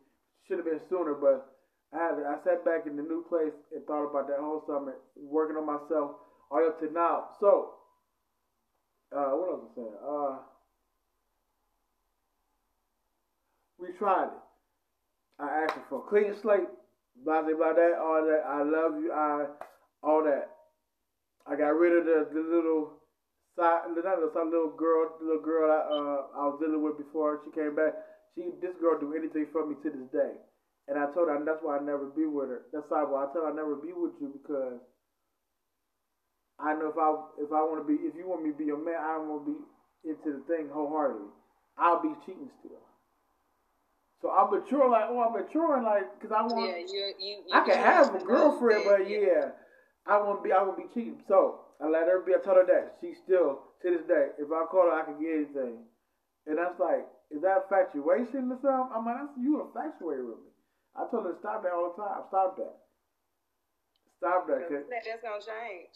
Should 0.50 0.58
have 0.58 0.66
been 0.66 0.80
sooner, 0.90 1.14
but 1.14 1.46
I 1.94 1.98
had 2.02 2.14
I 2.26 2.34
sat 2.42 2.64
back 2.64 2.82
in 2.84 2.96
the 2.96 3.04
new 3.04 3.24
place 3.28 3.54
and 3.72 3.86
thought 3.86 4.10
about 4.10 4.26
that 4.26 4.40
whole 4.40 4.64
summer, 4.66 4.96
working 5.14 5.54
on 5.56 5.64
myself 5.64 6.16
all 6.50 6.66
up 6.66 6.80
to 6.80 6.92
now. 6.92 7.28
So, 7.38 7.74
uh, 9.14 9.30
what 9.38 9.48
else 9.48 9.62
was 9.62 9.70
I 9.70 9.74
saying? 9.78 9.94
Uh, 10.02 10.38
we 13.78 13.96
tried 13.96 14.24
it. 14.24 14.42
I 15.38 15.62
asked 15.62 15.78
for 15.88 16.02
a 16.04 16.08
clean 16.10 16.34
slate, 16.42 16.66
blah 17.24 17.42
blah 17.42 17.54
blah 17.54 17.72
that, 17.72 17.94
all 18.02 18.26
that. 18.26 18.42
I 18.44 18.62
love 18.64 19.00
you, 19.00 19.12
I 19.12 19.46
all 20.02 20.24
that. 20.24 20.50
I 21.46 21.54
got 21.54 21.78
rid 21.78 21.96
of 21.96 22.06
the, 22.06 22.26
the 22.34 22.40
little 22.40 22.98
not 23.56 23.94
the 23.94 24.30
some 24.34 24.50
little 24.50 24.74
girl, 24.76 25.14
little 25.22 25.42
girl 25.42 25.70
I 25.70 25.94
uh 25.94 26.42
I 26.42 26.46
was 26.50 26.58
dealing 26.58 26.82
with 26.82 26.98
before 26.98 27.38
she 27.44 27.52
came 27.52 27.76
back. 27.76 27.94
She 28.34 28.50
this 28.62 28.76
girl 28.80 28.98
do 28.98 29.14
anything 29.14 29.46
for 29.52 29.66
me 29.66 29.74
to 29.82 29.90
this 29.90 30.08
day, 30.12 30.34
and 30.88 30.98
I 30.98 31.06
told 31.12 31.28
her 31.28 31.36
and 31.36 31.46
that's 31.46 31.62
why 31.62 31.78
I 31.78 31.80
never 31.80 32.06
be 32.06 32.26
with 32.26 32.48
her. 32.48 32.62
That's 32.72 32.86
why 32.88 33.02
I 33.02 33.26
tell 33.32 33.42
her 33.42 33.52
I 33.52 33.54
never 33.54 33.74
be 33.76 33.92
with 33.92 34.14
you 34.20 34.30
because 34.30 34.78
I 36.58 36.74
know 36.74 36.88
if 36.88 36.98
I 36.98 37.10
if 37.42 37.50
I 37.52 37.62
want 37.66 37.82
to 37.82 37.88
be 37.88 37.98
if 38.06 38.14
you 38.14 38.28
want 38.28 38.44
me 38.44 38.52
to 38.52 38.58
be 38.58 38.66
your 38.66 38.82
man, 38.82 39.00
I 39.00 39.18
want 39.18 39.46
to 39.46 39.52
be 39.52 39.58
into 40.10 40.38
the 40.38 40.42
thing 40.46 40.68
wholeheartedly. 40.72 41.28
I'll 41.76 42.02
be 42.02 42.12
cheating 42.26 42.50
still. 42.60 42.84
So 44.20 44.30
I'm 44.30 44.50
mature, 44.52 44.88
like, 44.90 45.04
oh, 45.08 45.24
I'm 45.24 45.32
maturing, 45.32 45.82
like, 45.82 46.20
because 46.20 46.30
I 46.36 46.42
want. 46.42 46.68
Yeah, 46.68 46.76
you, 46.76 47.14
you, 47.18 47.36
you 47.48 47.54
I 47.54 47.64
can 47.64 47.78
have 47.78 48.14
a 48.14 48.18
girlfriend, 48.22 48.84
but 48.84 49.08
yeah, 49.08 49.56
I 50.06 50.18
want 50.20 50.40
to 50.40 50.44
be, 50.44 50.52
I 50.52 50.62
want 50.62 50.76
to 50.76 50.82
be 50.84 50.92
cheating. 50.92 51.22
So 51.26 51.60
I 51.80 51.88
let 51.88 52.06
her 52.06 52.20
be. 52.20 52.34
I 52.34 52.44
told 52.44 52.58
her 52.58 52.66
that 52.66 53.00
she 53.00 53.14
still 53.24 53.70
to 53.82 53.90
this 53.90 54.04
day, 54.06 54.28
if 54.38 54.52
I 54.52 54.66
call 54.66 54.90
her, 54.90 54.92
I 54.92 55.04
can 55.04 55.16
get 55.20 55.32
anything. 55.32 55.80
And 56.46 56.58
that's 56.58 56.78
like, 56.78 57.06
is 57.30 57.42
that 57.42 57.70
infatuation 57.70 58.50
or 58.50 58.58
something? 58.58 58.90
I'm 58.90 59.06
like, 59.06 59.30
you 59.38 59.62
infatuated 59.62 60.26
with 60.26 60.42
me. 60.42 60.50
I 60.98 61.06
told 61.06 61.26
her 61.26 61.32
to 61.32 61.38
stop 61.38 61.62
that 61.62 61.72
all 61.72 61.94
the 61.94 62.02
time. 62.02 62.26
Stop 62.26 62.58
that. 62.58 62.74
Stop 64.18 64.46
that. 64.50 64.66
Cause 64.66 64.84
that's 64.90 65.22
gonna 65.22 65.40
change. 65.40 65.94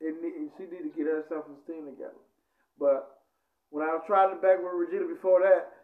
It, 0.00 0.14
she 0.56 0.64
need 0.70 0.86
to 0.86 0.94
get 0.94 1.10
her 1.10 1.26
self 1.26 1.50
esteem 1.50 1.90
together. 1.90 2.22
But 2.78 3.26
when 3.70 3.82
I 3.82 3.98
was 3.98 4.06
trying 4.06 4.30
to 4.30 4.38
back 4.40 4.62
with 4.62 4.72
Regina 4.72 5.10
before 5.10 5.42
that, 5.42 5.74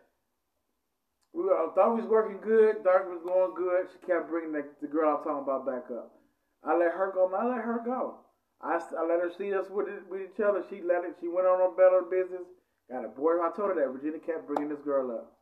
we 1.35 1.42
were, 1.42 1.59
I 1.59 1.66
thought 1.74 1.98
we 1.98 2.07
was 2.07 2.11
working 2.11 2.38
good. 2.38 2.87
Dark 2.87 3.11
was 3.11 3.20
going 3.27 3.59
good. 3.59 3.90
She 3.90 3.98
kept 4.07 4.31
bringing 4.31 4.55
the, 4.55 4.62
the 4.81 4.87
girl 4.87 5.11
I 5.11 5.14
was 5.18 5.27
talking 5.27 5.42
about 5.42 5.66
back 5.66 5.90
up. 5.90 6.14
I 6.62 6.79
let 6.79 6.94
her 6.94 7.11
go. 7.12 7.27
I 7.35 7.44
let 7.44 7.66
her 7.66 7.83
go. 7.85 8.22
I, 8.62 8.79
I 8.79 9.02
let 9.02 9.21
her 9.21 9.35
see 9.37 9.52
us 9.52 9.67
with, 9.69 9.90
with 10.08 10.23
each 10.23 10.40
other. 10.40 10.62
She 10.71 10.81
let 10.81 11.02
it. 11.02 11.19
She 11.21 11.27
went 11.27 11.50
on 11.50 11.58
her 11.58 11.75
better 11.75 12.06
business. 12.06 12.46
Got 12.90 13.04
a 13.04 13.08
boy. 13.08 13.40
I 13.40 13.50
told 13.56 13.70
her 13.70 13.74
that. 13.76 13.92
Virginia 13.92 14.18
kept 14.20 14.46
bringing 14.46 14.68
this 14.68 14.80
girl 14.85 15.10
up. 15.10 15.32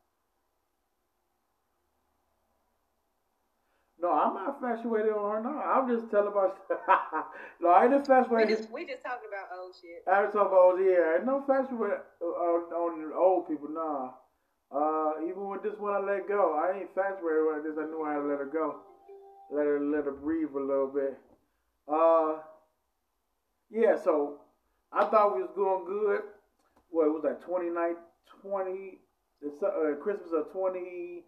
No, 4.02 4.10
I'm 4.10 4.34
not 4.34 4.58
infatuated 4.58 5.12
on 5.12 5.30
her. 5.30 5.42
No, 5.42 5.58
I'm 5.58 5.86
just 5.88 6.10
telling 6.10 6.28
about. 6.28 6.58
no, 7.60 7.68
I 7.68 7.84
ain't 7.84 7.94
infatuated. 7.94 8.48
We 8.48 8.56
just, 8.56 8.70
we 8.72 8.86
just 8.86 9.02
talking 9.02 9.30
about 9.30 9.56
old 9.56 9.74
shit. 9.80 10.02
I 10.10 10.22
was 10.26 10.32
talking 10.34 10.50
about 10.50 10.74
old. 10.74 10.80
Yeah, 10.82 11.14
ain't 11.18 11.26
no 11.26 11.38
infatuated 11.38 12.02
on, 12.20 12.60
on 12.74 13.12
old 13.14 13.48
people. 13.48 13.68
Nah. 13.70 14.10
Uh, 14.74 15.22
even 15.22 15.48
with 15.48 15.62
this 15.62 15.78
one 15.78 15.94
I 15.94 16.00
let 16.00 16.26
go, 16.26 16.58
I 16.58 16.78
ain't 16.78 16.88
infatuated 16.90 17.46
with 17.46 17.62
this. 17.62 17.78
I 17.78 17.86
knew 17.86 18.02
I 18.02 18.14
had 18.14 18.20
to 18.22 18.26
let 18.26 18.38
her 18.42 18.50
go. 18.52 18.82
Let 19.52 19.66
her 19.66 19.78
let 19.78 20.04
her 20.04 20.12
breathe 20.18 20.50
a 20.50 20.58
little 20.58 20.90
bit. 20.90 21.14
Uh, 21.86 22.42
yeah. 23.70 23.94
So 24.02 24.40
I 24.90 25.04
thought 25.04 25.36
we 25.36 25.42
was 25.42 25.52
going 25.54 25.86
good. 25.86 26.22
What 26.92 27.08
was 27.08 27.22
that? 27.24 27.40
29, 27.42 27.96
20, 28.42 28.98
uh, 29.64 29.96
Christmas 30.00 30.30
of 30.32 30.52
twenty 30.52 31.24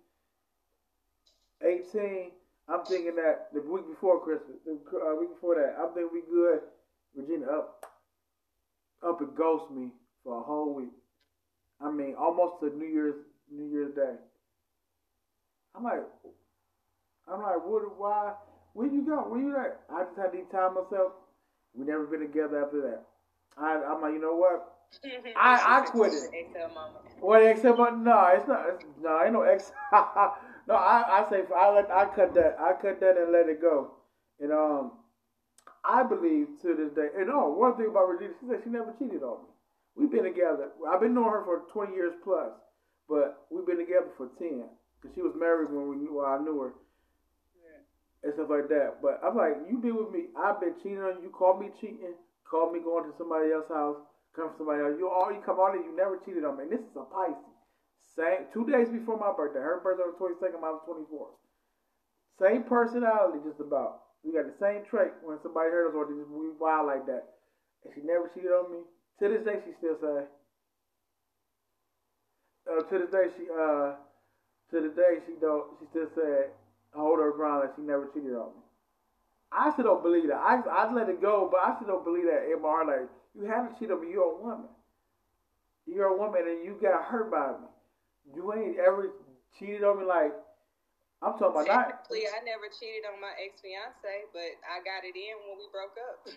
eighteen. 1.62 2.30
I'm 2.68 2.84
thinking 2.84 3.16
that 3.16 3.48
the 3.52 3.60
week 3.60 3.88
before 3.88 4.22
Christmas, 4.24 4.56
the 4.64 4.72
uh, 4.98 5.16
week 5.18 5.30
before 5.34 5.56
that, 5.56 5.76
I'm 5.80 5.92
thinking 5.94 6.10
we 6.12 6.22
good. 6.30 6.60
Virginia 7.16 7.46
up, 7.46 7.86
up 9.06 9.20
and 9.20 9.34
ghost 9.36 9.70
me 9.70 9.88
for 10.22 10.38
a 10.40 10.42
whole 10.42 10.74
week. 10.74 10.92
I 11.80 11.90
mean, 11.90 12.14
almost 12.18 12.60
to 12.60 12.76
New 12.76 12.86
Year's 12.86 13.14
New 13.50 13.70
Year's 13.70 13.94
Day. 13.94 14.14
I'm 15.76 15.84
like, 15.84 16.02
I'm 17.30 17.40
like, 17.40 17.64
what? 17.66 17.98
Why? 17.98 18.32
Where 18.74 18.86
you 18.86 19.02
go? 19.02 19.16
Where 19.28 19.40
you 19.40 19.56
at? 19.56 19.80
I 19.92 20.04
just 20.04 20.16
had 20.16 20.32
to 20.32 20.44
time 20.52 20.74
myself. 20.74 21.12
We 21.74 21.84
never 21.84 22.06
been 22.06 22.20
together 22.20 22.64
after 22.64 22.80
that. 22.82 23.02
I, 23.56 23.82
I'm 23.82 24.00
like, 24.00 24.12
you 24.14 24.20
know 24.20 24.36
what? 24.36 24.73
I 25.36 25.78
I 25.78 25.80
quit 25.90 26.12
it. 26.12 26.30
Excel 26.32 26.68
moment. 26.68 27.04
What 27.20 27.42
Excel 27.42 27.76
moment? 27.76 28.04
No, 28.04 28.26
it's 28.34 28.48
not. 28.48 28.66
It's, 28.68 28.84
no, 29.02 29.22
ain't 29.22 29.32
no 29.32 29.42
X. 29.42 29.72
no, 29.92 30.74
I 30.74 31.24
I 31.24 31.26
say 31.30 31.42
I 31.54 31.74
let 31.74 31.90
I 31.90 32.04
cut 32.06 32.34
that. 32.34 32.56
I 32.60 32.72
cut 32.80 33.00
that 33.00 33.16
and 33.16 33.32
let 33.32 33.48
it 33.48 33.60
go. 33.60 33.92
And 34.40 34.52
um, 34.52 34.92
I 35.84 36.02
believe 36.02 36.48
to 36.62 36.74
this 36.74 36.92
day. 36.96 37.08
And 37.16 37.30
oh, 37.30 37.52
one 37.52 37.76
thing 37.76 37.86
about 37.90 38.08
Regina, 38.08 38.32
she 38.40 38.46
said 38.48 38.60
she 38.64 38.70
never 38.70 38.94
cheated 38.98 39.22
on 39.22 39.44
me. 39.44 39.50
We've 39.96 40.10
been 40.10 40.24
together. 40.24 40.72
I've 40.90 41.00
been 41.00 41.14
knowing 41.14 41.30
her 41.30 41.44
for 41.44 41.62
20 41.72 41.94
years 41.94 42.14
plus, 42.24 42.50
but 43.08 43.46
we've 43.50 43.66
been 43.66 43.78
together 43.78 44.10
for 44.16 44.28
10. 44.38 44.64
Cause 45.02 45.12
she 45.14 45.22
was 45.22 45.36
married 45.38 45.70
when 45.70 45.88
we 45.88 45.96
knew, 45.96 46.16
well, 46.16 46.26
I 46.26 46.42
knew 46.42 46.58
her. 46.58 46.72
And 48.24 48.32
stuff 48.32 48.48
like 48.48 48.68
that. 48.72 49.04
But 49.04 49.20
I'm 49.22 49.36
like, 49.36 49.68
you 49.68 49.76
been 49.78 49.96
with 50.00 50.10
me. 50.10 50.32
I've 50.32 50.58
been 50.58 50.74
cheating 50.82 51.04
on 51.04 51.20
you. 51.20 51.28
You 51.28 51.30
called 51.30 51.60
me 51.60 51.68
cheating. 51.78 52.16
Called 52.48 52.72
me 52.72 52.80
going 52.80 53.04
to 53.04 53.12
somebody 53.18 53.52
else's 53.52 53.68
house. 53.68 54.00
Come 54.34 54.50
from 54.50 54.58
somebody 54.58 54.82
else. 54.82 54.98
You 54.98 55.08
all 55.08 55.30
you 55.30 55.40
come 55.46 55.62
on 55.62 55.78
and 55.78 55.84
you 55.84 55.94
never 55.94 56.18
cheated 56.18 56.44
on 56.44 56.58
me. 56.58 56.66
And 56.66 56.72
this 56.72 56.82
is 56.82 56.96
a 56.98 57.06
Pisces. 57.06 57.54
Same 58.14 58.46
two 58.52 58.66
days 58.66 58.90
before 58.90 59.18
my 59.18 59.30
birthday. 59.34 59.62
Her 59.62 59.80
birthday 59.82 60.06
was 60.06 60.18
22nd, 60.18 60.60
mine 60.60 60.78
was 60.78 60.86
24th. 60.86 61.34
Same 62.38 62.62
personality, 62.62 63.38
just 63.46 63.60
about. 63.60 64.02
We 64.22 64.32
got 64.32 64.46
the 64.46 64.58
same 64.58 64.82
trait 64.84 65.14
when 65.22 65.38
somebody 65.42 65.70
hurt 65.70 65.90
us 65.90 65.94
or 65.94 66.06
just 66.06 66.30
we 66.30 66.50
wild 66.58 66.86
like 66.86 67.06
that. 67.06 67.38
And 67.84 67.94
she 67.94 68.02
never 68.02 68.30
cheated 68.34 68.50
on 68.50 68.70
me. 68.72 68.78
To 69.20 69.28
this 69.28 69.44
day, 69.44 69.62
she 69.62 69.72
still 69.78 69.98
say. 70.00 70.26
Uh, 72.66 72.82
to 72.82 72.94
this 72.98 73.10
day, 73.10 73.30
she 73.36 73.46
uh, 73.50 73.94
to 74.70 74.76
this 74.80 74.96
day 74.96 75.22
she 75.26 75.34
don't. 75.40 75.78
She 75.78 75.86
still 75.90 76.08
said, 76.14 76.50
hold 76.94 77.20
her 77.20 77.30
ground 77.32 77.62
that 77.62 77.74
she 77.76 77.82
never 77.82 78.06
cheated 78.10 78.34
on 78.34 78.50
me. 78.56 78.62
I 79.52 79.70
still 79.72 79.84
don't 79.84 80.02
believe 80.02 80.26
that. 80.28 80.42
I 80.42 80.58
I 80.66 80.90
let 80.92 81.08
it 81.08 81.20
go, 81.20 81.48
but 81.50 81.60
I 81.62 81.76
still 81.76 81.88
don't 81.88 82.04
believe 82.04 82.26
that 82.26 82.50
in 82.50 82.62
my 82.62 82.68
heart. 82.68 82.86
Like 82.88 83.08
you 83.34 83.46
had 83.46 83.68
to 83.68 83.78
cheat 83.78 83.90
on 83.90 84.00
me. 84.00 84.10
You're 84.10 84.38
a 84.38 84.42
woman. 84.42 84.68
You're 85.86 86.14
a 86.14 86.16
woman, 86.16 86.42
and 86.46 86.64
you 86.64 86.78
got 86.80 87.04
hurt 87.04 87.30
by 87.30 87.52
me. 87.60 87.68
You 88.34 88.52
ain't 88.54 88.78
ever 88.78 89.10
cheated 89.58 89.84
on 89.84 89.98
me 90.00 90.06
like 90.06 90.32
I'm 91.24 91.40
talking 91.40 91.64
about 91.64 91.88
Technically, 91.88 92.28
not. 92.28 92.36
I 92.36 92.40
never 92.44 92.68
cheated 92.68 93.08
on 93.08 93.16
my 93.16 93.32
ex 93.40 93.64
fiance, 93.64 94.28
but 94.36 94.60
I 94.68 94.84
got 94.84 95.08
it 95.08 95.16
in 95.16 95.34
when 95.48 95.56
we 95.56 95.72
broke 95.72 95.96
up. 95.96 96.28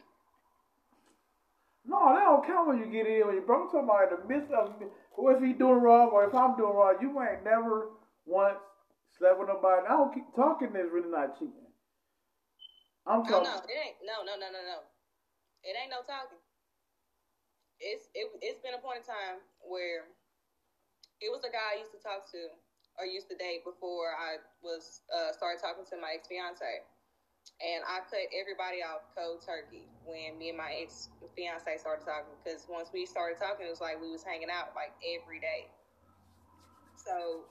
No, 1.83 2.15
that 2.15 2.23
don't 2.23 2.43
count 2.47 2.67
when 2.71 2.79
you 2.79 2.87
get 2.87 3.03
in 3.03 3.27
when 3.27 3.35
you 3.35 3.43
broke. 3.43 3.71
I'm 3.75 3.83
talking 3.83 3.91
about 3.91 4.11
in 4.11 4.23
the 4.23 4.27
midst 4.31 4.51
of 4.55 4.79
or 5.19 5.35
if 5.35 5.43
he 5.43 5.51
doing 5.51 5.83
wrong 5.83 6.11
or 6.15 6.23
if 6.23 6.35
I'm 6.35 6.55
doing 6.55 6.71
wrong. 6.71 6.95
You 7.03 7.11
ain't 7.19 7.43
never 7.43 7.99
once 8.23 8.59
slept 9.19 9.39
with 9.39 9.51
nobody. 9.51 9.83
I 9.87 9.95
don't 9.95 10.15
keep 10.15 10.27
talking. 10.35 10.71
Is 10.71 10.87
really 10.87 11.11
not 11.11 11.35
cheating. 11.35 11.67
I'm 13.03 13.23
oh, 13.23 13.27
talking. 13.27 13.43
No, 13.43 13.59
no, 13.59 13.67
it 13.67 13.75
ain't. 13.75 13.99
No, 14.07 14.23
no, 14.23 14.39
no, 14.39 14.47
no, 14.51 14.61
no. 14.63 14.87
It 15.67 15.75
ain't 15.75 15.91
no 15.91 15.99
talking. 16.07 16.39
It's 17.79 18.09
it. 18.17 18.25
It's 18.41 18.61
been 18.61 18.73
a 18.73 18.81
point 18.81 19.05
in 19.05 19.07
time 19.07 19.37
where 19.61 20.09
it 21.21 21.29
was 21.29 21.45
a 21.45 21.51
guy 21.53 21.77
I 21.77 21.81
used 21.81 21.93
to 21.93 22.01
talk 22.01 22.25
to 22.33 22.41
or 22.97 23.05
used 23.05 23.29
to 23.29 23.37
date 23.37 23.61
before 23.61 24.13
I 24.17 24.41
was 24.65 25.05
uh, 25.13 25.29
started 25.33 25.61
talking 25.61 25.85
to 25.93 25.97
my 26.01 26.17
ex 26.17 26.25
fiance, 26.25 26.81
and 27.61 27.81
I 27.85 28.01
cut 28.09 28.25
everybody 28.33 28.81
off 28.81 29.05
cold 29.13 29.45
turkey 29.45 29.85
when 30.05 30.37
me 30.37 30.49
and 30.49 30.57
my 30.57 30.73
ex 30.81 31.09
fiance 31.37 31.69
started 31.77 32.05
talking 32.05 32.33
because 32.41 32.65
once 32.65 32.89
we 32.93 33.05
started 33.05 33.37
talking, 33.37 33.69
it 33.69 33.73
was 33.73 33.81
like 33.81 34.01
we 34.01 34.09
was 34.09 34.25
hanging 34.25 34.49
out 34.49 34.73
like 34.73 34.93
every 35.05 35.37
day. 35.37 35.69
So 36.97 37.45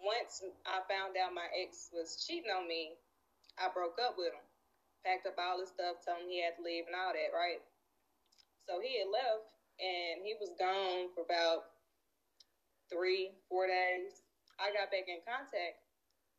once 0.00 0.40
I 0.64 0.80
found 0.88 1.16
out 1.20 1.36
my 1.36 1.48
ex 1.52 1.92
was 1.92 2.24
cheating 2.24 2.50
on 2.50 2.64
me, 2.68 2.96
I 3.60 3.68
broke 3.72 4.00
up 4.00 4.16
with 4.16 4.32
him, 4.32 4.40
packed 5.04 5.28
up 5.28 5.36
all 5.36 5.60
his 5.60 5.68
stuff, 5.68 6.00
told 6.04 6.24
him 6.24 6.32
he 6.32 6.40
had 6.40 6.56
to 6.56 6.64
leave 6.64 6.88
and 6.88 6.96
all 6.96 7.12
that, 7.12 7.32
right? 7.36 7.60
So 8.70 8.78
he 8.78 9.02
had 9.02 9.10
left 9.10 9.50
and 9.82 10.22
he 10.22 10.38
was 10.38 10.54
gone 10.54 11.10
for 11.10 11.26
about 11.26 11.74
three, 12.86 13.34
four 13.50 13.66
days. 13.66 14.22
I 14.62 14.70
got 14.70 14.94
back 14.94 15.10
in 15.10 15.18
contact 15.26 15.82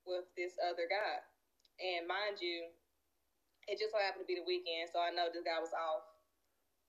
with 0.07 0.23
this 0.39 0.55
other 0.63 0.87
guy. 0.87 1.19
And 1.83 2.07
mind 2.07 2.39
you, 2.39 2.71
it 3.67 3.75
just 3.83 3.91
so 3.91 3.99
happened 3.99 4.23
to 4.23 4.31
be 4.31 4.39
the 4.39 4.47
weekend, 4.47 4.87
so 4.95 5.03
I 5.03 5.11
know 5.11 5.27
this 5.27 5.43
guy 5.43 5.59
was 5.59 5.75
off. 5.75 6.07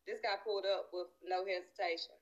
This 0.07 0.22
guy 0.22 0.38
pulled 0.47 0.62
up 0.62 0.95
with 0.95 1.11
no 1.26 1.43
hesitation. 1.43 2.14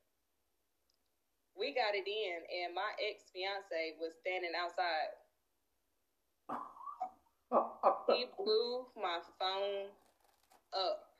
We 1.52 1.76
got 1.76 1.92
it 1.92 2.08
in, 2.08 2.40
and 2.64 2.72
my 2.72 2.88
ex 3.04 3.28
fiance 3.36 4.00
was 4.00 4.16
standing 4.24 4.56
outside. 4.56 5.12
he 8.16 8.32
blew 8.32 8.88
my 8.96 9.20
phone 9.36 9.92
up. 10.72 11.10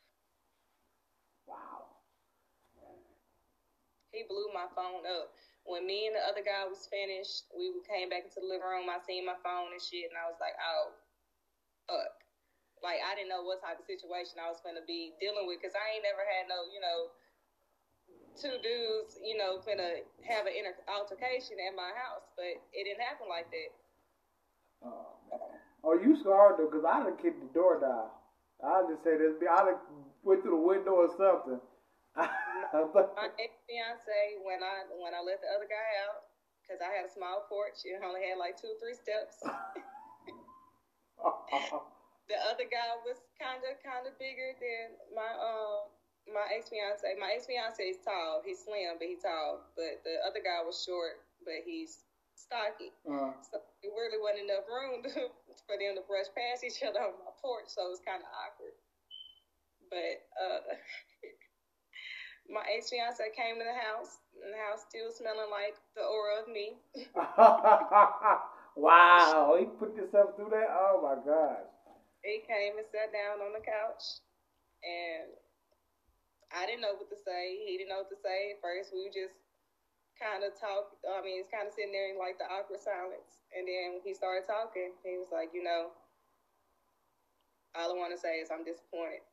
Wow. 1.51 1.90
He 4.11 4.27
blew 4.27 4.51
my 4.53 4.67
phone 4.75 5.07
up 5.07 5.31
when 5.65 5.85
me 5.85 6.09
and 6.09 6.17
the 6.17 6.25
other 6.25 6.43
guy 6.43 6.65
was 6.65 6.89
finished, 6.89 7.47
we 7.53 7.73
came 7.85 8.09
back 8.09 8.25
into 8.25 8.41
the 8.41 8.49
living 8.49 8.65
room. 8.65 8.89
I 8.89 9.01
seen 9.05 9.29
my 9.29 9.37
phone 9.45 9.71
and 9.71 9.83
shit, 9.83 10.09
and 10.09 10.17
I 10.17 10.27
was 10.27 10.41
like, 10.41 10.57
oh, 10.57 10.97
fuck. 11.89 12.17
Like, 12.81 13.05
I 13.05 13.13
didn't 13.13 13.29
know 13.29 13.45
what 13.45 13.61
type 13.61 13.77
of 13.77 13.85
situation 13.85 14.41
I 14.41 14.49
was 14.49 14.65
going 14.65 14.75
to 14.81 14.87
be 14.89 15.13
dealing 15.21 15.45
with 15.45 15.61
because 15.61 15.77
I 15.77 15.85
ain't 15.95 16.07
never 16.07 16.25
had 16.25 16.49
no, 16.49 16.65
you 16.73 16.81
know, 16.81 17.13
two 18.41 18.57
dudes, 18.65 19.21
you 19.21 19.37
know, 19.37 19.61
gonna 19.61 20.01
have 20.25 20.49
an 20.49 20.55
inter- 20.57 20.87
altercation 20.89 21.61
at 21.61 21.77
my 21.77 21.93
house, 21.93 22.25
but 22.41 22.57
it 22.73 22.83
didn't 22.89 23.05
happen 23.05 23.29
like 23.29 23.53
that. 23.53 23.71
Oh 24.81 25.21
man. 25.29 25.61
Oh, 25.85 25.95
you 25.99 26.17
scarred 26.17 26.57
though, 26.57 26.73
cause 26.73 26.87
I'd 26.87 27.05
have 27.05 27.21
kicked 27.21 27.43
the 27.43 27.53
door 27.53 27.83
down. 27.85 28.09
I'd 28.65 28.89
just 28.89 29.05
say 29.05 29.19
this. 29.19 29.37
I'd 29.45 29.77
have 29.77 29.83
went 30.23 30.41
through 30.41 30.57
the 30.57 30.65
window 30.65 31.05
or 31.05 31.11
something 31.19 31.61
my 33.19 33.29
ex 33.39 33.53
fiance, 33.67 34.21
when 34.43 34.63
I 34.63 34.87
when 34.99 35.15
I 35.15 35.23
let 35.23 35.41
the 35.43 35.51
other 35.55 35.69
guy 35.71 35.89
out, 36.07 36.27
because 36.63 36.83
I 36.83 36.91
had 36.91 37.07
a 37.07 37.13
small 37.13 37.47
porch, 37.47 37.83
it 37.87 38.03
only 38.03 38.27
had 38.27 38.39
like 38.39 38.59
two 38.59 38.75
or 38.75 38.79
three 38.83 38.95
steps. 38.95 39.39
the 42.31 42.39
other 42.47 42.67
guy 42.71 42.91
was 43.03 43.19
kind 43.39 43.63
of 43.67 43.75
kind 43.83 44.07
of 44.07 44.15
bigger 44.19 44.55
than 44.59 44.95
my 45.15 45.31
um 45.35 45.91
my 46.31 46.47
ex 46.55 46.71
fiance. 46.71 47.03
My 47.19 47.35
ex 47.35 47.47
fiance 47.47 47.83
is 47.83 47.99
tall. 48.07 48.43
He's 48.47 48.63
slim, 48.63 48.99
but 48.99 49.07
he's 49.11 49.23
tall. 49.23 49.67
But 49.75 50.07
the 50.07 50.23
other 50.23 50.39
guy 50.43 50.63
was 50.63 50.79
short, 50.83 51.23
but 51.43 51.67
he's 51.67 52.07
stocky. 52.37 52.95
Uh-huh. 53.03 53.35
So 53.51 53.61
it 53.83 53.93
really 53.93 54.21
wasn't 54.21 54.47
enough 54.49 54.67
room 54.71 55.03
to, 55.07 55.31
for 55.67 55.77
them 55.77 55.99
to 55.99 56.05
brush 56.07 56.31
past 56.33 56.63
each 56.63 56.81
other 56.87 57.03
on 57.03 57.19
my 57.21 57.35
porch. 57.43 57.69
So 57.73 57.87
it 57.89 57.93
was 57.99 58.05
kind 58.05 58.23
of 58.23 58.31
awkward. 58.31 58.77
But 59.91 60.23
uh, 60.39 60.63
my 62.51 62.67
ex 62.67 62.91
fiance 62.91 63.23
came 63.33 63.63
in 63.63 63.67
the 63.67 63.79
house, 63.79 64.19
and 64.43 64.51
the 64.53 64.59
house 64.59 64.83
still 64.91 65.15
smelling 65.15 65.51
like 65.51 65.79
the 65.95 66.03
aura 66.03 66.43
of 66.43 66.51
me. 66.51 66.75
wow, 68.77 69.57
he 69.59 69.71
put 69.79 69.95
himself 69.95 70.35
through 70.35 70.51
that. 70.51 70.69
Oh 70.71 70.99
my 71.01 71.17
gosh. 71.23 71.71
He 72.27 72.43
came 72.45 72.77
and 72.77 72.85
sat 72.91 73.15
down 73.15 73.41
on 73.41 73.55
the 73.57 73.65
couch, 73.65 74.21
and 74.85 75.31
I 76.53 76.67
didn't 76.67 76.83
know 76.83 76.99
what 76.99 77.09
to 77.09 77.17
say. 77.17 77.57
He 77.65 77.79
didn't 77.79 77.95
know 77.95 78.05
what 78.05 78.13
to 78.13 78.21
say. 78.21 78.59
At 78.59 78.61
first, 78.61 78.93
we 78.93 79.09
just 79.09 79.39
kind 80.19 80.45
of 80.45 80.53
talk. 80.59 80.99
I 81.07 81.23
mean, 81.25 81.41
it's 81.41 81.49
kind 81.49 81.65
of 81.65 81.73
sitting 81.73 81.95
there 81.95 82.13
in 82.13 82.21
like 82.21 82.37
the 82.37 82.51
awkward 82.51 82.83
silence, 82.83 83.41
and 83.55 83.65
then 83.65 84.03
he 84.05 84.13
started 84.13 84.45
talking. 84.45 84.93
He 85.07 85.17
was 85.17 85.33
like, 85.33 85.55
you 85.55 85.65
know, 85.65 85.95
all 87.79 87.95
I 87.95 87.97
want 87.97 88.13
to 88.13 88.21
say 88.21 88.43
is 88.43 88.51
I'm 88.53 88.67
disappointed. 88.67 89.25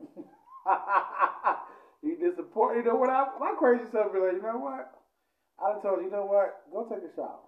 you 2.02 2.16
disappointed. 2.16 2.84
You 2.84 2.92
know 2.92 2.96
what? 2.96 3.10
I, 3.10 3.26
my 3.38 3.54
crazy 3.58 3.84
self 3.90 4.12
be 4.12 4.20
like, 4.20 4.36
you 4.38 4.42
know 4.42 4.58
what? 4.58 4.92
I 5.60 5.72
done 5.72 5.82
told 5.82 5.98
you, 6.00 6.06
you 6.06 6.12
know 6.12 6.24
what? 6.24 6.64
Go 6.72 6.88
take 6.88 7.04
a 7.04 7.12
shower. 7.14 7.44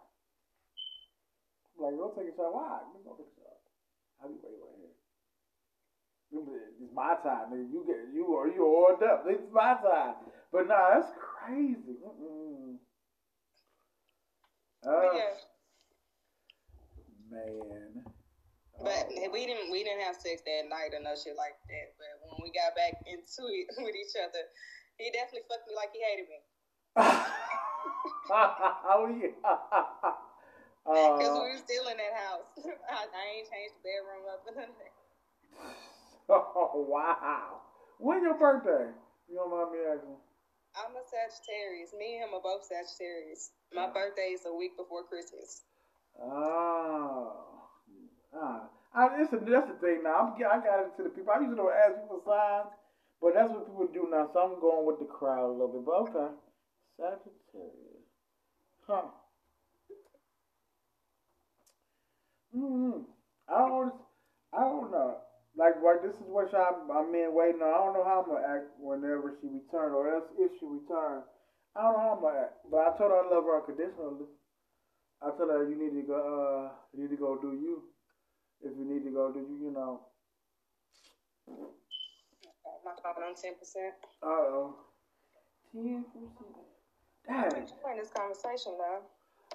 like, 1.81 1.97
go 1.97 2.13
take 2.13 2.29
a 2.29 2.37
shower. 2.37 2.53
Why? 2.53 2.85
Go 3.05 3.17
take 3.17 3.29
a 3.29 3.37
shower. 3.41 3.61
I 4.21 4.29
be 4.29 4.37
waiting 4.43 4.61
right 4.61 4.79
here. 4.79 4.93
It's 6.33 6.95
my 6.95 7.15
time, 7.23 7.53
nigga. 7.53 7.73
You 7.73 7.85
get 7.87 8.15
you 8.15 8.25
or 8.25 8.49
you 8.49 8.65
ordered 8.65 9.05
up. 9.05 9.25
It's 9.29 9.43
my 9.53 9.75
time. 9.75 10.15
But 10.53 10.69
nah, 10.69 10.95
that's 10.95 11.13
crazy. 11.17 12.01
Mm-mm. 12.01 12.77
Uh, 14.87 15.13
yeah. 15.15 15.37
Man. 17.31 18.05
But 18.83 19.09
we 19.33 19.47
didn't 19.47 19.71
we 19.71 19.85
didn't 19.85 20.03
have 20.03 20.17
sex 20.17 20.43
that 20.43 20.69
night 20.69 20.91
or 20.93 21.03
no 21.03 21.15
shit 21.15 21.37
like 21.37 21.55
that. 21.69 21.95
But 21.97 22.22
when 22.43 22.51
we 22.51 22.59
got 22.59 22.75
back 22.75 22.99
into 23.07 23.47
it 23.55 23.71
with 23.87 23.95
each 23.95 24.19
other, 24.19 24.51
he 24.99 25.15
definitely 25.15 25.47
fucked 25.47 25.71
me 25.71 25.79
like 25.79 25.95
he 25.95 26.03
hated 26.03 26.27
me. 26.27 26.43
oh 28.91 29.07
yeah. 29.15 29.31
Because 30.83 31.31
uh, 31.31 31.39
we 31.39 31.47
were 31.55 31.63
still 31.63 31.87
in 31.87 31.97
that 32.03 32.15
house. 32.19 32.51
I, 32.91 33.07
I 33.07 33.23
ain't 33.39 33.47
changed 33.47 33.79
the 33.79 33.87
bedroom 33.87 34.27
up 34.27 34.43
or 34.43 34.55
nothing. 34.59 34.91
Oh 36.29 36.87
wow! 36.89 37.63
When 37.99 38.23
your 38.23 38.35
birthday? 38.35 38.91
You 39.31 39.37
don't 39.37 39.51
mind 39.51 39.71
me 39.73 39.79
asking? 39.87 40.19
I'm 40.75 40.97
a 40.97 41.05
Sagittarius. 41.05 41.93
Me 41.99 42.17
and 42.17 42.25
him 42.25 42.35
are 42.35 42.43
both 42.43 42.65
Sagittarius. 42.65 43.51
My 43.75 43.87
birthday 43.87 44.33
is 44.35 44.43
a 44.47 44.55
week 44.55 44.77
before 44.77 45.05
Christmas. 45.05 45.63
Oh. 46.19 47.37
Ah. 48.35 48.69
I, 48.95 49.09
it's 49.21 49.33
a, 49.33 49.37
that's 49.39 49.67
the 49.69 49.75
thing 49.75 50.03
now. 50.03 50.21
I'm, 50.21 50.33
I 50.35 50.59
got 50.63 50.85
into 50.85 51.03
the 51.03 51.09
people. 51.09 51.33
I 51.33 51.39
usually 51.39 51.57
don't 51.57 51.73
ask 51.73 51.97
people 51.97 52.21
signs, 52.25 52.69
but 53.21 53.35
that's 53.35 53.51
what 53.51 53.67
people 53.67 53.87
do 53.87 54.07
now. 54.11 54.29
So 54.33 54.41
I'm 54.41 54.61
going 54.61 54.85
with 54.87 54.99
the 54.99 55.05
crowd 55.07 55.49
a 55.49 55.53
little 55.53 55.69
bit. 55.69 55.85
But 55.85 55.95
okay. 56.09 56.35
Sagittarius. 56.97 58.05
Huh. 58.87 59.05
hmm 62.53 62.99
I 63.49 63.67
don't. 63.67 63.93
I 64.53 64.65
don't 64.65 64.91
know. 64.91 65.17
Like, 65.57 65.81
what 65.83 66.03
this 66.03 66.15
is 66.15 66.29
what 66.29 66.53
I'm, 66.55 66.91
I'm 66.91 67.15
in 67.15 67.33
waiting 67.35 67.61
on. 67.63 67.69
I 67.69 67.79
don't 67.85 67.93
know 67.95 68.05
how 68.05 68.21
I'm 68.21 68.29
gonna 68.29 68.47
act 68.47 68.65
whenever 68.79 69.33
she 69.41 69.49
returns, 69.49 69.93
or 69.95 70.09
else 70.15 70.25
if 70.39 70.51
she 70.59 70.67
returns. 70.67 71.25
I 71.75 71.83
don't 71.83 71.95
know 71.95 72.01
how 72.01 72.13
I'm 72.15 72.21
gonna 72.21 72.39
act. 72.43 72.53
But 72.71 72.79
I 72.81 72.91
told 72.97 73.11
her 73.11 73.19
I 73.19 73.29
love 73.29 73.45
her 73.45 73.57
unconditionally. 73.57 74.27
I 75.23 75.31
told 75.31 75.51
her 75.51 75.63
you 75.65 75.77
need 75.77 75.93
to 75.95 76.03
go. 76.03 76.15
Uh, 76.69 76.73
you 76.95 77.03
need 77.03 77.11
to 77.11 77.17
go 77.17 77.37
do 77.37 77.53
you. 77.53 77.83
If 78.63 78.73
you 78.79 78.85
need 78.85 79.05
to 79.05 79.11
go 79.11 79.33
do 79.33 79.41
you, 79.41 79.67
you 79.67 79.73
know. 79.73 80.01
My 82.85 82.93
phone 83.03 83.23
on 83.23 83.35
ten 83.35 83.55
percent. 83.59 83.95
Uh 84.23 84.27
oh. 84.27 84.77
Ten 85.73 86.05
percent. 86.13 86.63
I'm 87.29 87.45
enjoying 87.47 87.99
this 87.99 88.11
conversation 88.15 88.73
though. 88.79 89.01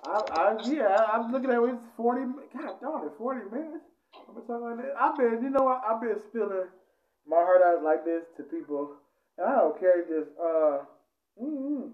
I, 0.05 0.22
I 0.32 0.58
yeah, 0.64 1.05
I'm 1.12 1.32
looking 1.32 1.49
at 1.49 1.58
it. 1.58 1.70
It's 1.70 1.84
forty. 1.95 2.22
God 2.55 2.80
darn 2.82 3.08
it, 3.08 3.14
forty 3.18 3.41
minutes. 3.51 3.84
I'm 4.16 4.36
talking 4.36 4.64
like 4.64 4.78
that. 4.78 4.93
I've 4.99 5.18
been, 5.18 5.43
you 5.43 5.49
know 5.49 5.64
what? 5.64 5.82
I've 5.88 6.01
been 6.01 6.16
spilling 6.30 6.68
my 7.28 7.38
heart 7.38 7.62
out 7.66 7.84
like 7.84 8.05
this 8.05 8.24
to 8.38 8.43
people, 8.43 8.95
and 9.38 9.47
I 9.47 9.55
don't 9.55 9.80
care. 9.80 10.01
Just 10.03 10.32
uh, 10.39 10.80
mm-hmm. 11.41 11.89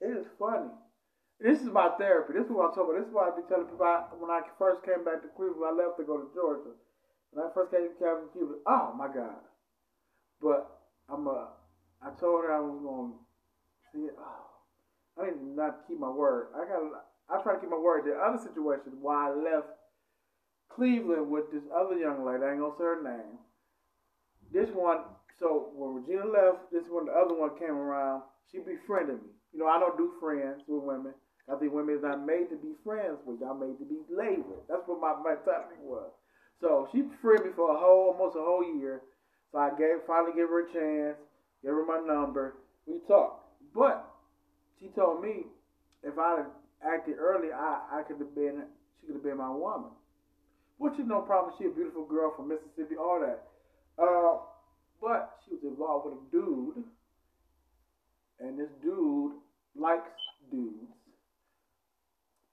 it 0.00 0.18
is 0.18 0.26
funny. 0.38 0.70
This 1.42 1.58
is 1.58 1.74
my 1.74 1.90
therapy. 1.98 2.38
This 2.38 2.46
is 2.46 2.54
what 2.54 2.70
I'm 2.70 2.74
talking 2.74 2.94
about. 2.94 3.02
This 3.02 3.10
is 3.10 3.14
why 3.14 3.26
I 3.26 3.34
be 3.34 3.42
telling 3.50 3.66
people 3.66 3.82
I, 3.82 4.06
when 4.14 4.30
I 4.30 4.46
first 4.62 4.86
came 4.86 5.02
back 5.02 5.26
to 5.26 5.28
Cleveland, 5.34 5.66
I 5.66 5.74
left 5.74 5.98
to 5.98 6.06
go 6.06 6.22
to 6.22 6.30
Georgia. 6.30 6.70
When 7.34 7.42
I 7.42 7.50
first 7.50 7.74
came 7.74 7.90
to 7.90 7.98
Cleveland, 8.30 8.62
oh 8.62 8.94
my 8.94 9.10
God. 9.10 9.42
But 10.38 10.70
I'm 11.10 11.26
a, 11.26 11.50
I 11.98 12.14
told 12.14 12.46
her 12.46 12.54
I 12.54 12.62
was 12.62 12.78
going 12.78 13.10
to 13.10 13.18
see. 13.90 14.06
Oh, 14.14 14.52
I 15.18 15.34
did 15.34 15.42
not 15.42 15.82
keep 15.88 15.98
my 15.98 16.10
word. 16.10 16.54
I 16.54 16.62
got 16.62 16.78
I 17.26 17.42
try 17.42 17.54
to 17.54 17.60
keep 17.60 17.70
my 17.70 17.78
word. 17.78 18.06
The 18.06 18.14
other 18.14 18.38
situation 18.38 19.02
why 19.02 19.30
I 19.30 19.34
left 19.34 19.66
Cleveland 20.70 21.30
with 21.30 21.50
this 21.50 21.66
other 21.74 21.98
young 21.98 22.24
lady, 22.24 22.44
I 22.44 22.52
ain't 22.52 22.60
gonna 22.60 22.78
say 22.78 22.86
her 22.86 23.02
name. 23.02 23.38
This 24.52 24.70
one, 24.74 25.04
so 25.38 25.70
when 25.74 25.94
Regina 25.94 26.26
left, 26.30 26.70
this 26.70 26.86
one, 26.88 27.06
the 27.06 27.12
other 27.12 27.34
one 27.34 27.58
came 27.58 27.74
around, 27.74 28.22
she 28.50 28.58
befriended 28.58 29.16
me. 29.16 29.32
You 29.52 29.60
know, 29.60 29.66
I 29.66 29.78
don't 29.78 29.96
do 29.96 30.12
friends 30.20 30.62
with 30.66 30.82
women. 30.82 31.14
I 31.50 31.56
think 31.56 31.72
women 31.72 31.96
is 31.96 32.02
not 32.02 32.24
made 32.24 32.50
to 32.50 32.56
be 32.56 32.74
friends 32.84 33.18
with. 33.26 33.40
Y'all 33.40 33.58
made 33.58 33.78
to 33.78 33.84
be 33.84 33.98
with. 34.08 34.62
That's 34.68 34.86
what 34.86 35.00
my 35.00 35.14
mentality 35.18 35.80
was. 35.82 36.10
So 36.60 36.88
she 36.92 37.02
befriended 37.02 37.46
me 37.46 37.52
for 37.56 37.74
a 37.74 37.78
whole, 37.78 38.14
almost 38.14 38.36
a 38.36 38.42
whole 38.42 38.62
year. 38.62 39.02
So 39.50 39.58
I 39.58 39.70
gave, 39.70 40.06
finally 40.06 40.32
gave 40.32 40.48
her 40.48 40.62
a 40.62 40.72
chance, 40.72 41.18
gave 41.62 41.72
her 41.72 41.84
my 41.84 41.98
number. 41.98 42.54
We 42.86 42.98
talked. 43.08 43.42
But 43.74 44.06
she 44.80 44.88
told 44.94 45.22
me 45.22 45.46
if 46.02 46.18
I 46.18 46.42
had 46.42 46.46
acted 46.94 47.16
early, 47.18 47.48
I, 47.52 48.00
I 48.00 48.02
could 48.02 48.18
have 48.18 48.34
been, 48.34 48.62
she 49.00 49.06
could 49.06 49.16
have 49.16 49.24
been 49.24 49.38
my 49.38 49.50
woman. 49.50 49.90
Which 50.78 50.94
is 50.94 51.06
no 51.06 51.20
problem. 51.20 51.54
She 51.58 51.66
a 51.66 51.70
beautiful 51.70 52.06
girl 52.06 52.32
from 52.36 52.48
Mississippi, 52.48 52.96
all 52.96 53.20
that. 53.20 53.42
Uh, 53.98 54.38
but 55.00 55.38
she 55.44 55.54
was 55.54 55.62
involved 55.64 56.06
with 56.06 56.14
a 56.14 56.30
dude, 56.30 56.84
and 58.40 58.58
this 58.58 58.70
dude 58.82 59.32
likes 59.76 60.10
dudes. 60.50 60.90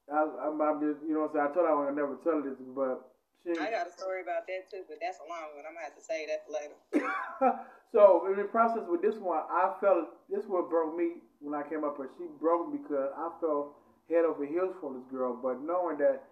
I, 0.09 0.49
I'm, 0.49 0.57
I'm 0.61 0.81
just, 0.81 1.05
you 1.05 1.13
know 1.13 1.29
what 1.29 1.37
I'm 1.37 1.47
saying? 1.47 1.47
I 1.49 1.53
told 1.53 1.65
her 1.65 1.71
I 1.71 1.77
would 1.85 1.95
never 1.95 2.17
tell 2.25 2.41
this, 2.41 2.57
but 2.73 3.13
she. 3.45 3.53
I 3.55 3.69
got 3.71 3.87
a 3.87 3.93
story 3.93 4.21
about 4.25 4.49
that 4.49 4.67
too, 4.69 4.83
but 4.89 4.97
that's 4.99 5.21
a 5.21 5.27
long 5.29 5.53
one. 5.55 5.63
I'm 5.63 5.77
gonna 5.77 5.85
have 5.85 5.97
to 5.97 6.03
say 6.03 6.27
that 6.27 6.49
later. 6.49 6.77
so 7.93 8.27
in 8.27 8.35
the 8.37 8.49
process 8.49 8.83
with 8.89 9.01
this 9.01 9.15
one, 9.21 9.45
I 9.47 9.77
felt 9.79 10.09
this 10.27 10.45
one 10.49 10.67
broke 10.67 10.97
me 10.97 11.23
when 11.39 11.53
I 11.53 11.63
came 11.67 11.85
up, 11.85 11.97
but 11.97 12.09
she 12.17 12.25
broke 12.41 12.73
because 12.73 13.13
I 13.15 13.29
felt 13.39 13.77
head 14.09 14.25
over 14.25 14.45
heels 14.45 14.75
for 14.81 14.91
this 14.91 15.05
girl, 15.13 15.37
but 15.37 15.61
knowing 15.61 16.01
that 16.01 16.25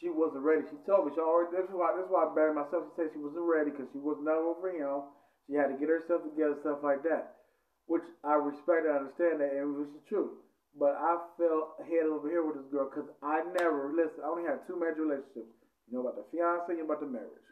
she 0.00 0.08
wasn't 0.08 0.46
ready. 0.46 0.62
She 0.70 0.78
told 0.86 1.06
me 1.06 1.12
she 1.14 1.20
already. 1.20 1.54
This 1.54 1.66
is 1.66 1.74
why. 1.74 1.94
This 1.94 2.06
is 2.06 2.10
why 2.10 2.26
I 2.26 2.34
buried 2.34 2.54
myself. 2.54 2.86
She 2.90 2.94
said 2.94 3.10
she 3.12 3.18
wasn't 3.18 3.46
ready 3.46 3.70
because 3.70 3.90
she 3.90 3.98
was 3.98 4.18
not 4.22 4.38
over 4.38 4.70
him. 4.70 5.10
She 5.46 5.58
had 5.58 5.74
to 5.74 5.76
get 5.80 5.88
herself 5.90 6.22
together, 6.22 6.54
stuff 6.60 6.84
like 6.84 7.02
that, 7.08 7.40
which 7.86 8.04
I 8.22 8.36
respect 8.36 8.86
and 8.86 8.94
understand 8.94 9.40
that, 9.40 9.56
and 9.56 9.64
it 9.64 9.78
was 9.80 9.90
the 9.90 10.02
true. 10.06 10.38
But 10.76 10.98
I 10.98 11.18
felt 11.38 11.80
head 11.86 12.06
over 12.06 12.28
here 12.28 12.44
with 12.44 12.56
this 12.56 12.70
girl 12.70 12.90
because 12.90 13.08
I 13.22 13.42
never, 13.58 13.90
listen, 13.94 14.20
I 14.24 14.28
only 14.28 14.44
had 14.44 14.66
two 14.66 14.78
major 14.78 15.02
relationships. 15.02 15.54
You 15.88 15.96
know 15.96 16.04
about 16.04 16.20
the 16.20 16.26
fiance, 16.30 16.68
you 16.68 16.84
know 16.84 16.90
about 16.90 17.00
the 17.00 17.08
marriage. 17.08 17.48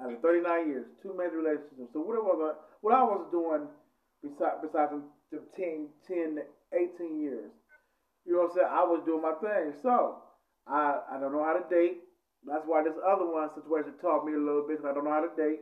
Out 0.00 0.10
of 0.10 0.22
39 0.22 0.68
years, 0.68 0.86
two 1.02 1.14
major 1.14 1.38
relationships. 1.38 1.92
So 1.92 2.00
what, 2.00 2.18
was 2.18 2.40
I, 2.40 2.52
what 2.80 2.94
I 2.94 3.04
was 3.04 3.28
doing 3.30 3.68
besides, 4.24 4.58
besides 4.64 4.90
the 5.30 5.44
10, 5.54 5.92
10, 6.08 6.42
18 6.72 7.20
years, 7.20 7.52
you 8.24 8.32
know 8.32 8.48
what 8.48 8.50
I'm 8.50 8.56
saying? 8.56 8.72
I 8.72 8.84
was 8.88 9.04
doing 9.04 9.22
my 9.22 9.36
thing. 9.38 9.76
So 9.84 10.24
I, 10.66 10.98
I 11.12 11.20
don't 11.20 11.32
know 11.32 11.44
how 11.44 11.54
to 11.54 11.66
date. 11.68 12.00
That's 12.44 12.64
why 12.66 12.82
this 12.82 12.96
other 13.06 13.24
one 13.24 13.48
situation 13.54 13.94
taught 14.00 14.24
me 14.24 14.34
a 14.34 14.40
little 14.40 14.66
bit. 14.66 14.80
I 14.84 14.92
don't 14.92 15.04
know 15.04 15.14
how 15.14 15.24
to 15.24 15.36
date. 15.36 15.60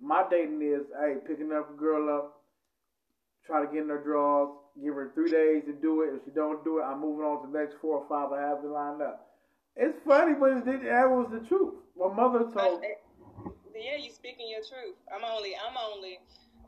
My 0.00 0.24
dating 0.30 0.62
is, 0.62 0.86
hey, 0.94 1.16
picking 1.26 1.52
up 1.52 1.74
a 1.74 1.76
girl 1.76 2.08
up, 2.08 2.40
try 3.44 3.64
to 3.64 3.72
get 3.72 3.82
in 3.82 3.88
her 3.88 4.02
drawers, 4.02 4.54
give 4.82 4.94
her 4.94 5.10
three 5.14 5.30
days 5.30 5.64
to 5.66 5.72
do 5.72 6.02
it. 6.02 6.14
If 6.14 6.24
she 6.24 6.30
don't 6.30 6.62
do 6.64 6.78
it, 6.78 6.82
I'm 6.82 7.00
moving 7.00 7.24
on 7.24 7.44
to 7.44 7.52
the 7.52 7.58
next 7.58 7.76
four 7.80 7.98
or 7.98 8.06
five 8.08 8.32
I 8.32 8.40
have 8.42 8.64
lined 8.64 9.02
up. 9.02 9.26
It's 9.76 9.98
funny, 10.04 10.34
but 10.34 10.66
it, 10.66 10.82
that 10.84 11.08
was 11.10 11.28
the 11.30 11.40
truth. 11.46 11.74
My 11.96 12.12
mother 12.12 12.50
told. 12.50 12.80
Me. 12.80 12.94
yeah, 13.74 13.96
you're 13.98 14.14
speaking 14.14 14.50
your 14.50 14.62
truth. 14.66 14.96
I'm 15.14 15.24
only, 15.24 15.54
I'm 15.54 15.76
only, 15.76 16.18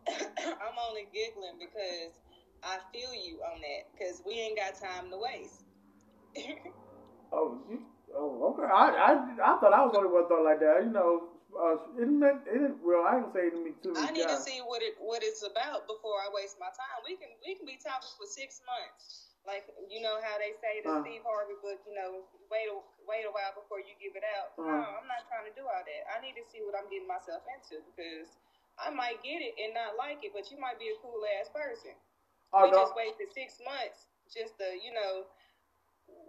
I'm 0.08 0.78
only 0.88 1.06
giggling 1.12 1.58
because 1.58 2.14
I 2.62 2.78
feel 2.92 3.14
you 3.14 3.40
on 3.42 3.60
that 3.60 3.90
because 3.92 4.22
we 4.26 4.34
ain't 4.34 4.58
got 4.58 4.78
time 4.78 5.10
to 5.10 5.18
waste. 5.18 5.64
oh, 7.32 7.58
you, 7.68 7.82
oh, 8.14 8.54
okay. 8.54 8.72
I, 8.72 8.86
I, 8.86 9.12
I 9.42 9.58
thought 9.58 9.74
I 9.74 9.82
was 9.82 9.92
the 9.92 9.98
only 9.98 10.10
one 10.10 10.28
thought 10.28 10.44
like 10.44 10.60
that. 10.60 10.84
You 10.84 10.92
know, 10.92 11.39
uh, 11.56 11.78
it 11.98 12.10
meant 12.10 12.46
it 12.46 12.74
well. 12.82 13.06
I 13.06 13.18
ain't 13.22 13.32
say 13.34 13.50
to 13.50 13.58
me 13.58 13.74
too. 13.82 13.94
I 13.98 14.14
need 14.14 14.28
to 14.28 14.38
see 14.38 14.62
what 14.62 14.82
it 14.82 14.94
what 15.02 15.22
it's 15.26 15.42
about 15.42 15.90
before 15.90 16.18
I 16.22 16.30
waste 16.30 16.58
my 16.62 16.70
time. 16.70 17.02
We 17.02 17.18
can 17.18 17.30
we 17.42 17.58
can 17.58 17.66
be 17.66 17.78
talking 17.80 18.10
for 18.14 18.28
six 18.28 18.62
months, 18.62 19.34
like 19.42 19.66
you 19.90 19.98
know 20.02 20.22
how 20.22 20.38
they 20.38 20.54
say 20.62 20.84
the 20.84 20.90
uh, 20.90 21.02
Steve 21.02 21.26
Harvey 21.26 21.58
book. 21.58 21.82
You 21.86 21.94
know, 21.98 22.26
wait 22.48 22.70
a 22.70 22.76
wait 23.06 23.26
a 23.26 23.32
while 23.34 23.54
before 23.56 23.82
you 23.82 23.94
give 23.98 24.14
it 24.14 24.26
out. 24.38 24.54
Uh, 24.54 24.68
no, 24.68 25.02
I'm 25.02 25.08
not 25.10 25.26
trying 25.26 25.46
to 25.50 25.54
do 25.58 25.66
all 25.66 25.82
that. 25.82 26.02
I 26.10 26.22
need 26.22 26.38
to 26.38 26.44
see 26.46 26.62
what 26.62 26.78
I'm 26.78 26.86
getting 26.86 27.10
myself 27.10 27.42
into 27.50 27.82
because 27.90 28.30
I 28.78 28.94
might 28.94 29.18
get 29.26 29.42
it 29.42 29.58
and 29.58 29.74
not 29.74 29.98
like 29.98 30.22
it, 30.22 30.30
but 30.30 30.48
you 30.48 30.56
might 30.56 30.78
be 30.78 30.94
a 30.94 30.96
cool 31.02 31.20
ass 31.40 31.50
person. 31.50 31.96
Oh, 32.54 32.66
we 32.66 32.74
no. 32.74 32.82
just 32.86 32.94
wasted 32.94 33.30
six 33.34 33.58
months 33.62 34.10
just 34.30 34.54
to 34.62 34.66
you 34.78 34.94
know 34.94 35.26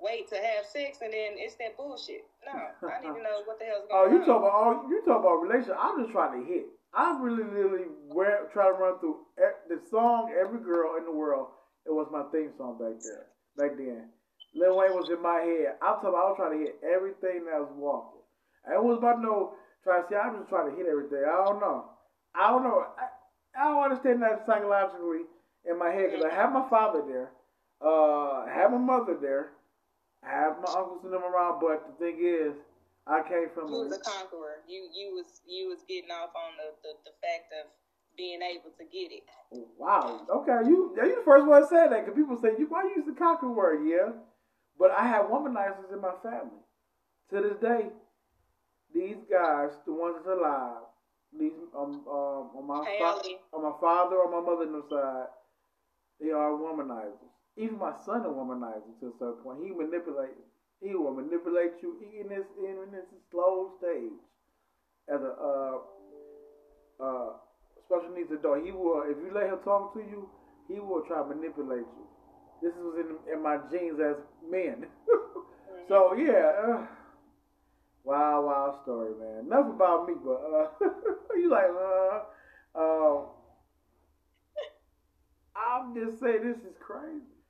wait 0.01 0.30
to 0.30 0.38
have 0.38 0.65
sex 0.65 0.99
and 1.01 1.13
then 1.13 1.38
it's 1.38 1.55
that 1.61 1.78
bullshit. 1.78 2.26
No, 2.45 2.89
I 2.89 2.99
need 3.01 3.13
to 3.13 3.23
know 3.27 3.37
what 3.45 3.59
the 3.59 3.65
hell's 3.65 3.85
oh, 3.91 4.09
going 4.09 4.09
on. 4.09 4.09
Oh, 4.09 4.19
you 4.19 4.19
talk 4.25 4.41
about 4.41 4.55
oh, 4.55 4.89
you 4.89 5.01
talk 5.05 5.19
about 5.21 5.41
relationship. 5.41 5.77
I'm 5.77 6.01
just 6.01 6.11
trying 6.11 6.41
to 6.41 6.43
hit. 6.45 6.65
I 6.93 7.17
really, 7.21 7.43
really 7.43 7.87
wear, 8.11 8.49
try 8.51 8.67
to 8.67 8.75
run 8.75 8.99
through 8.99 9.23
the 9.69 9.79
song. 9.89 10.33
Every 10.35 10.59
girl 10.59 10.97
in 10.97 11.05
the 11.05 11.11
world. 11.15 11.47
It 11.85 11.91
was 11.91 12.07
my 12.11 12.23
theme 12.29 12.51
song 12.57 12.77
back 12.77 13.01
there, 13.01 13.25
back 13.57 13.77
then. 13.77 14.09
Lil 14.53 14.77
Wayne 14.77 14.93
was 14.93 15.09
in 15.09 15.21
my 15.21 15.41
head. 15.41 15.79
I'm 15.81 15.97
talking. 16.03 16.19
I 16.19 16.27
was 16.29 16.37
trying 16.37 16.59
to 16.59 16.63
hit 16.65 16.75
everything 16.83 17.45
that 17.47 17.57
was 17.57 17.73
walking. 17.73 18.21
I 18.67 18.77
was 18.77 18.97
about 18.99 19.17
to 19.17 19.21
know. 19.21 19.53
Trying 19.83 20.03
to 20.03 20.09
see. 20.09 20.15
I'm 20.15 20.37
just 20.37 20.49
trying 20.49 20.69
to 20.69 20.75
hit 20.77 20.85
everything. 20.85 21.23
I 21.25 21.41
don't 21.45 21.59
know. 21.59 21.89
I 22.35 22.51
don't 22.51 22.63
know. 22.63 22.85
I, 22.85 23.09
I 23.57 23.63
don't 23.71 23.83
understand 23.83 24.21
that 24.21 24.45
psychologically 24.45 25.25
in 25.65 25.79
my 25.79 25.89
head 25.89 26.11
because 26.11 26.25
I 26.25 26.33
have 26.33 26.53
my 26.53 26.67
father 26.69 27.01
there. 27.07 27.31
Uh, 27.81 28.45
I 28.45 28.53
have 28.53 28.71
my 28.71 28.77
mother 28.77 29.17
there. 29.19 29.57
I 30.24 30.30
have 30.30 30.61
my 30.61 30.69
uncles 30.69 31.01
and 31.03 31.13
them 31.13 31.24
around, 31.24 31.59
but 31.59 31.82
the 31.88 31.95
thing 31.97 32.22
is, 32.22 32.53
I 33.07 33.22
came 33.28 33.49
from. 33.53 33.74
You 33.74 33.89
was 33.89 33.97
a 33.97 33.99
conqueror. 33.99 34.61
You 34.67 34.88
you 34.93 35.15
was 35.15 35.41
you 35.47 35.69
was 35.69 35.80
getting 35.88 36.11
off 36.11 36.30
on 36.36 36.53
the, 36.61 36.69
the, 36.86 36.93
the 37.09 37.13
fact 37.22 37.49
of 37.57 37.72
being 38.15 38.41
able 38.41 38.69
to 38.78 38.86
get 38.86 39.11
it. 39.11 39.24
Wow. 39.78 40.22
Okay, 40.30 40.69
you 40.69 40.93
you 40.95 41.15
the 41.15 41.26
first 41.26 41.47
one 41.47 41.61
to 41.61 41.67
say 41.67 41.89
that 41.89 42.05
because 42.05 42.15
people 42.15 42.38
say 42.38 42.53
you 42.59 42.67
why 42.69 42.84
you 42.84 43.01
use 43.01 43.05
the 43.05 43.17
conqueror? 43.17 43.51
word, 43.51 43.88
yeah. 43.88 44.13
But 44.78 44.91
I 44.91 45.07
have 45.07 45.26
womanizers 45.26 45.91
in 45.93 46.01
my 46.01 46.13
family. 46.24 46.61
To 47.32 47.41
this 47.41 47.57
day, 47.61 47.88
these 48.93 49.17
guys, 49.30 49.72
the 49.86 49.93
ones 49.93 50.15
that's 50.17 50.28
alive, 50.38 50.84
these 51.38 51.51
um, 51.76 52.03
um 52.07 52.51
on 52.53 52.67
my 52.67 52.86
fa- 52.86 53.22
on 53.53 53.63
my 53.63 53.74
father 53.80 54.17
or 54.17 54.30
my 54.30 54.41
mother's 54.45 54.89
side, 54.89 55.28
they 56.19 56.32
are 56.32 56.51
womanizers. 56.51 57.32
Even 57.58 57.78
my 57.80 57.93
son 58.06 58.26
a 58.26 58.30
womanizer 58.30 58.99
to 58.99 59.08
a 59.08 59.12
certain 59.20 59.43
point. 59.43 59.60
He 59.64 59.72
manipulates. 59.72 60.47
He 60.82 60.95
will 60.95 61.14
manipulate 61.14 61.74
you 61.82 61.97
in 62.20 62.30
this 62.30 62.45
in 62.58 62.91
this 62.91 63.06
slow 63.32 63.72
stage. 63.80 64.20
as 65.08 65.22
a 65.22 65.34
uh, 65.41 65.78
uh, 66.99 67.30
special 67.86 68.10
needs 68.16 68.32
adult. 68.32 68.64
He 68.64 68.72
will, 68.72 69.04
if 69.08 69.18
you 69.18 69.32
let 69.34 69.47
him 69.47 69.60
talk 69.64 69.93
to 69.93 69.99
you, 69.99 70.30
he 70.68 70.80
will 70.80 71.02
try 71.02 71.22
to 71.22 71.28
manipulate 71.36 71.86
you. 71.97 72.06
This 72.62 72.74
was 72.78 72.95
in, 72.99 73.34
in 73.34 73.41
my 73.41 73.58
genes 73.72 73.99
as 73.99 74.18
men. 74.49 74.86
So 75.88 76.14
yeah, 76.14 76.52
uh, 76.64 76.86
wild, 78.04 78.45
wild 78.45 78.76
story, 78.84 79.14
man. 79.20 79.45
Enough 79.45 79.70
about 79.76 80.08
me, 80.08 80.14
but 80.24 80.32
uh, 80.32 80.68
you 81.36 81.49
like, 81.49 81.70
uh, 81.70 82.80
uh, 82.80 83.26
I'm 85.56 85.93
just 85.95 86.20
saying 86.20 86.43
this 86.43 86.58
is 86.58 86.78
crazy. 86.80 87.40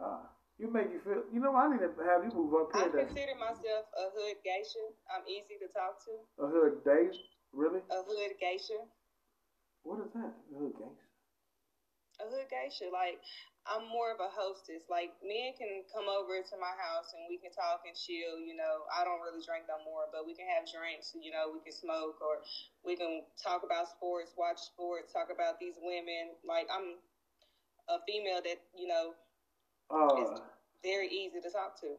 Uh, 0.00 0.26
you 0.58 0.70
make 0.70 0.90
you 0.90 1.00
feel. 1.02 1.22
You 1.32 1.40
know, 1.40 1.54
I 1.54 1.70
need 1.70 1.82
to 1.82 1.90
have 2.06 2.22
you 2.22 2.30
move 2.34 2.54
up 2.54 2.70
here. 2.74 2.86
I 2.86 3.06
consider 3.06 3.34
myself 3.38 3.90
a 3.94 4.10
hood 4.14 4.38
geisha. 4.42 4.84
I'm 5.10 5.26
easy 5.26 5.58
to 5.58 5.68
talk 5.70 5.98
to. 6.06 6.12
A 6.42 6.46
hood 6.46 6.82
geisha, 6.86 7.22
really? 7.52 7.82
A 7.90 8.00
hood 8.02 8.34
geisha. 8.38 8.78
What 9.82 10.02
is 10.02 10.10
that? 10.14 10.34
A 10.34 10.54
hood 10.54 10.74
geisha. 10.78 11.06
A 12.22 12.26
hood 12.30 12.46
geisha, 12.46 12.86
like 12.94 13.18
I'm 13.66 13.90
more 13.90 14.14
of 14.14 14.22
a 14.22 14.30
hostess. 14.30 14.86
Like 14.86 15.10
men 15.24 15.58
can 15.58 15.82
come 15.90 16.06
over 16.06 16.38
to 16.38 16.56
my 16.60 16.74
house 16.78 17.10
and 17.16 17.26
we 17.26 17.40
can 17.40 17.50
talk 17.50 17.82
and 17.88 17.96
chill. 17.96 18.38
You 18.38 18.54
know, 18.54 18.86
I 18.92 19.02
don't 19.02 19.24
really 19.24 19.42
drink 19.42 19.66
no 19.66 19.82
more, 19.82 20.06
but 20.12 20.22
we 20.22 20.38
can 20.38 20.46
have 20.52 20.68
drinks. 20.70 21.16
You 21.18 21.34
know, 21.34 21.50
we 21.50 21.64
can 21.64 21.74
smoke 21.74 22.22
or 22.22 22.44
we 22.86 22.94
can 22.94 23.26
talk 23.42 23.66
about 23.66 23.90
sports, 23.90 24.36
watch 24.38 24.62
sports, 24.62 25.10
talk 25.10 25.34
about 25.34 25.58
these 25.58 25.74
women. 25.82 26.38
Like 26.46 26.70
I'm 26.70 27.02
a 27.88 27.98
female 28.06 28.44
that 28.44 28.62
you 28.76 28.86
know 28.86 29.18
uh, 29.90 30.08
it's 30.18 30.40
very 30.82 31.08
easy 31.08 31.40
to 31.40 31.50
talk 31.50 31.80
to. 31.80 31.96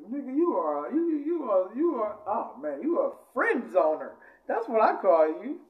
Nigga, 0.00 0.34
you 0.34 0.54
are 0.54 0.92
you 0.92 1.22
you 1.24 1.42
are 1.50 1.74
you 1.74 1.94
are 1.96 2.16
oh 2.26 2.56
man, 2.60 2.82
you 2.82 2.98
are 2.98 3.12
a 3.12 3.32
friend 3.34 3.64
zoner. 3.74 4.10
That's 4.46 4.68
what 4.68 4.80
I 4.80 5.00
call 5.00 5.28
you. 5.42 5.60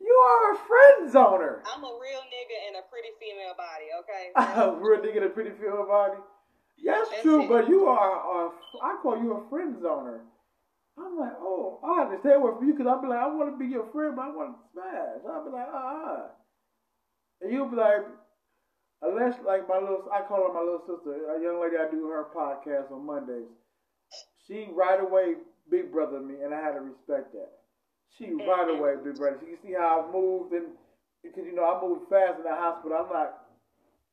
You 0.00 0.14
are 0.14 0.54
a 0.54 0.56
friend 0.56 1.12
zoner. 1.12 1.60
I'm 1.74 1.84
a 1.84 1.98
real 2.00 2.22
nigga 2.32 2.58
in 2.68 2.76
a 2.76 2.84
pretty 2.88 3.10
female 3.20 3.54
body, 3.58 3.88
okay? 4.00 4.30
a 4.62 4.74
real 4.80 5.00
nigga 5.00 5.16
in 5.18 5.22
a 5.24 5.28
pretty 5.28 5.50
female 5.50 5.86
body. 5.86 6.18
Yes, 6.78 7.08
That's 7.10 7.22
true, 7.22 7.42
it. 7.42 7.48
but 7.48 7.68
you 7.68 7.86
are 7.86 8.46
a, 8.46 8.50
I 8.82 8.96
call 9.02 9.20
you 9.20 9.32
a 9.34 9.48
friend 9.50 9.76
zoner. 9.76 10.20
I'm 10.96 11.18
like, 11.18 11.34
oh, 11.40 11.78
I 11.84 12.02
understand 12.02 12.42
what 12.42 12.58
for 12.58 12.64
you 12.64 12.72
because 12.72 12.86
I'll 12.86 13.02
be 13.02 13.08
like, 13.08 13.18
I 13.18 13.26
want 13.28 13.52
to 13.52 13.58
be 13.58 13.70
your 13.70 13.86
friend, 13.92 14.16
but 14.16 14.22
I 14.22 14.30
want 14.30 14.56
to 14.56 14.62
smash. 14.72 15.22
I'll 15.28 15.44
be 15.44 15.50
like, 15.50 15.66
ah, 15.70 15.76
uh-uh. 15.76 16.26
and 17.42 17.52
you'll 17.52 17.70
be 17.70 17.76
like, 17.76 18.02
unless 19.02 19.34
like 19.46 19.68
my 19.68 19.78
little, 19.78 20.04
I 20.12 20.22
call 20.22 20.46
her 20.48 20.54
my 20.54 20.60
little 20.60 20.82
sister, 20.86 21.30
a 21.30 21.40
young 21.42 21.60
lady. 21.62 21.76
I 21.76 21.88
do 21.90 22.06
her 22.08 22.26
podcast 22.34 22.90
on 22.92 23.06
Mondays. 23.06 23.48
She 24.46 24.68
right 24.72 25.00
away 25.00 25.34
big 25.70 25.92
brother 25.92 26.20
me, 26.20 26.36
and 26.42 26.54
I 26.54 26.60
had 26.60 26.72
to 26.74 26.80
respect 26.80 27.32
that. 27.32 27.50
She 28.16 28.32
right 28.32 28.68
away 28.68 28.94
big 29.04 29.16
brother. 29.16 29.38
You 29.46 29.56
see 29.62 29.72
how 29.74 30.06
I 30.08 30.12
moved, 30.12 30.52
and 30.52 30.66
because 31.22 31.44
you 31.44 31.54
know 31.54 31.64
I 31.64 31.80
moved 31.80 32.08
fast 32.08 32.38
in 32.38 32.44
the 32.44 32.54
hospital. 32.54 32.96
I'm 33.04 33.10
like. 33.12 33.32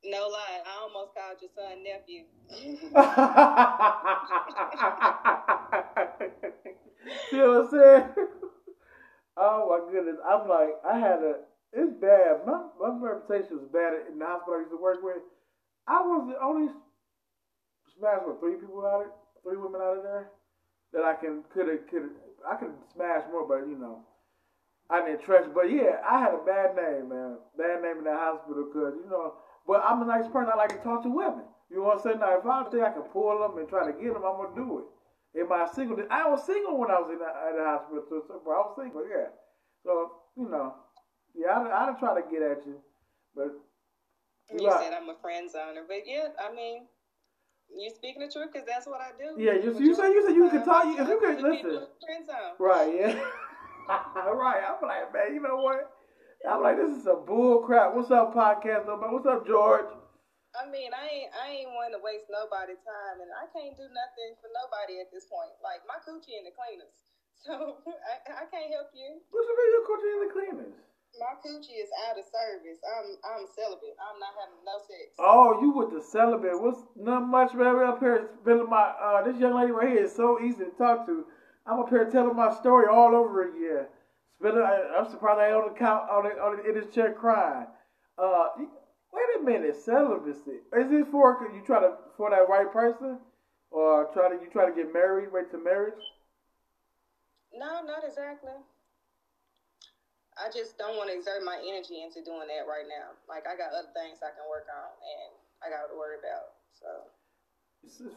No 0.08 0.28
lie, 0.28 0.62
I 0.64 0.82
almost 0.84 1.16
called 1.16 1.42
your 1.42 1.50
son 1.56 1.82
nephew. 1.82 2.26
You 2.62 2.78
see 7.32 7.38
what 7.38 7.66
I'm 7.66 7.70
saying? 7.72 8.04
Oh 9.38 9.68
my 9.68 9.80
goodness. 9.92 10.16
I'm 10.26 10.48
like, 10.48 10.70
I 10.88 10.98
had 10.98 11.20
a 11.20 11.40
it's 11.74 11.94
bad. 12.02 12.46
My 12.46 12.68
my 12.80 12.94
reputation 13.00 13.58
was 13.58 13.70
bad 13.72 13.94
in 14.12 14.20
the 14.20 14.26
hospital 14.26 14.56
I 14.56 14.60
used 14.60 14.72
to 14.72 14.78
work 14.78 15.02
with. 15.04 15.22
I 15.88 16.02
was 16.02 16.28
the 16.30 16.38
only 16.42 16.70
smash 17.98 18.22
with 18.26 18.40
three 18.40 18.56
people 18.56 18.86
out 18.86 19.06
of 19.06 19.12
three 19.44 19.58
women 19.58 19.82
out 19.82 19.98
of 19.98 20.04
there 20.04 20.30
that 20.94 21.04
I 21.04 21.14
can 21.14 21.44
could 21.54 21.68
have 21.68 21.88
could 21.88 22.10
I 22.48 22.56
could 22.56 22.74
smash 22.94 23.24
more, 23.32 23.48
but 23.48 23.68
you 23.70 23.78
know. 23.78 24.06
I 24.90 25.02
didn't 25.02 25.26
trust, 25.26 25.50
but 25.54 25.72
yeah, 25.72 25.98
I 26.08 26.20
had 26.22 26.34
a 26.34 26.46
bad 26.46 26.76
name, 26.78 27.10
man. 27.10 27.38
Bad 27.58 27.82
name 27.82 27.98
in 27.98 28.04
the 28.06 28.14
hospital, 28.14 28.70
cause 28.72 28.94
you 29.02 29.10
know. 29.10 29.34
But 29.66 29.82
I'm 29.82 30.04
a 30.04 30.06
nice 30.06 30.28
person. 30.30 30.52
I 30.54 30.58
like 30.58 30.78
to 30.78 30.84
talk 30.86 31.02
to 31.04 31.10
women. 31.10 31.42
You 31.72 31.78
know 31.78 31.90
what 31.90 31.98
I'm 31.98 32.04
saying? 32.04 32.20
Now, 32.20 32.38
if 32.38 32.46
I 32.46 32.64
think 32.70 32.84
I 32.84 32.94
can 32.94 33.10
pull 33.10 33.34
them 33.42 33.58
and 33.58 33.68
try 33.68 33.90
to 33.90 33.98
get 33.98 34.14
them, 34.14 34.22
I'm 34.22 34.38
gonna 34.38 34.54
do 34.54 34.86
it. 34.86 35.42
Am 35.42 35.52
I 35.52 35.66
single? 35.74 35.98
I 36.12 36.30
was 36.30 36.46
single 36.46 36.78
when 36.78 36.92
I 36.92 37.02
was 37.02 37.10
in 37.10 37.18
the, 37.18 37.26
in 37.26 37.56
the 37.58 37.66
hospital, 37.66 38.06
so 38.08 38.40
I 38.46 38.62
was 38.62 38.78
single, 38.78 39.04
yeah. 39.10 39.34
So 39.84 40.12
you 40.38 40.50
know, 40.50 40.76
yeah, 41.38 41.52
I, 41.52 41.90
I'd 41.90 42.00
try 42.00 42.20
to 42.20 42.26
get 42.32 42.42
at 42.42 42.66
you, 42.66 42.80
but 43.36 43.52
you, 44.54 44.72
said 44.80 44.94
I'm 44.94 45.10
a 45.10 45.18
friend 45.22 45.50
zoner, 45.50 45.84
but 45.88 46.06
yeah, 46.06 46.30
I 46.40 46.54
mean, 46.54 46.86
you 47.74 47.90
speaking 47.90 48.22
the 48.22 48.32
truth 48.32 48.54
because 48.54 48.68
that's 48.68 48.88
what 48.88 49.02
I 49.02 49.12
do. 49.18 49.36
Yeah, 49.42 49.54
you, 49.54 49.74
you 49.80 49.96
say 49.96 50.14
you 50.14 50.22
said 50.26 50.36
you 50.36 50.50
could 50.50 50.64
talk. 50.64 50.86
If 50.86 51.08
you 51.08 51.20
could 51.20 51.42
listen, 51.42 51.88
right? 52.60 52.94
Yeah, 52.94 53.20
right. 53.90 54.62
I'm 54.64 54.80
like, 54.82 55.12
man, 55.14 55.34
you 55.34 55.42
know 55.42 55.58
what? 55.58 55.92
I'm 56.46 56.62
like, 56.62 56.78
this 56.78 56.94
is 56.94 57.10
a 57.10 57.18
bull 57.18 57.66
crap. 57.66 57.96
What's 57.96 58.12
up, 58.12 58.38
podcast? 58.38 58.86
What's 58.86 59.26
up, 59.26 59.48
George? 59.48 59.90
I 60.56 60.70
mean, 60.72 60.94
I 60.96 61.04
ain't 61.10 61.32
I 61.36 61.46
ain't 61.52 61.72
want 61.76 61.92
to 61.92 62.00
waste 62.00 62.32
nobody's 62.32 62.80
time, 62.86 63.20
and 63.20 63.28
I 63.36 63.50
can't 63.52 63.76
do 63.76 63.90
nothing 63.92 64.32
for 64.40 64.48
nobody 64.56 65.04
at 65.04 65.12
this 65.12 65.28
point. 65.28 65.52
Like 65.60 65.84
my 65.84 66.00
coochie 66.06 66.38
in 66.38 66.48
the 66.48 66.56
cleaners, 66.56 66.96
so 67.44 67.82
I, 68.30 68.46
I 68.46 68.48
can't 68.48 68.72
help 68.72 68.94
you. 68.96 69.20
What 69.34 69.44
you 69.44 69.56
mean 69.58 69.70
your 69.74 69.84
coochie 69.90 70.14
in 70.16 70.22
the 70.24 70.32
cleaners? 70.32 70.76
My 71.20 71.36
coochie 71.40 71.80
is 71.80 71.90
out 72.08 72.20
of 72.20 72.26
service. 72.26 72.80
I'm 72.84 73.16
I'm 73.24 73.48
celibate. 73.56 73.96
I'm 74.00 74.20
not 74.20 74.36
having 74.36 74.60
no 74.66 74.78
sex. 74.80 75.16
Oh, 75.20 75.62
you 75.62 75.72
with 75.72 75.92
the 75.92 76.02
celibate? 76.02 76.62
What's 76.62 76.82
not 76.96 77.28
much, 77.28 77.54
man? 77.54 77.76
Up 77.88 78.00
here 78.00 78.30
spilling 78.42 78.70
my. 78.70 78.94
Uh, 79.00 79.24
this 79.24 79.40
young 79.40 79.56
lady 79.56 79.72
right 79.72 79.90
here 79.90 80.04
is 80.04 80.16
so 80.16 80.40
easy 80.42 80.66
to 80.66 80.72
talk 80.78 81.06
to. 81.06 81.26
I'm 81.66 81.80
up 81.80 81.90
here 81.90 82.10
telling 82.12 82.36
my 82.36 82.54
story 82.54 82.88
all 82.92 83.16
over 83.16 83.48
again. 83.48 83.88
Spilling. 84.40 84.62
I, 84.62 85.00
am 85.00 85.10
surprised 85.10 85.40
I 85.40 85.52
on 85.52 85.72
the 85.72 85.80
couch 85.80 86.08
on 86.12 86.24
the, 86.24 86.30
on 86.42 86.58
the, 86.58 86.70
in 86.70 86.76
this 86.76 86.94
chair 86.94 87.14
crying. 87.14 87.68
Uh, 88.18 88.48
wait 89.14 89.40
a 89.40 89.44
minute, 89.44 89.76
celibacy. 89.78 90.60
Is 90.76 90.90
this 90.92 91.08
for 91.12 91.38
you 91.54 91.62
try 91.66 91.80
to 91.80 91.94
for 92.18 92.30
that 92.30 92.50
right 92.50 92.72
person, 92.72 93.20
or 93.72 94.10
try 94.14 94.30
to 94.30 94.36
you 94.36 94.50
try 94.52 94.70
to 94.70 94.76
get 94.76 94.92
married, 94.92 95.32
wait 95.32 95.50
to 95.52 95.58
marriage? 95.58 96.04
No, 97.54 97.84
not 97.86 98.04
exactly. 98.06 98.52
I 100.36 100.52
just 100.52 100.76
don't 100.76 101.00
want 101.00 101.08
to 101.10 101.16
exert 101.16 101.48
my 101.48 101.56
energy 101.64 102.04
into 102.04 102.20
doing 102.20 102.52
that 102.52 102.68
right 102.68 102.88
now. 102.88 103.16
Like 103.32 103.48
I 103.48 103.56
got 103.56 103.72
other 103.72 103.92
things 103.96 104.20
I 104.20 104.36
can 104.36 104.44
work 104.52 104.68
on, 104.68 104.92
and 105.00 105.32
I 105.64 105.72
got 105.72 105.88
to 105.88 105.96
worry 105.96 106.20
about. 106.20 106.60
So 106.76 107.08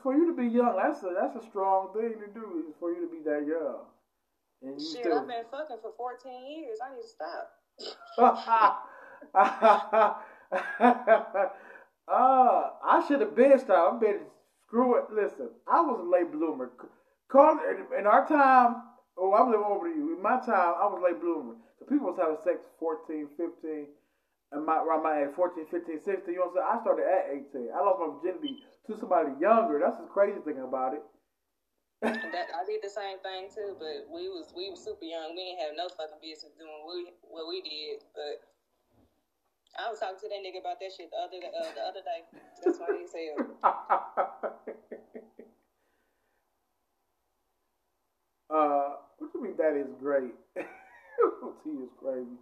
for 0.03 0.15
you 0.15 0.27
to 0.27 0.35
be 0.37 0.47
young. 0.47 0.77
That's 0.77 1.03
a 1.03 1.15
that's 1.15 1.37
a 1.37 1.43
strong 1.49 1.93
thing 1.95 2.21
to 2.21 2.27
do. 2.33 2.65
Is 2.69 2.75
for 2.79 2.93
you 2.93 3.01
to 3.03 3.09
be 3.11 3.19
that 3.25 3.45
young. 3.47 3.87
And 4.63 4.81
you 4.81 4.87
Shit, 4.87 5.01
still... 5.05 5.21
I've 5.21 5.29
been 5.29 5.45
fucking 5.51 5.79
for 5.83 5.93
fourteen 5.97 6.47
years. 6.47 6.79
I 6.85 6.91
need 6.95 7.03
to 7.03 7.09
stop. 7.09 7.51
uh, 12.09 12.09
I 12.09 13.05
should 13.07 13.21
have 13.21 13.37
been 13.37 13.59
stopped. 13.59 13.95
I've 13.95 14.01
been 14.01 14.21
screw 14.67 14.97
it. 14.99 15.05
Listen, 15.13 15.51
I 15.67 15.81
was 15.81 16.01
a 16.01 16.05
late 16.11 16.33
bloomer. 16.33 16.71
Call 17.31 17.59
in 17.97 18.07
our 18.07 18.27
time. 18.27 18.83
Oh, 19.19 19.35
I'm 19.35 19.51
living 19.51 19.67
over 19.67 19.91
to 19.91 19.95
you. 19.95 20.15
In 20.15 20.23
my 20.23 20.39
time, 20.39 20.79
I 20.79 20.87
was 20.87 21.03
late 21.03 21.19
bloomer. 21.19 21.59
So 21.79 21.85
people 21.91 22.15
was 22.15 22.23
having 22.23 22.39
sex 22.47 22.63
14, 22.79 23.27
15, 23.35 23.91
and 24.55 24.63
my, 24.65 24.79
around 24.79 25.03
my 25.03 25.27
age, 25.27 25.35
14, 25.35 25.67
15, 25.67 25.99
16. 25.99 26.23
You 26.31 26.39
know 26.39 26.55
what 26.55 26.63
I'm 26.63 26.63
saying? 26.63 26.71
I 26.71 26.79
started 26.87 27.11
at 27.11 27.35
18. 27.51 27.75
I 27.75 27.83
lost 27.83 27.99
my 27.99 28.15
virginity 28.15 28.63
to 28.87 28.95
somebody 28.95 29.35
younger. 29.43 29.83
That's 29.83 29.99
the 29.99 30.07
crazy 30.07 30.39
thing 30.47 30.63
about 30.63 30.95
it. 30.95 31.03
that 32.01 32.47
I 32.55 32.63
did 32.63 32.79
the 32.79 32.95
same 32.95 33.19
thing 33.27 33.51
too, 33.51 33.75
but 33.75 34.07
we 34.07 34.31
was 34.31 34.55
we 34.55 34.71
was 34.71 34.79
super 34.79 35.03
young. 35.03 35.35
We 35.35 35.51
didn't 35.51 35.67
have 35.67 35.75
no 35.75 35.91
fucking 35.91 36.23
business 36.23 36.55
doing 36.55 36.71
what 36.87 36.95
we, 36.95 37.11
what 37.27 37.51
we 37.51 37.59
did. 37.59 38.07
But 38.15 38.39
I 39.75 39.91
was 39.91 39.99
talking 39.99 40.23
to 40.23 40.31
that 40.31 40.47
nigga 40.47 40.63
about 40.63 40.79
that 40.79 40.95
shit 40.95 41.11
the 41.11 41.19
other 41.19 41.43
uh, 41.43 41.75
the 41.75 41.83
other 41.83 42.07
day. 42.07 42.23
That's 42.63 42.79
why 42.79 42.95
he 42.95 43.03
said. 43.11 43.35
uh, 48.55 48.88
what 49.19 49.33
do 49.33 49.39
you 49.39 49.45
mean 49.45 49.57
that 49.59 49.75
is 49.75 49.91
great? 49.99 50.35
T 50.57 51.71
is 51.83 51.91
crazy. 51.99 52.39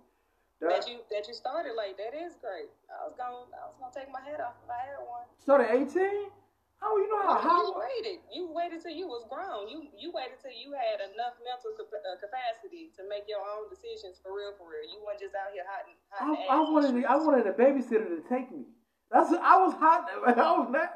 That, 0.61 0.73
that, 0.73 0.89
you 0.89 1.05
that 1.13 1.29
you 1.29 1.35
started 1.37 1.77
like 1.77 2.01
that 2.01 2.17
is 2.17 2.37
great. 2.41 2.73
I 2.89 3.05
was 3.05 3.13
going 3.17 3.49
I 3.53 3.69
was 3.69 3.77
gonna 3.77 3.93
take 3.93 4.09
my 4.09 4.25
head 4.25 4.41
off 4.41 4.57
if 4.65 4.69
I 4.73 4.81
had 4.89 5.01
one. 5.05 5.29
Started 5.41 5.69
eighteen. 5.73 6.33
How 6.81 6.93
you 6.97 7.09
know 7.09 7.25
how? 7.25 7.41
how? 7.41 7.61
You 7.65 7.73
waited. 7.77 8.19
You 8.29 8.43
waited 8.53 8.85
till 8.85 8.93
you 8.93 9.09
was 9.09 9.25
grown. 9.29 9.69
You 9.69 9.89
you 9.97 10.13
waited 10.13 10.41
till 10.41 10.53
you 10.53 10.77
had 10.77 11.01
enough 11.01 11.37
mental 11.41 11.73
uh, 11.73 12.17
capacity 12.21 12.93
to 12.97 13.05
make 13.09 13.25
your 13.29 13.41
own 13.41 13.69
decisions 13.73 14.21
for 14.21 14.37
real, 14.37 14.53
for 14.57 14.69
real. 14.69 14.85
You 14.85 15.01
weren't 15.01 15.21
just 15.21 15.33
out 15.33 15.53
here 15.53 15.65
hot. 15.65 15.89
hot 16.13 16.37
I, 16.37 16.57
I 16.57 16.59
wanted 16.69 16.93
I 17.05 17.17
wanted 17.17 17.49
a 17.49 17.57
babysitter 17.57 18.09
to 18.13 18.21
take 18.29 18.53
me. 18.53 18.69
That's 19.09 19.33
I 19.33 19.57
was 19.61 19.73
hot. 19.77 20.09
I 20.25 20.53
was 20.57 20.69
not. 20.69 20.93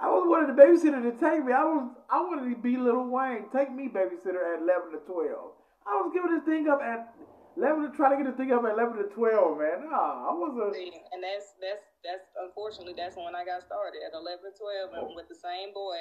I 0.00 0.08
was 0.08 0.24
wanted 0.24 0.56
the 0.56 0.56
babysitter 0.56 1.04
to 1.04 1.12
take 1.20 1.44
me. 1.44 1.52
I 1.52 1.64
was 1.64 1.92
I 2.08 2.24
wanted 2.24 2.48
to 2.48 2.56
be 2.56 2.80
little 2.80 3.04
Wayne. 3.04 3.52
Take 3.52 3.68
me 3.68 3.92
babysitter 3.92 4.40
at 4.40 4.64
eleven 4.64 4.96
to 4.96 5.00
twelve. 5.04 5.52
I 5.84 6.00
was 6.00 6.08
giving 6.16 6.32
this 6.32 6.44
thing 6.48 6.68
up 6.72 6.80
at 6.80 7.12
eleven 7.52 7.84
to 7.84 7.92
try 7.92 8.08
to 8.08 8.16
get 8.16 8.24
the 8.24 8.32
thing 8.32 8.48
up 8.48 8.64
at 8.64 8.72
eleven 8.72 8.96
to 8.96 9.12
twelve, 9.12 9.60
man. 9.60 9.92
Nah, 9.92 10.24
I 10.24 10.32
wasn't. 10.32 10.72
And 11.12 11.20
that's 11.20 11.52
that's 11.60 11.84
that's 12.00 12.24
unfortunately 12.40 12.96
that's 12.96 13.12
when 13.20 13.36
I 13.36 13.44
got 13.44 13.60
started 13.60 14.00
at 14.00 14.16
11, 14.16 14.40
to 14.40 14.52
12, 14.56 14.96
and 14.96 15.12
with 15.12 15.28
the 15.28 15.36
same 15.36 15.76
boy 15.76 16.00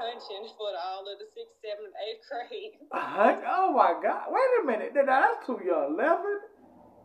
punching 0.00 0.48
for 0.56 0.72
all 0.72 1.04
of 1.04 1.20
the 1.20 1.28
sixth, 1.28 1.60
seventh, 1.60 1.92
eighth 2.00 2.24
grade. 2.24 2.80
oh 3.44 3.76
my 3.76 3.92
God! 4.00 4.32
Wait 4.32 4.50
a 4.56 4.62
minute, 4.64 4.96
that's 4.96 5.44
too 5.44 5.60
young. 5.60 6.00
Eleven, 6.00 6.48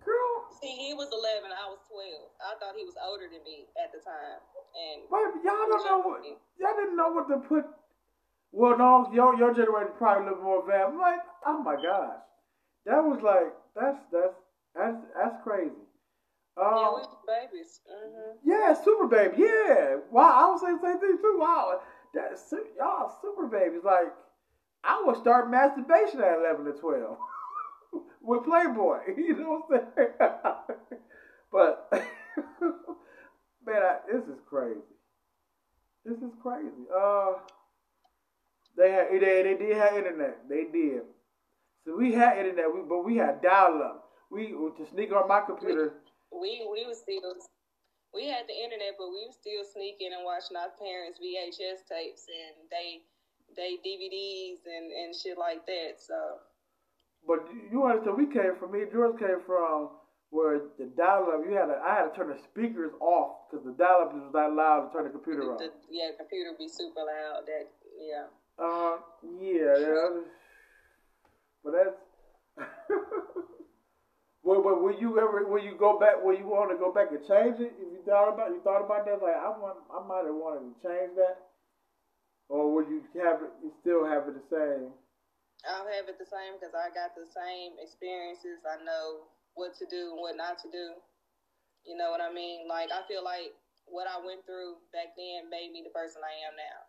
girl. 0.08 0.36
See, 0.64 0.72
he 0.72 0.96
was 0.96 1.12
eleven, 1.12 1.52
I 1.52 1.68
was 1.68 1.84
twelve. 1.92 2.32
I 2.40 2.56
thought 2.64 2.80
he 2.80 2.88
was 2.88 2.96
older 3.04 3.28
than 3.28 3.44
me 3.44 3.68
at 3.76 3.92
the 3.92 4.00
time, 4.00 4.40
and 4.80 5.02
wait, 5.10 5.44
y'all 5.44 5.68
don't 5.68 5.86
know 5.86 6.00
what 6.00 6.24
y'all 6.60 6.76
didn't 6.78 6.96
know 6.96 7.10
what 7.10 7.28
to 7.30 7.38
put. 7.38 7.66
Well, 8.52 8.78
no, 8.78 9.10
your 9.14 9.36
your 9.36 9.54
generation 9.54 9.94
probably 9.98 10.30
little 10.30 10.44
more 10.44 10.62
advanced. 10.62 10.98
Like, 10.98 11.20
oh 11.46 11.62
my 11.62 11.76
gosh, 11.76 12.20
that 12.86 13.04
was 13.04 13.22
like 13.22 13.54
that's 13.76 14.00
that's 14.12 14.36
that's 14.76 14.98
that's 15.16 15.44
crazy. 15.44 15.86
Um, 16.58 16.76
yeah, 16.76 16.92
we 16.96 17.02
babies. 17.28 17.80
Mm-hmm. 17.90 18.50
Yeah, 18.50 18.74
super 18.74 19.08
baby. 19.08 19.36
Yeah. 19.38 19.98
Wow, 20.12 20.48
I 20.48 20.52
was 20.52 20.62
saying 20.62 20.80
the 20.82 20.88
same 20.88 21.00
thing 21.00 21.18
too. 21.22 21.38
Wow, 21.40 21.80
that's 22.14 22.54
y'all 22.78 23.12
super 23.22 23.48
babies. 23.48 23.82
Like, 23.84 24.12
I 24.84 25.02
would 25.06 25.18
start 25.18 25.50
masturbation 25.50 26.20
at 26.22 26.40
eleven 26.40 26.66
to 26.66 26.74
twelve 26.74 27.18
with 28.22 28.44
Playboy. 28.44 29.00
You 29.18 29.36
know 29.38 29.64
what 29.68 29.82
I'm 29.82 29.88
saying? 29.96 30.10
but 31.52 31.94
man, 33.70 33.84
I, 33.84 33.98
this 34.12 34.24
is 34.24 34.40
crazy. 34.48 34.80
This 36.06 36.18
is 36.18 36.34
crazy. 36.42 36.86
Uh, 36.96 37.34
they 38.78 38.92
had 38.92 39.08
they, 39.12 39.44
they 39.44 39.56
did 39.58 39.78
have 39.78 39.98
internet. 39.98 40.50
They 40.50 40.66
did. 40.72 41.02
So 41.86 41.96
we 41.98 42.14
had 42.14 42.38
internet, 42.38 42.74
we, 42.74 42.82
but 42.88 43.04
we 43.04 43.18
had 43.18 43.42
dial 43.42 43.82
up. 43.84 44.06
We 44.32 44.48
to 44.48 44.86
sneak 44.92 45.12
on 45.12 45.28
my 45.28 45.42
computer 45.42 45.94
we 46.32 46.66
we 46.70 46.86
was 46.86 47.02
still 47.02 47.36
we 48.14 48.26
had 48.26 48.50
the 48.50 48.58
internet, 48.58 48.98
but 48.98 49.10
we 49.14 49.22
were 49.30 49.38
still 49.38 49.62
sneaking 49.62 50.14
and 50.18 50.26
watching 50.26 50.58
our 50.58 50.74
parents' 50.82 51.22
VHS 51.22 51.86
tapes 51.86 52.26
and 52.26 52.66
they 52.70 53.06
they 53.54 53.78
DVDs 53.82 54.66
and 54.66 54.90
and 54.90 55.10
shit 55.14 55.38
like 55.38 55.66
that. 55.66 56.02
So. 56.02 56.18
But 57.28 57.46
you 57.70 57.84
understand? 57.84 58.18
We 58.18 58.32
came 58.32 58.56
from 58.58 58.72
me. 58.72 58.88
George 58.92 59.20
came 59.20 59.44
from 59.46 59.99
where 60.30 60.62
the 60.78 60.86
dial-up. 60.98 61.42
You 61.48 61.56
had 61.56 61.68
to. 61.68 61.78
I 61.84 61.96
had 61.96 62.10
to 62.10 62.16
turn 62.16 62.30
the 62.30 62.40
speakers 62.52 62.92
off 63.00 63.50
because 63.50 63.66
the 63.66 63.74
dial-up 63.74 64.14
was 64.14 64.32
not 64.34 64.54
loud 64.54 64.88
to 64.88 64.94
turn 64.94 65.06
the 65.06 65.12
computer 65.12 65.46
the, 65.46 65.52
off. 65.52 65.60
The, 65.60 65.72
yeah, 65.90 66.12
computer 66.18 66.54
be 66.58 66.68
super 66.68 67.02
loud. 67.02 67.46
That 67.46 67.68
yeah. 67.98 68.28
Uh, 68.58 68.98
yeah, 69.42 69.78
yeah. 69.80 70.10
But 71.64 71.74
that's. 71.74 71.98
Well, 74.50 74.64
but 74.64 74.82
will 74.82 74.98
you 74.98 75.20
ever, 75.20 75.46
will 75.46 75.62
you 75.62 75.76
go 75.78 76.00
back, 76.00 76.24
will 76.24 76.34
you 76.34 76.48
want 76.48 76.72
to 76.72 76.80
go 76.80 76.90
back 76.90 77.12
and 77.12 77.22
change 77.28 77.60
it? 77.60 77.76
If 77.76 77.92
you 77.92 78.02
thought 78.02 78.34
about, 78.34 78.50
you 78.50 78.64
thought 78.66 78.82
about 78.82 79.06
that, 79.06 79.22
like 79.22 79.38
I 79.38 79.52
want, 79.54 79.78
I 79.94 80.02
might 80.08 80.26
have 80.26 80.34
wanted 80.34 80.72
to 80.72 80.76
change 80.80 81.14
that, 81.22 81.38
or 82.50 82.74
would 82.74 82.88
you 82.88 83.06
have 83.22 83.46
it, 83.46 83.54
you 83.62 83.70
still 83.84 84.08
have 84.08 84.26
it 84.26 84.40
the 84.40 84.46
same? 84.50 84.90
I'll 85.68 85.86
have 85.92 86.08
it 86.08 86.16
the 86.16 86.26
same 86.26 86.56
because 86.56 86.72
I 86.72 86.88
got 86.96 87.14
the 87.20 87.28
same 87.30 87.78
experiences. 87.84 88.64
I 88.64 88.80
know 88.82 89.28
what 89.60 89.76
to 89.84 89.86
do 89.92 90.16
and 90.16 90.24
what 90.24 90.40
not 90.40 90.56
to 90.64 90.72
do. 90.72 90.96
You 91.84 92.00
know 92.00 92.16
what 92.16 92.24
I 92.24 92.32
mean? 92.32 92.64
Like 92.72 92.96
I 92.96 93.04
feel 93.12 93.24
like 93.24 93.52
what 93.84 94.08
I 94.08 94.16
went 94.24 94.48
through 94.48 94.80
back 94.96 95.12
then 95.20 95.52
made 95.52 95.76
me 95.76 95.84
the 95.84 95.92
person 95.92 96.24
I 96.24 96.48
am 96.48 96.56
now. 96.56 96.80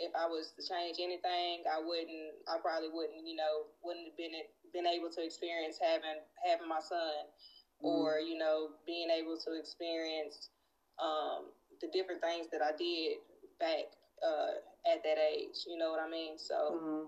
If 0.00 0.10
I 0.16 0.26
was 0.26 0.50
to 0.58 0.62
change 0.64 0.98
anything, 0.98 1.62
I 1.70 1.78
wouldn't. 1.78 2.42
I 2.50 2.58
probably 2.58 2.90
wouldn't. 2.90 3.22
You 3.22 3.38
know, 3.38 3.70
wouldn't 3.84 4.10
have 4.10 4.18
been 4.18 4.34
been 4.74 4.88
able 4.90 5.06
to 5.12 5.20
experience 5.22 5.78
having 5.78 6.18
having 6.42 6.66
my 6.66 6.82
son, 6.82 7.30
mm-hmm. 7.78 7.86
or 7.86 8.18
you 8.18 8.34
know, 8.34 8.74
being 8.88 9.06
able 9.12 9.38
to 9.46 9.54
experience 9.54 10.50
um, 10.98 11.54
the 11.78 11.86
different 11.94 12.18
things 12.26 12.50
that 12.50 12.58
I 12.58 12.74
did 12.74 13.22
back 13.62 13.86
uh, 14.18 14.58
at 14.90 15.06
that 15.06 15.18
age. 15.18 15.62
You 15.70 15.78
know 15.78 15.94
what 15.94 16.02
I 16.02 16.10
mean? 16.10 16.42
So 16.42 16.58
mm-hmm. 16.74 17.06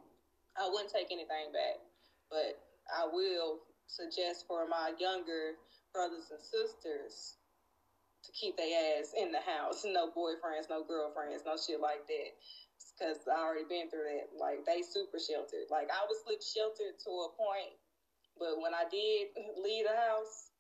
I 0.55 0.71
wouldn't 0.71 0.95
take 0.95 1.11
anything 1.11 1.51
back, 1.51 1.83
but 2.31 2.55
I 2.87 3.11
will 3.11 3.67
suggest 3.87 4.45
for 4.47 4.67
my 4.69 4.93
younger 4.99 5.57
brothers 5.93 6.29
and 6.31 6.43
sisters 6.43 7.37
to 8.25 8.33
keep 8.33 8.57
their 8.57 8.99
ass 8.99 9.15
in 9.17 9.33
the 9.33 9.41
house. 9.41 9.87
No 9.87 10.11
boyfriends, 10.11 10.69
no 10.69 10.85
girlfriends, 10.85 11.43
no 11.47 11.57
shit 11.57 11.81
like 11.81 12.07
that 12.07 12.31
because 12.97 13.21
I 13.29 13.37
already 13.37 13.69
been 13.69 13.93
through 13.93 14.09
that. 14.09 14.33
Like 14.33 14.65
they 14.65 14.81
super 14.81 15.21
sheltered. 15.21 15.69
Like 15.71 15.93
I 15.93 16.01
was 16.09 16.25
sleep 16.25 16.41
sheltered 16.41 16.97
to 17.05 17.11
a 17.29 17.31
point, 17.37 17.77
but 18.41 18.61
when 18.61 18.73
I 18.73 18.89
did 18.89 19.37
leave 19.61 19.85
the 19.85 19.97
house, 19.97 20.51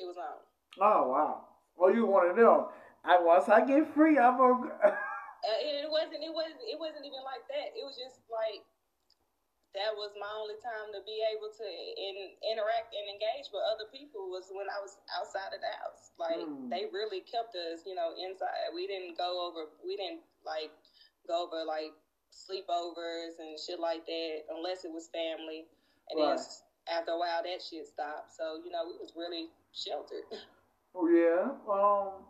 it 0.00 0.08
was 0.08 0.16
on. 0.16 0.40
Oh 0.80 1.12
wow! 1.12 1.44
Well, 1.76 1.92
you 1.92 2.06
want 2.06 2.32
to 2.32 2.34
know? 2.40 2.72
I 3.04 3.20
once 3.20 3.48
I 3.48 3.64
get 3.64 3.92
free, 3.94 4.18
I'm 4.18 4.36
gonna. 4.36 4.72
uh, 4.84 5.60
it 5.60 5.88
wasn't. 5.90 6.24
It 6.24 6.32
wasn't. 6.32 6.64
It 6.64 6.78
wasn't 6.80 7.04
even 7.04 7.22
like 7.24 7.44
that. 7.52 7.76
It 7.76 7.84
was 7.84 7.96
just 7.96 8.24
like 8.32 8.64
that 9.76 9.92
was 9.92 10.16
my 10.16 10.32
only 10.32 10.56
time 10.64 10.88
to 10.96 11.00
be 11.04 11.20
able 11.28 11.52
to 11.52 11.68
in, 11.68 12.32
interact 12.40 12.96
and 12.96 13.04
engage 13.04 13.52
with 13.52 13.60
other 13.68 13.84
people 13.92 14.32
was 14.32 14.48
when 14.48 14.64
I 14.72 14.80
was 14.80 14.96
outside 15.12 15.52
of 15.52 15.60
the 15.60 15.72
house. 15.84 16.16
Like 16.16 16.40
mm. 16.40 16.72
they 16.72 16.88
really 16.88 17.20
kept 17.20 17.52
us, 17.52 17.84
you 17.84 17.92
know, 17.92 18.16
inside. 18.16 18.72
We 18.72 18.88
didn't 18.88 19.20
go 19.20 19.44
over. 19.44 19.68
We 19.84 20.00
didn't 20.00 20.24
like 20.40 20.72
go 21.28 21.44
over 21.44 21.68
like 21.68 21.92
sleepovers 22.32 23.36
and 23.36 23.60
shit 23.60 23.76
like 23.76 24.08
that 24.08 24.48
unless 24.48 24.88
it 24.88 24.92
was 24.92 25.12
family. 25.12 25.68
And 26.08 26.16
right. 26.16 26.40
then 26.40 26.40
after 26.88 27.12
a 27.12 27.20
while, 27.20 27.44
that 27.44 27.60
shit 27.60 27.84
stopped. 27.84 28.32
So 28.32 28.56
you 28.64 28.72
know, 28.72 28.88
we 28.88 28.96
was 28.96 29.12
really 29.12 29.52
sheltered. 29.76 30.24
Oh 30.94 31.06
yeah. 31.06 31.52
Um, 31.68 32.24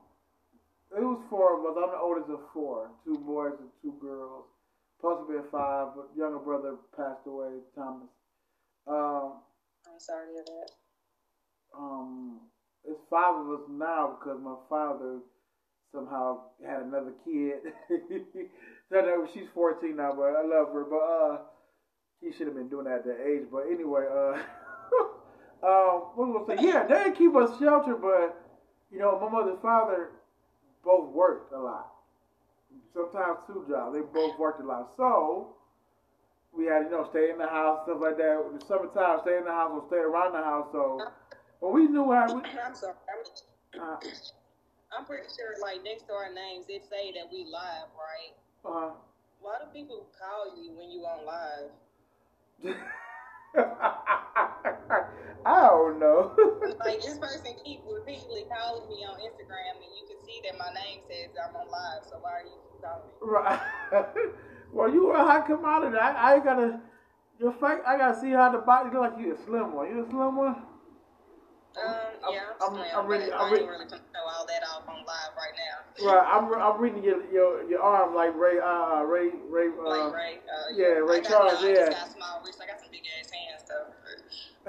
it 0.92 1.00
was 1.00 1.22
four 1.30 1.56
of 1.56 1.64
us. 1.64 1.80
I'm 1.80 1.90
the 1.90 1.98
oldest 1.98 2.28
of 2.28 2.40
four, 2.52 2.90
two 3.04 3.16
boys 3.18 3.52
and 3.60 3.70
two 3.80 3.94
girls. 4.00 4.44
Possibly 5.00 5.36
five, 5.52 5.88
but 5.94 6.10
younger 6.16 6.38
brother 6.38 6.74
passed 6.96 7.26
away, 7.26 7.60
Thomas. 7.74 8.08
Um, 8.86 9.38
I'm 9.86 10.00
sorry 10.00 10.26
to 10.26 10.32
hear 10.32 10.44
that. 10.44 11.78
Um, 11.78 12.40
it's 12.84 12.98
five 13.08 13.34
of 13.34 13.60
us 13.60 13.66
now 13.68 14.18
because 14.18 14.40
my 14.42 14.56
father 14.68 15.20
somehow 15.92 16.40
had 16.66 16.80
another 16.80 17.12
kid. 17.24 17.72
so 18.90 19.26
she's 19.32 19.46
14 19.54 19.94
now, 19.94 20.12
but 20.12 20.34
I 20.34 20.42
love 20.42 20.72
her. 20.72 20.84
But 20.84 20.96
uh, 20.96 21.38
she 22.22 22.32
should 22.32 22.46
have 22.46 22.56
been 22.56 22.68
doing 22.68 22.84
that 22.86 22.96
at 22.96 23.04
that 23.04 23.26
age. 23.26 23.44
But 23.50 23.64
anyway, 23.70 24.06
uh, 24.10 24.32
um, 25.62 26.02
what 26.14 26.28
was 26.28 26.44
I 26.48 26.56
say? 26.56 26.62
Yeah, 26.66 26.84
they 26.84 27.10
keep 27.12 27.34
us 27.36 27.50
sheltered, 27.58 28.00
but 28.00 28.36
you 28.90 28.98
know, 28.98 29.16
my 29.16 29.28
mother's 29.28 29.58
father 29.62 30.10
both 30.84 31.08
worked 31.12 31.52
a 31.52 31.58
lot. 31.58 31.86
Sometimes 32.94 33.38
two 33.46 33.64
jobs. 33.68 33.94
They 33.94 34.00
both 34.02 34.38
worked 34.38 34.60
a 34.60 34.66
lot. 34.66 34.92
So 34.96 35.54
we 36.56 36.66
had, 36.66 36.84
you 36.84 36.90
know, 36.90 37.06
stay 37.10 37.30
in 37.30 37.38
the 37.38 37.46
house, 37.46 37.80
stuff 37.84 37.98
like 38.00 38.16
that. 38.16 38.44
In 38.50 38.58
the 38.58 38.64
summertime, 38.64 39.20
stay 39.22 39.36
in 39.38 39.44
the 39.44 39.52
house 39.52 39.70
or 39.72 39.84
stay 39.88 39.98
around 40.02 40.32
the 40.32 40.42
house. 40.42 40.68
So, 40.72 41.00
but 41.60 41.72
we 41.72 41.86
knew 41.86 42.12
how. 42.12 42.26
We, 42.34 42.42
I'm 42.58 42.74
sorry. 42.74 42.94
I'm, 43.74 43.80
uh, 43.80 43.96
I'm 44.96 45.04
pretty 45.04 45.28
sure, 45.28 45.60
like 45.60 45.84
next 45.84 46.06
to 46.08 46.12
our 46.14 46.32
names, 46.32 46.66
it 46.68 46.84
say 46.88 47.12
that 47.12 47.30
we 47.30 47.44
live, 47.44 47.88
right? 47.94 48.34
Uh. 48.64 48.92
Why 49.40 49.58
do 49.60 49.70
people 49.72 50.06
call 50.18 50.60
you 50.60 50.72
when 50.72 50.90
you 50.90 51.02
on 51.06 51.24
live? 51.24 52.74
I 55.46 55.68
don't 55.68 55.98
know. 55.98 56.34
like 56.84 57.00
this 57.00 57.18
person 57.18 57.54
keep 57.64 57.80
repeatedly 57.88 58.44
calling 58.52 58.88
me 58.88 59.04
on 59.04 59.18
Instagram, 59.20 59.76
and 59.76 59.90
you 59.96 60.06
can 60.06 60.18
see 60.26 60.40
that 60.44 60.58
my 60.58 60.72
name 60.74 61.00
says 61.08 61.30
I'm 61.38 61.56
on 61.56 61.68
live. 61.68 62.04
So 62.08 62.18
why 62.20 62.32
are 62.32 62.44
you 62.44 62.58
calling 62.82 63.08
me? 63.08 63.14
Right. 63.22 63.60
well, 64.72 64.92
you 64.92 65.10
a 65.12 65.18
hot 65.18 65.46
commodity. 65.46 65.96
I, 65.96 66.34
I 66.34 66.38
gotta 66.40 66.80
your 67.40 67.52
face. 67.52 67.80
I 67.86 67.96
gotta 67.96 68.20
see 68.20 68.30
how 68.30 68.50
the 68.50 68.58
body 68.58 68.90
look 68.92 69.12
like. 69.12 69.18
You 69.18 69.34
a 69.34 69.38
slim 69.44 69.74
one. 69.74 69.88
You 69.88 70.04
a 70.04 70.10
slim 70.10 70.36
one. 70.36 70.56
Um, 71.78 71.94
yeah, 72.32 72.40
I'm, 72.60 72.74
I'm, 72.74 72.84
I'm, 72.96 73.06
reading. 73.06 73.30
I'm 73.32 73.52
reading. 73.52 73.68
really 73.68 73.86
all 73.86 74.46
that 74.46 74.62
off 74.64 74.88
on 74.88 75.04
live 75.06 75.32
right 75.36 75.54
now. 75.54 76.10
Right, 76.10 76.26
I'm, 76.26 76.52
I'm 76.54 76.80
reading 76.80 77.04
your 77.04 77.22
your, 77.30 77.70
your 77.70 77.80
arm 77.80 78.14
like 78.14 78.34
Ray, 78.36 78.58
uh, 78.58 79.02
Ray, 79.02 79.30
Ray, 79.48 79.68
uh, 79.68 79.88
like 79.88 80.14
Ray, 80.14 80.38
uh, 80.46 80.74
yeah, 80.74 81.02
Ray 81.02 81.20
Charles, 81.20 81.62
yeah. 81.62 81.86
I 81.86 81.90
got 81.90 82.12
small 82.12 82.42
wrists. 82.44 82.60
I 82.60 82.66
got 82.66 82.80
some 82.80 82.90
big 82.90 83.02
ass 83.20 83.30
hands 83.30 83.62
though. 83.68 83.86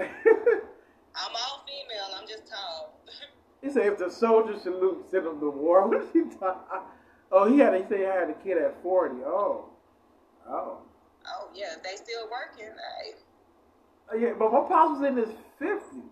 I'm 1.16 1.36
all 1.36 1.66
female. 1.66 2.20
I'm 2.20 2.28
just 2.28 2.48
tall. 2.48 3.00
he 3.62 3.70
said, 3.70 3.86
if 3.88 3.98
the 3.98 4.10
soldier 4.10 4.58
salute, 4.60 5.06
send 5.10 5.28
him 5.28 5.40
to 5.40 5.50
war. 5.50 5.88
What 5.88 6.02
is 6.02 6.10
he 6.14 6.22
talking? 6.40 6.82
Oh, 7.32 7.52
he 7.52 7.60
had. 7.60 7.74
He 7.76 7.84
said 7.88 7.98
he 8.00 8.04
had 8.04 8.30
a 8.30 8.34
kid 8.34 8.58
at 8.58 8.82
forty. 8.82 9.22
Oh, 9.26 9.70
oh. 10.48 10.80
Oh 11.28 11.50
yeah, 11.54 11.76
they 11.84 11.96
still 11.96 12.28
working. 12.32 12.74
Hey. 12.74 13.14
Uh, 14.12 14.18
yeah, 14.18 14.34
but 14.38 14.52
my 14.52 14.62
pops 14.62 15.00
was 15.00 15.08
in 15.08 15.18
his 15.18 15.30
fifties. 15.60 16.10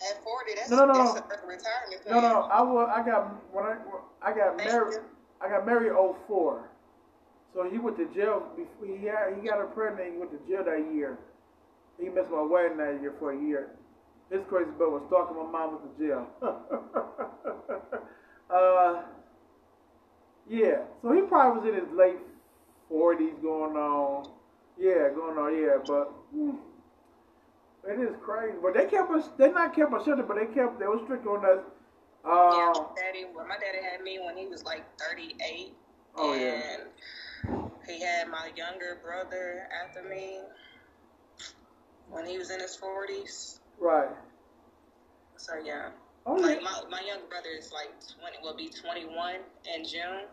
At 0.00 0.22
forty, 0.22 0.52
that's, 0.54 0.70
no, 0.70 0.84
no, 0.84 0.92
no, 0.92 1.14
that's 1.14 1.26
no. 1.28 1.48
retirement 1.48 2.02
plan. 2.04 2.14
No, 2.14 2.20
no, 2.20 2.40
I 2.42 2.62
was, 2.62 2.90
I 2.94 3.04
got 3.04 3.52
when 3.52 3.64
I 3.64 3.76
I 4.22 4.34
got 4.34 4.56
married. 4.56 5.00
I 5.44 5.48
got 5.48 5.66
married 5.66 5.92
04. 6.26 6.70
So 7.52 7.68
he 7.70 7.78
went 7.78 7.96
to 7.98 8.06
jail. 8.14 8.48
Before, 8.56 8.86
he 8.86 9.06
had, 9.06 9.36
he 9.40 9.46
got 9.46 9.60
a 9.60 9.66
pregnant. 9.66 10.12
He 10.12 10.18
went 10.18 10.30
to 10.32 10.38
jail 10.48 10.64
that 10.64 10.92
year. 10.94 11.18
He 12.00 12.08
missed 12.08 12.30
my 12.30 12.42
wedding 12.42 12.78
that 12.78 13.00
year 13.00 13.14
for 13.18 13.32
a 13.32 13.40
year. 13.40 13.70
This 14.30 14.40
crazy 14.48 14.70
butt 14.78 14.90
was 14.90 15.02
stalking 15.08 15.36
my 15.36 15.50
mom 15.50 15.74
at 15.76 15.98
the 15.98 16.06
jail. 16.06 16.26
uh, 18.50 19.02
yeah, 20.48 20.82
so 21.02 21.12
he 21.12 21.22
probably 21.22 21.60
was 21.60 21.68
in 21.68 21.86
his 21.86 21.96
late 21.96 22.18
forties 22.88 23.34
going 23.42 23.76
on. 23.76 24.30
Yeah, 24.78 25.08
going 25.14 25.38
on. 25.38 25.56
Yeah, 25.56 25.78
but. 25.86 26.12
Mm, 26.34 26.56
it 27.86 28.00
is 28.00 28.16
crazy, 28.22 28.56
but 28.62 28.72
they 28.74 28.86
kept 28.86 29.10
us. 29.10 29.28
They 29.36 29.50
not 29.50 29.76
kept 29.76 29.92
us 29.92 30.06
shelter, 30.06 30.22
but 30.22 30.36
they 30.36 30.46
kept. 30.46 30.78
They 30.78 30.86
were 30.86 31.00
strict 31.04 31.26
on 31.26 31.44
us. 31.44 31.60
Uh, 32.24 32.50
yeah, 32.56 32.72
daddy. 32.96 33.26
My 33.34 33.58
daddy 33.58 33.84
had 33.84 34.00
me 34.02 34.18
when 34.24 34.36
he 34.38 34.46
was 34.46 34.64
like 34.64 34.84
thirty 34.98 35.36
eight. 35.44 35.74
Oh 36.16 36.32
and 36.32 36.40
yeah. 36.40 36.76
He 37.86 38.00
had 38.00 38.28
my 38.28 38.50
younger 38.56 38.98
brother 39.02 39.68
after 39.84 40.02
me 40.08 40.40
when 42.10 42.26
he 42.26 42.38
was 42.38 42.50
in 42.50 42.60
his 42.60 42.76
forties. 42.76 43.60
Right. 43.78 44.08
So 45.36 45.54
yeah. 45.64 45.90
Oh, 46.26 46.34
like 46.34 46.62
my 46.62 46.82
my 46.90 47.00
younger 47.06 47.26
brother 47.28 47.50
is 47.58 47.72
like 47.72 47.90
twenty. 48.18 48.38
Will 48.42 48.56
be 48.56 48.68
twenty 48.68 49.04
one 49.04 49.40
in 49.74 49.84
June, 49.84 50.26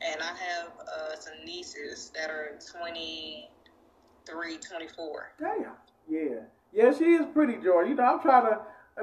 and 0.00 0.20
I 0.20 0.26
have 0.26 0.68
uh, 0.80 1.16
some 1.16 1.44
nieces 1.44 2.10
that 2.14 2.30
are 2.30 2.58
23, 2.72 4.56
24. 4.56 5.32
Damn. 5.38 5.72
Yeah. 6.08 6.20
Yeah, 6.72 6.92
she 6.96 7.04
is 7.04 7.26
pretty, 7.34 7.56
George. 7.62 7.88
You 7.88 7.94
know, 7.96 8.04
I'm 8.04 8.20
trying 8.20 8.44
to. 8.46 8.60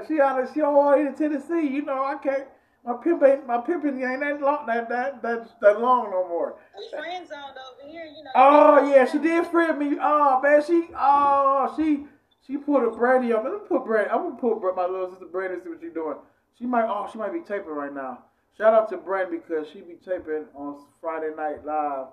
She 0.07 0.19
out 0.21 0.41
of 0.41 0.49
she 0.53 0.61
all 0.61 0.93
in 0.93 1.13
Tennessee. 1.15 1.67
You 1.67 1.83
know, 1.83 2.03
I 2.03 2.15
can't. 2.21 2.47
My 2.87 2.93
pimp 3.03 3.21
ain't 3.21 3.45
my 3.45 3.57
pimping 3.57 4.01
ain't 4.01 4.21
that 4.21 4.39
long 4.39 4.65
that 4.67 4.87
that 4.87 5.21
that 5.21 5.59
that 5.59 5.81
long 5.81 6.09
no 6.09 6.25
more. 6.29 6.55
We 6.77 6.87
friend 6.89 7.27
zoned 7.27 7.57
over 7.57 7.91
here, 7.91 8.05
you 8.05 8.23
know. 8.23 8.31
Oh 8.33 8.89
yeah, 8.89 9.03
she 9.03 9.17
did 9.17 9.45
friend 9.47 9.77
me. 9.77 9.97
Oh 10.01 10.39
man, 10.41 10.63
she 10.65 10.87
oh 10.95 11.73
she 11.75 12.05
she 12.45 12.55
put 12.55 12.87
a 12.87 12.91
Brandy 12.91 13.33
on. 13.33 13.43
Let 13.43 13.51
me 13.51 13.59
put 13.67 13.83
Brandy. 13.83 14.09
I'm 14.09 14.29
gonna 14.29 14.59
put 14.59 14.73
my 14.73 14.85
little 14.85 15.09
sister 15.09 15.25
Brandy 15.25 15.61
see 15.61 15.69
what 15.69 15.79
she's 15.81 15.93
doing. 15.93 16.15
She 16.57 16.65
might 16.65 16.85
oh 16.87 17.09
she 17.11 17.17
might 17.17 17.33
be 17.33 17.41
taping 17.41 17.75
right 17.75 17.93
now. 17.93 18.19
Shout 18.57 18.73
out 18.73 18.87
to 18.91 18.97
Brandy 18.97 19.39
because 19.39 19.67
she 19.67 19.81
be 19.81 19.95
taping 19.95 20.45
on 20.55 20.79
Friday 21.01 21.35
night 21.35 21.65
live 21.65 22.07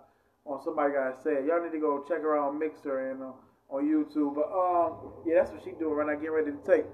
on 0.44 0.60
somebody 0.64 0.94
gotta 0.94 1.14
say 1.22 1.34
it. 1.34 1.46
Y'all 1.46 1.62
need 1.62 1.70
to 1.70 1.78
go 1.78 2.04
check 2.08 2.20
her 2.20 2.36
out 2.36 2.48
on 2.48 2.58
Mixer 2.58 3.12
and. 3.12 3.22
Uh, 3.22 3.32
on 3.70 3.84
YouTube. 3.84 4.34
But 4.34 4.50
um, 4.52 5.12
yeah, 5.26 5.40
that's 5.40 5.50
what 5.52 5.62
she 5.64 5.72
doing 5.72 5.94
right 5.94 6.06
now, 6.06 6.14
getting 6.14 6.30
ready 6.30 6.52
to 6.52 6.62
take. 6.66 6.84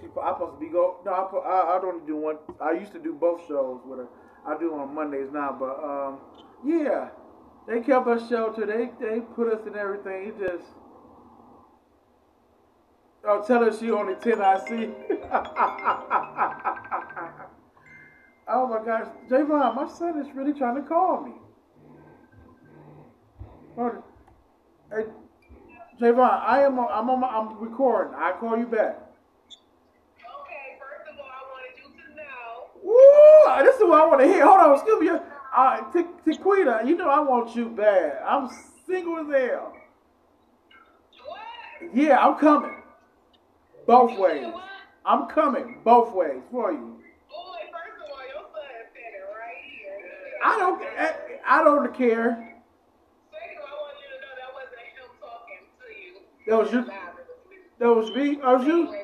She, 0.00 0.06
I 0.22 0.32
supposed 0.32 0.54
to 0.54 0.60
be 0.60 0.68
go. 0.68 0.96
No, 1.04 1.12
I, 1.12 1.36
I, 1.48 1.76
I 1.76 1.80
don't 1.80 2.06
do 2.06 2.16
one. 2.16 2.38
I 2.60 2.72
used 2.72 2.92
to 2.92 2.98
do 2.98 3.12
both 3.12 3.46
shows 3.46 3.80
with 3.84 3.98
her. 3.98 4.08
I 4.46 4.58
do 4.58 4.74
on 4.74 4.94
Mondays 4.94 5.28
now, 5.32 5.56
but 5.58 5.82
um, 5.84 6.18
yeah, 6.64 7.10
they 7.68 7.80
kept 7.80 8.06
us 8.06 8.28
sheltered. 8.28 8.68
They 8.68 8.90
they 9.04 9.20
put 9.20 9.52
us 9.52 9.66
in 9.66 9.76
everything. 9.76 10.28
It 10.28 10.38
just. 10.38 10.64
I'll 13.28 13.44
tell 13.44 13.62
her 13.62 13.70
she 13.78 13.90
only 13.90 14.14
10 14.14 14.40
I 14.40 14.58
see. 14.66 14.88
oh 18.48 18.66
my 18.66 18.82
gosh. 18.82 19.08
Javon, 19.28 19.74
my 19.74 19.86
son 19.86 20.18
is 20.18 20.34
really 20.34 20.54
trying 20.54 20.76
to 20.76 20.82
call 20.88 21.22
me. 21.22 21.32
Hey, 24.90 25.04
Javon, 26.00 26.42
I 26.42 26.62
am. 26.62 26.78
I'm 26.80 27.10
on. 27.10 27.20
My, 27.20 27.28
I'm 27.28 27.58
recording. 27.58 28.14
I 28.16 28.32
call 28.32 28.56
you 28.58 28.66
back. 28.66 28.96
Okay. 30.18 30.78
First 30.80 31.10
of 31.12 31.18
all, 31.18 31.28
I 31.28 31.44
wanted 31.52 31.76
you 31.76 31.84
to 31.92 32.04
know. 33.58 33.64
This 33.64 33.76
is 33.76 33.82
what 33.82 34.02
I 34.02 34.06
want 34.06 34.20
to 34.20 34.26
hear. 34.26 34.46
Hold 34.46 34.60
on. 34.60 34.74
Excuse 34.74 35.00
me. 35.00 35.08
Uh, 35.56 35.82
Tequita, 36.24 36.86
you 36.86 36.96
know 36.96 37.08
I 37.08 37.20
want 37.20 37.56
you 37.56 37.68
bad. 37.70 38.22
I'm 38.26 38.48
single 38.86 39.18
as 39.18 39.26
hell. 39.26 39.72
What? 41.26 41.94
Yeah, 41.94 42.18
I'm 42.18 42.38
coming. 42.38 42.76
Both 43.86 44.12
you 44.12 44.20
ways. 44.20 44.54
I'm 45.04 45.26
coming 45.28 45.78
both 45.84 46.14
ways 46.14 46.42
for 46.52 46.70
you. 46.70 47.00
Boy, 47.28 47.58
first 47.72 47.96
of 48.04 48.10
all, 48.12 48.26
your 48.28 48.46
son 48.52 48.62
said 48.92 49.12
right 49.34 49.56
here. 49.64 49.98
I 50.44 50.58
don't. 50.58 50.82
I, 50.82 51.60
I 51.60 51.64
don't 51.64 51.94
care. 51.96 52.46
That 56.46 56.58
was 56.58 56.72
you. 56.72 56.84
That 57.78 57.88
was 57.88 58.10
me. 58.10 58.34
That 58.36 58.58
was 58.58 58.66
you. 58.66 58.99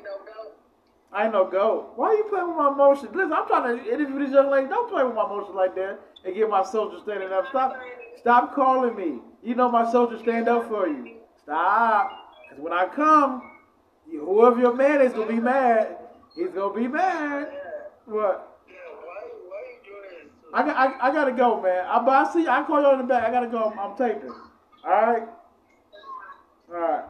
I 1.16 1.24
ain't 1.24 1.32
no 1.32 1.48
go. 1.48 1.92
Why 1.96 2.08
are 2.08 2.14
you 2.14 2.24
playing 2.24 2.48
with 2.48 2.58
my 2.58 2.70
emotions? 2.70 3.10
Listen, 3.14 3.32
I'm 3.32 3.46
trying 3.46 3.78
to 3.78 3.90
interview 3.90 4.18
this 4.18 4.32
young 4.32 4.50
lady. 4.50 4.68
Don't 4.68 4.90
play 4.90 5.02
with 5.02 5.14
my 5.14 5.24
emotions 5.24 5.56
like 5.56 5.74
that 5.76 5.98
and 6.26 6.34
get 6.34 6.50
my 6.50 6.62
soldier 6.62 6.98
standing 7.02 7.32
up. 7.32 7.48
Stop. 7.48 7.74
Stop 8.18 8.54
calling 8.54 8.94
me. 8.94 9.20
You 9.42 9.54
know 9.54 9.70
my 9.70 9.90
soldier 9.90 10.18
stand 10.18 10.46
up 10.46 10.68
for 10.68 10.86
you. 10.86 11.16
Stop. 11.42 12.10
Because 12.50 12.62
when 12.62 12.74
I 12.74 12.84
come, 12.84 13.50
whoever 14.10 14.60
your 14.60 14.74
man 14.74 15.00
is 15.00 15.14
gonna 15.14 15.28
be 15.28 15.40
mad. 15.40 15.96
He's 16.34 16.50
gonna 16.50 16.74
be 16.74 16.86
mad. 16.86 17.48
What? 18.04 18.60
I 20.52 20.62
I, 20.62 21.08
I 21.08 21.12
gotta 21.12 21.32
go, 21.32 21.62
man. 21.62 21.86
I, 21.86 21.98
but 22.04 22.10
I 22.10 22.30
see, 22.30 22.46
I 22.46 22.62
call 22.64 22.82
you 22.82 22.92
in 22.92 22.98
the 22.98 23.04
back. 23.04 23.26
I 23.26 23.30
gotta 23.30 23.48
go. 23.48 23.70
I'm, 23.70 23.78
I'm 23.78 23.96
taping. 23.96 24.34
All 24.84 24.90
right. 24.90 25.22
All 26.68 26.78
right. 26.78 27.04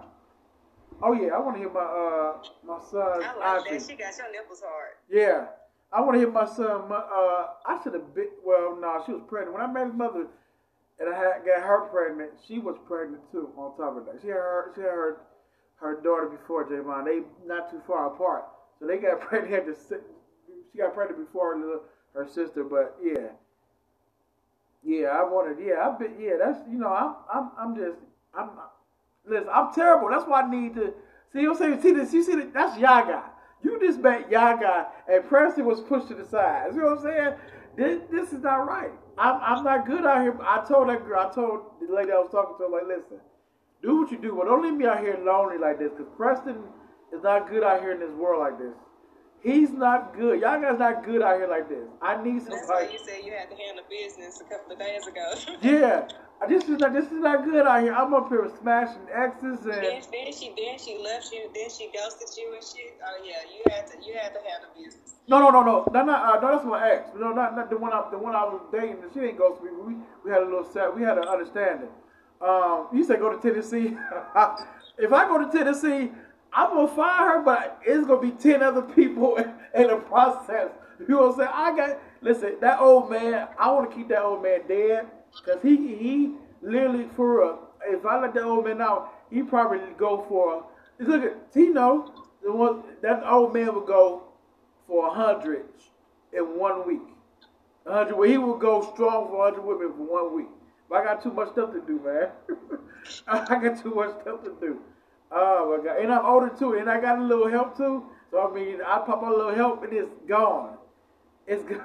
Oh 1.03 1.13
yeah, 1.13 1.35
I 1.35 1.41
want 1.41 1.57
to 1.57 1.61
hear 1.61 1.71
my 1.71 1.81
uh 1.81 2.39
my 2.65 2.81
son. 2.91 3.23
I 3.23 3.59
like 3.59 3.69
that. 3.71 3.83
She 3.83 3.97
got 3.97 4.17
your 4.17 4.33
nipples 4.33 4.63
hard. 4.65 4.97
Yeah, 5.11 5.47
I 5.93 6.01
want 6.01 6.15
to 6.15 6.19
hear 6.19 6.31
my 6.31 6.47
son. 6.47 6.89
My, 6.89 6.97
uh, 6.97 7.49
I 7.67 7.81
should 7.83 7.95
have 7.95 8.15
been. 8.15 8.29
Well, 8.45 8.79
no, 8.81 8.81
nah, 8.81 9.05
she 9.05 9.13
was 9.13 9.23
pregnant 9.29 9.53
when 9.55 9.63
I 9.63 9.71
met 9.71 9.87
his 9.87 9.95
mother, 9.95 10.27
and 10.99 11.15
I 11.15 11.19
had 11.19 11.45
got 11.45 11.63
her 11.63 11.89
pregnant. 11.93 12.31
She 12.47 12.59
was 12.59 12.77
pregnant 12.87 13.23
too. 13.31 13.51
On 13.57 13.77
top 13.77 13.99
of 13.99 14.07
that, 14.07 14.21
she 14.23 14.29
had 14.29 14.37
her 14.37 14.73
she 14.75 14.81
had 14.81 14.91
her 14.91 15.17
her 15.77 16.01
daughter 16.01 16.29
before 16.29 16.67
Javon. 16.69 17.05
They 17.05 17.21
not 17.47 17.71
too 17.71 17.83
far 17.87 18.15
apart, 18.15 18.45
so 18.81 18.87
they 18.87 18.97
got 18.97 19.21
pregnant. 19.29 19.67
To 19.67 20.01
she 20.73 20.79
got 20.79 20.95
pregnant 20.95 21.27
before 21.27 21.59
her, 21.59 21.81
her 22.15 22.27
sister. 22.27 22.65
But 22.65 22.97
yeah, 23.03 23.37
yeah, 24.83 25.09
I 25.09 25.25
wanted. 25.25 25.63
Yeah, 25.63 25.87
I've 25.87 25.99
been. 25.99 26.15
Yeah, 26.19 26.37
that's 26.43 26.59
you 26.71 26.79
know, 26.79 26.89
I'm 26.89 27.17
I'm 27.33 27.51
I'm 27.59 27.77
just 27.77 27.99
I'm 28.35 28.49
Listen, 29.27 29.49
I'm 29.53 29.73
terrible. 29.75 30.09
That's 30.11 30.27
why 30.27 30.43
I 30.43 30.51
need 30.51 30.75
to 30.75 30.95
see. 31.33 31.41
You 31.41 31.57
saying? 31.57 31.83
See 31.83 31.93
this? 31.93 32.13
You 32.13 32.23
see 32.23 32.37
that? 32.37 32.53
That's 32.55 32.77
Yagi. 32.79 33.23
You 33.63 33.81
just 33.81 34.01
met 34.01 34.31
Yagi, 34.31 34.87
and 35.09 35.29
Preston 35.29 35.65
was 35.65 35.81
pushed 35.81 36.09
to 36.09 36.15
the 36.15 36.25
side. 36.25 36.69
You 36.73 36.81
know 36.81 36.95
what 36.95 36.99
I'm 36.99 37.05
saying? 37.05 37.35
This, 37.77 38.01
this 38.11 38.33
is 38.33 38.43
not 38.43 38.67
right. 38.67 38.93
I'm, 39.19 39.41
I'm 39.41 39.65
not 39.65 39.87
good 39.87 40.07
out 40.07 40.23
here. 40.23 40.37
I 40.43 40.65
told 40.67 40.89
that 40.89 41.05
girl. 41.05 41.29
I 41.29 41.35
told 41.35 41.61
the 41.81 41.93
lady 41.93 42.13
I 42.13 42.17
was 42.17 42.31
talking 42.31 42.57
to. 42.59 42.65
I'm 42.65 42.73
like, 42.73 42.87
listen, 42.87 43.19
do 43.83 44.01
what 44.01 44.11
you 44.11 44.19
do, 44.19 44.35
but 44.37 44.47
don't 44.47 44.63
leave 44.63 44.75
me 44.75 44.87
out 44.87 45.01
here 45.01 45.19
lonely 45.23 45.59
like 45.59 45.79
this. 45.79 45.91
Because 45.91 46.13
Preston 46.17 46.57
is 47.13 47.23
not 47.23 47.49
good 47.51 47.63
out 47.63 47.81
here 47.81 47.93
in 47.93 48.01
this 48.01 48.11
world 48.11 48.41
like 48.41 48.59
this. 48.59 48.75
He's 49.43 49.71
not 49.71 50.17
good. 50.17 50.41
Y'all 50.41 50.61
guys 50.61 50.79
not 50.79 51.05
good 51.05 51.23
out 51.23 51.37
here 51.39 51.49
like 51.49 51.69
this. 51.69 51.87
I 52.03 52.23
need 52.23 52.43
some. 52.43 52.53
That's 52.53 52.69
why 52.69 52.89
you 52.91 52.99
said 52.99 53.25
you 53.25 53.33
had 53.33 53.51
to 53.51 53.57
handle 53.57 53.85
business 53.89 54.41
a 54.41 54.45
couple 54.45 54.73
of 54.73 54.79
days 54.79 55.07
ago. 55.07 55.35
yeah, 55.63 56.09
this 56.49 56.65
is 56.65 56.79
not 56.79 56.93
this 56.93 57.07
is 57.07 57.21
not 57.21 57.45
good 57.45 57.67
out 57.67 57.83
here. 57.83 57.95
I'm 57.95 58.13
up 58.13 58.29
here 58.29 58.51
smashing 58.61 59.07
exes 59.13 59.65
and. 59.65 59.73
Then, 59.73 60.03
then 60.13 60.33
she 60.33 60.53
then 60.57 60.79
she 60.79 60.99
left 61.03 61.33
you. 61.33 61.49
Then 61.55 61.71
she 61.71 61.91
ghosted 61.95 62.29
you 62.37 62.55
and 62.55 62.63
shit. 62.63 62.99
Oh 63.05 63.25
yeah, 63.25 63.41
you 63.51 63.63
had 63.73 63.87
to 63.89 64.07
you 64.07 64.15
had 64.15 64.35
to 64.35 64.41
handle 64.47 64.71
business. 64.77 65.15
No 65.29 65.41
no 65.41 65.51
no 65.51 65.63
no 65.63 65.87
no 65.93 66.05
not 66.05 66.37
uh, 66.37 66.41
no 66.41 66.53
that's 66.53 66.65
my 66.67 66.91
ex. 66.91 67.11
No 67.17 67.33
not 67.33 67.57
not 67.57 67.71
the 67.71 67.77
one 67.77 67.93
I 67.93 68.05
the 68.11 68.19
one 68.19 68.35
I 68.35 68.45
was 68.45 68.61
dating. 68.71 68.99
She 69.15 69.21
ain't 69.21 69.39
ghosted 69.39 69.65
me. 69.65 69.71
We 69.87 69.95
we 70.25 70.31
had 70.31 70.43
a 70.43 70.45
little 70.45 70.69
set. 70.73 70.95
We 70.95 71.03
had 71.03 71.17
an 71.19 71.25
understanding. 71.25 71.89
Um, 72.41 72.89
you 72.93 73.03
said 73.03 73.19
go 73.19 73.35
to 73.35 73.41
Tennessee. 73.41 73.97
if 74.99 75.13
I 75.13 75.27
go 75.27 75.39
to 75.39 75.51
Tennessee, 75.51 76.13
I'm 76.53 76.71
gonna 76.71 76.89
find 76.89 77.31
her, 77.31 77.43
but 77.43 77.81
it's 77.85 78.07
gonna 78.07 78.21
be 78.21 78.33
ten 78.33 78.63
other 78.63 78.83
people 78.83 79.37
in 79.75 79.87
the 79.87 79.97
process. 79.97 80.69
You 81.01 81.09
know 81.09 81.29
what 81.29 81.33
I'm 81.33 81.37
saying? 81.39 81.51
I 81.53 81.77
got 81.77 81.99
listen. 82.21 82.57
That 82.61 82.79
old 82.79 83.11
man. 83.11 83.49
I 83.59 83.73
want 83.73 83.91
to 83.91 83.97
keep 83.97 84.09
that 84.09 84.23
old 84.23 84.43
man 84.43 84.61
dead 84.69 85.07
because 85.45 85.63
he 85.63 85.77
he 85.77 86.33
literally 86.63 87.09
for 87.15 87.41
real. 87.41 87.59
If 87.89 88.05
I 88.05 88.21
let 88.21 88.35
that 88.35 88.43
old 88.43 88.65
man 88.65 88.81
out, 88.81 89.15
he 89.31 89.43
probably 89.43 89.81
go 89.97 90.25
for. 90.29 90.65
Look 90.99 91.25
at 91.25 91.53
Tino. 91.53 92.13
The 92.43 92.53
one 92.53 92.83
that 93.03 93.23
old 93.25 93.53
man 93.55 93.75
would 93.75 93.87
go 93.87 94.25
for 94.87 95.07
a 95.07 95.11
hundred 95.11 95.65
in 96.33 96.59
one 96.59 96.87
week. 96.87 97.03
A 97.87 97.93
hundred. 97.93 98.17
Well, 98.17 98.29
he 98.29 98.39
would 98.39 98.61
go 98.61 98.83
strong 98.95 99.29
for 99.29 99.45
hundred 99.45 99.65
women 99.65 99.93
for 99.97 100.05
one 100.05 100.35
week. 100.35 100.49
But 100.89 101.01
I 101.01 101.05
got 101.05 101.23
too 101.23 101.33
much 101.33 101.53
stuff 101.53 101.73
to 101.73 101.81
do, 101.81 102.01
man. 102.05 102.29
I 103.27 103.61
got 103.61 103.83
too 103.83 103.95
much 103.95 104.21
stuff 104.23 104.43
to 104.45 104.55
do. 104.61 104.81
Oh 105.31 105.77
my 105.77 105.85
god! 105.85 106.01
And 106.01 106.13
I'm 106.13 106.25
older 106.25 106.51
too, 106.57 106.75
and 106.75 106.89
I 106.89 107.01
got 107.01 107.19
a 107.19 107.23
little 107.23 107.49
help 107.49 107.77
too. 107.77 108.05
So 108.31 108.49
I 108.49 108.55
mean, 108.55 108.79
I 108.81 108.99
pop 108.99 109.23
a 109.23 109.27
little 109.27 109.55
help, 109.55 109.83
and 109.83 109.93
it's 109.93 110.11
gone. 110.29 110.77
It's 111.47 111.63
gone. 111.69 111.81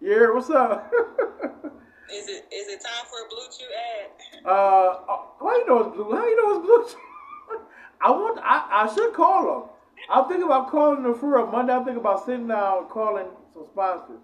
yeah, 0.00 0.30
what's 0.32 0.50
up? 0.50 0.92
is 2.12 2.28
it 2.28 2.46
is 2.52 2.68
it 2.68 2.80
time 2.80 3.06
for 3.08 3.18
a 3.24 3.28
BlueChew 3.28 3.70
ad? 3.74 4.46
Uh, 4.46 4.98
how 5.40 5.56
you 5.58 5.66
know 5.66 5.78
it's 5.80 5.96
blue? 5.96 6.12
How 6.12 6.26
you 6.26 6.36
know 6.36 6.58
it's 6.58 6.94
BlueChew? 6.94 7.60
I 8.00 8.10
want. 8.10 8.38
I, 8.42 8.84
I 8.84 8.94
should 8.94 9.12
call 9.12 9.42
them. 9.44 9.70
I'm 10.10 10.28
thinking 10.28 10.44
about 10.44 10.70
calling 10.70 11.02
them 11.02 11.14
for 11.14 11.38
a 11.38 11.50
Monday. 11.50 11.72
I'm 11.72 11.84
thinking 11.84 12.00
about 12.00 12.24
sitting 12.24 12.46
down 12.46 12.78
and 12.78 12.88
calling 12.88 13.26
some 13.54 13.66
sponsors, 13.72 14.20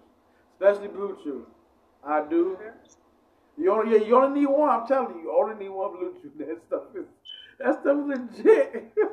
especially 0.53 0.87
BlueChew. 0.89 1.43
I 2.05 2.23
do. 2.29 2.57
You 3.57 3.71
only 3.71 3.97
yeah, 3.97 4.05
you 4.05 4.15
only 4.15 4.41
need 4.41 4.47
one. 4.47 4.69
I'm 4.69 4.87
telling 4.87 5.15
you, 5.15 5.23
you 5.23 5.35
only 5.37 5.55
need 5.55 5.69
one 5.69 5.91
BlueChew. 5.91 6.31
That 6.39 6.61
stuff 6.67 6.83
is 6.95 7.05
that 7.59 7.81
stuff 7.81 7.97
is 7.97 8.07
legit. 8.07 8.93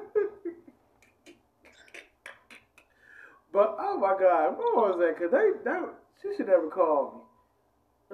But 3.53 3.77
oh 3.81 3.99
my 3.99 4.17
God, 4.19 4.57
what 4.57 4.77
was 4.77 4.99
that? 5.01 5.19
Cause 5.19 5.33
they 5.33 5.51
that 5.65 5.83
she 6.23 6.37
should 6.37 6.47
never 6.47 6.69
call 6.69 7.13
me. 7.15 7.20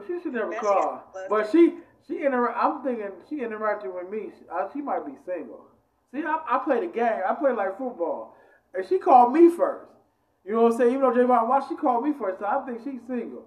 She 0.06 0.20
should 0.22 0.34
never 0.34 0.52
call. 0.52 1.04
But 1.28 1.50
she 1.50 1.74
she 2.06 2.24
inter. 2.24 2.50
I'm 2.50 2.82
thinking 2.82 3.10
she 3.28 3.36
interacted 3.36 3.94
with 3.94 4.10
me. 4.10 4.30
She, 4.38 4.44
I, 4.50 4.68
she 4.72 4.80
might 4.80 5.06
be 5.06 5.12
single. 5.24 5.66
See, 6.12 6.22
I, 6.22 6.38
I 6.48 6.58
play 6.64 6.80
the 6.80 6.92
game. 6.92 7.20
I 7.28 7.34
play 7.34 7.52
like 7.52 7.78
football, 7.78 8.36
and 8.74 8.86
she 8.86 8.98
called 8.98 9.32
me 9.32 9.50
first. 9.50 9.90
You 10.44 10.52
know 10.52 10.62
what 10.62 10.72
I'm 10.72 10.78
saying? 10.78 10.90
Even 10.90 11.02
though 11.02 11.10
Javon, 11.10 11.48
why 11.48 11.60
she 11.68 11.74
called 11.74 12.04
me 12.04 12.12
first? 12.18 12.38
So 12.40 12.46
I 12.46 12.64
think 12.64 12.78
she's 12.84 13.00
single. 13.08 13.46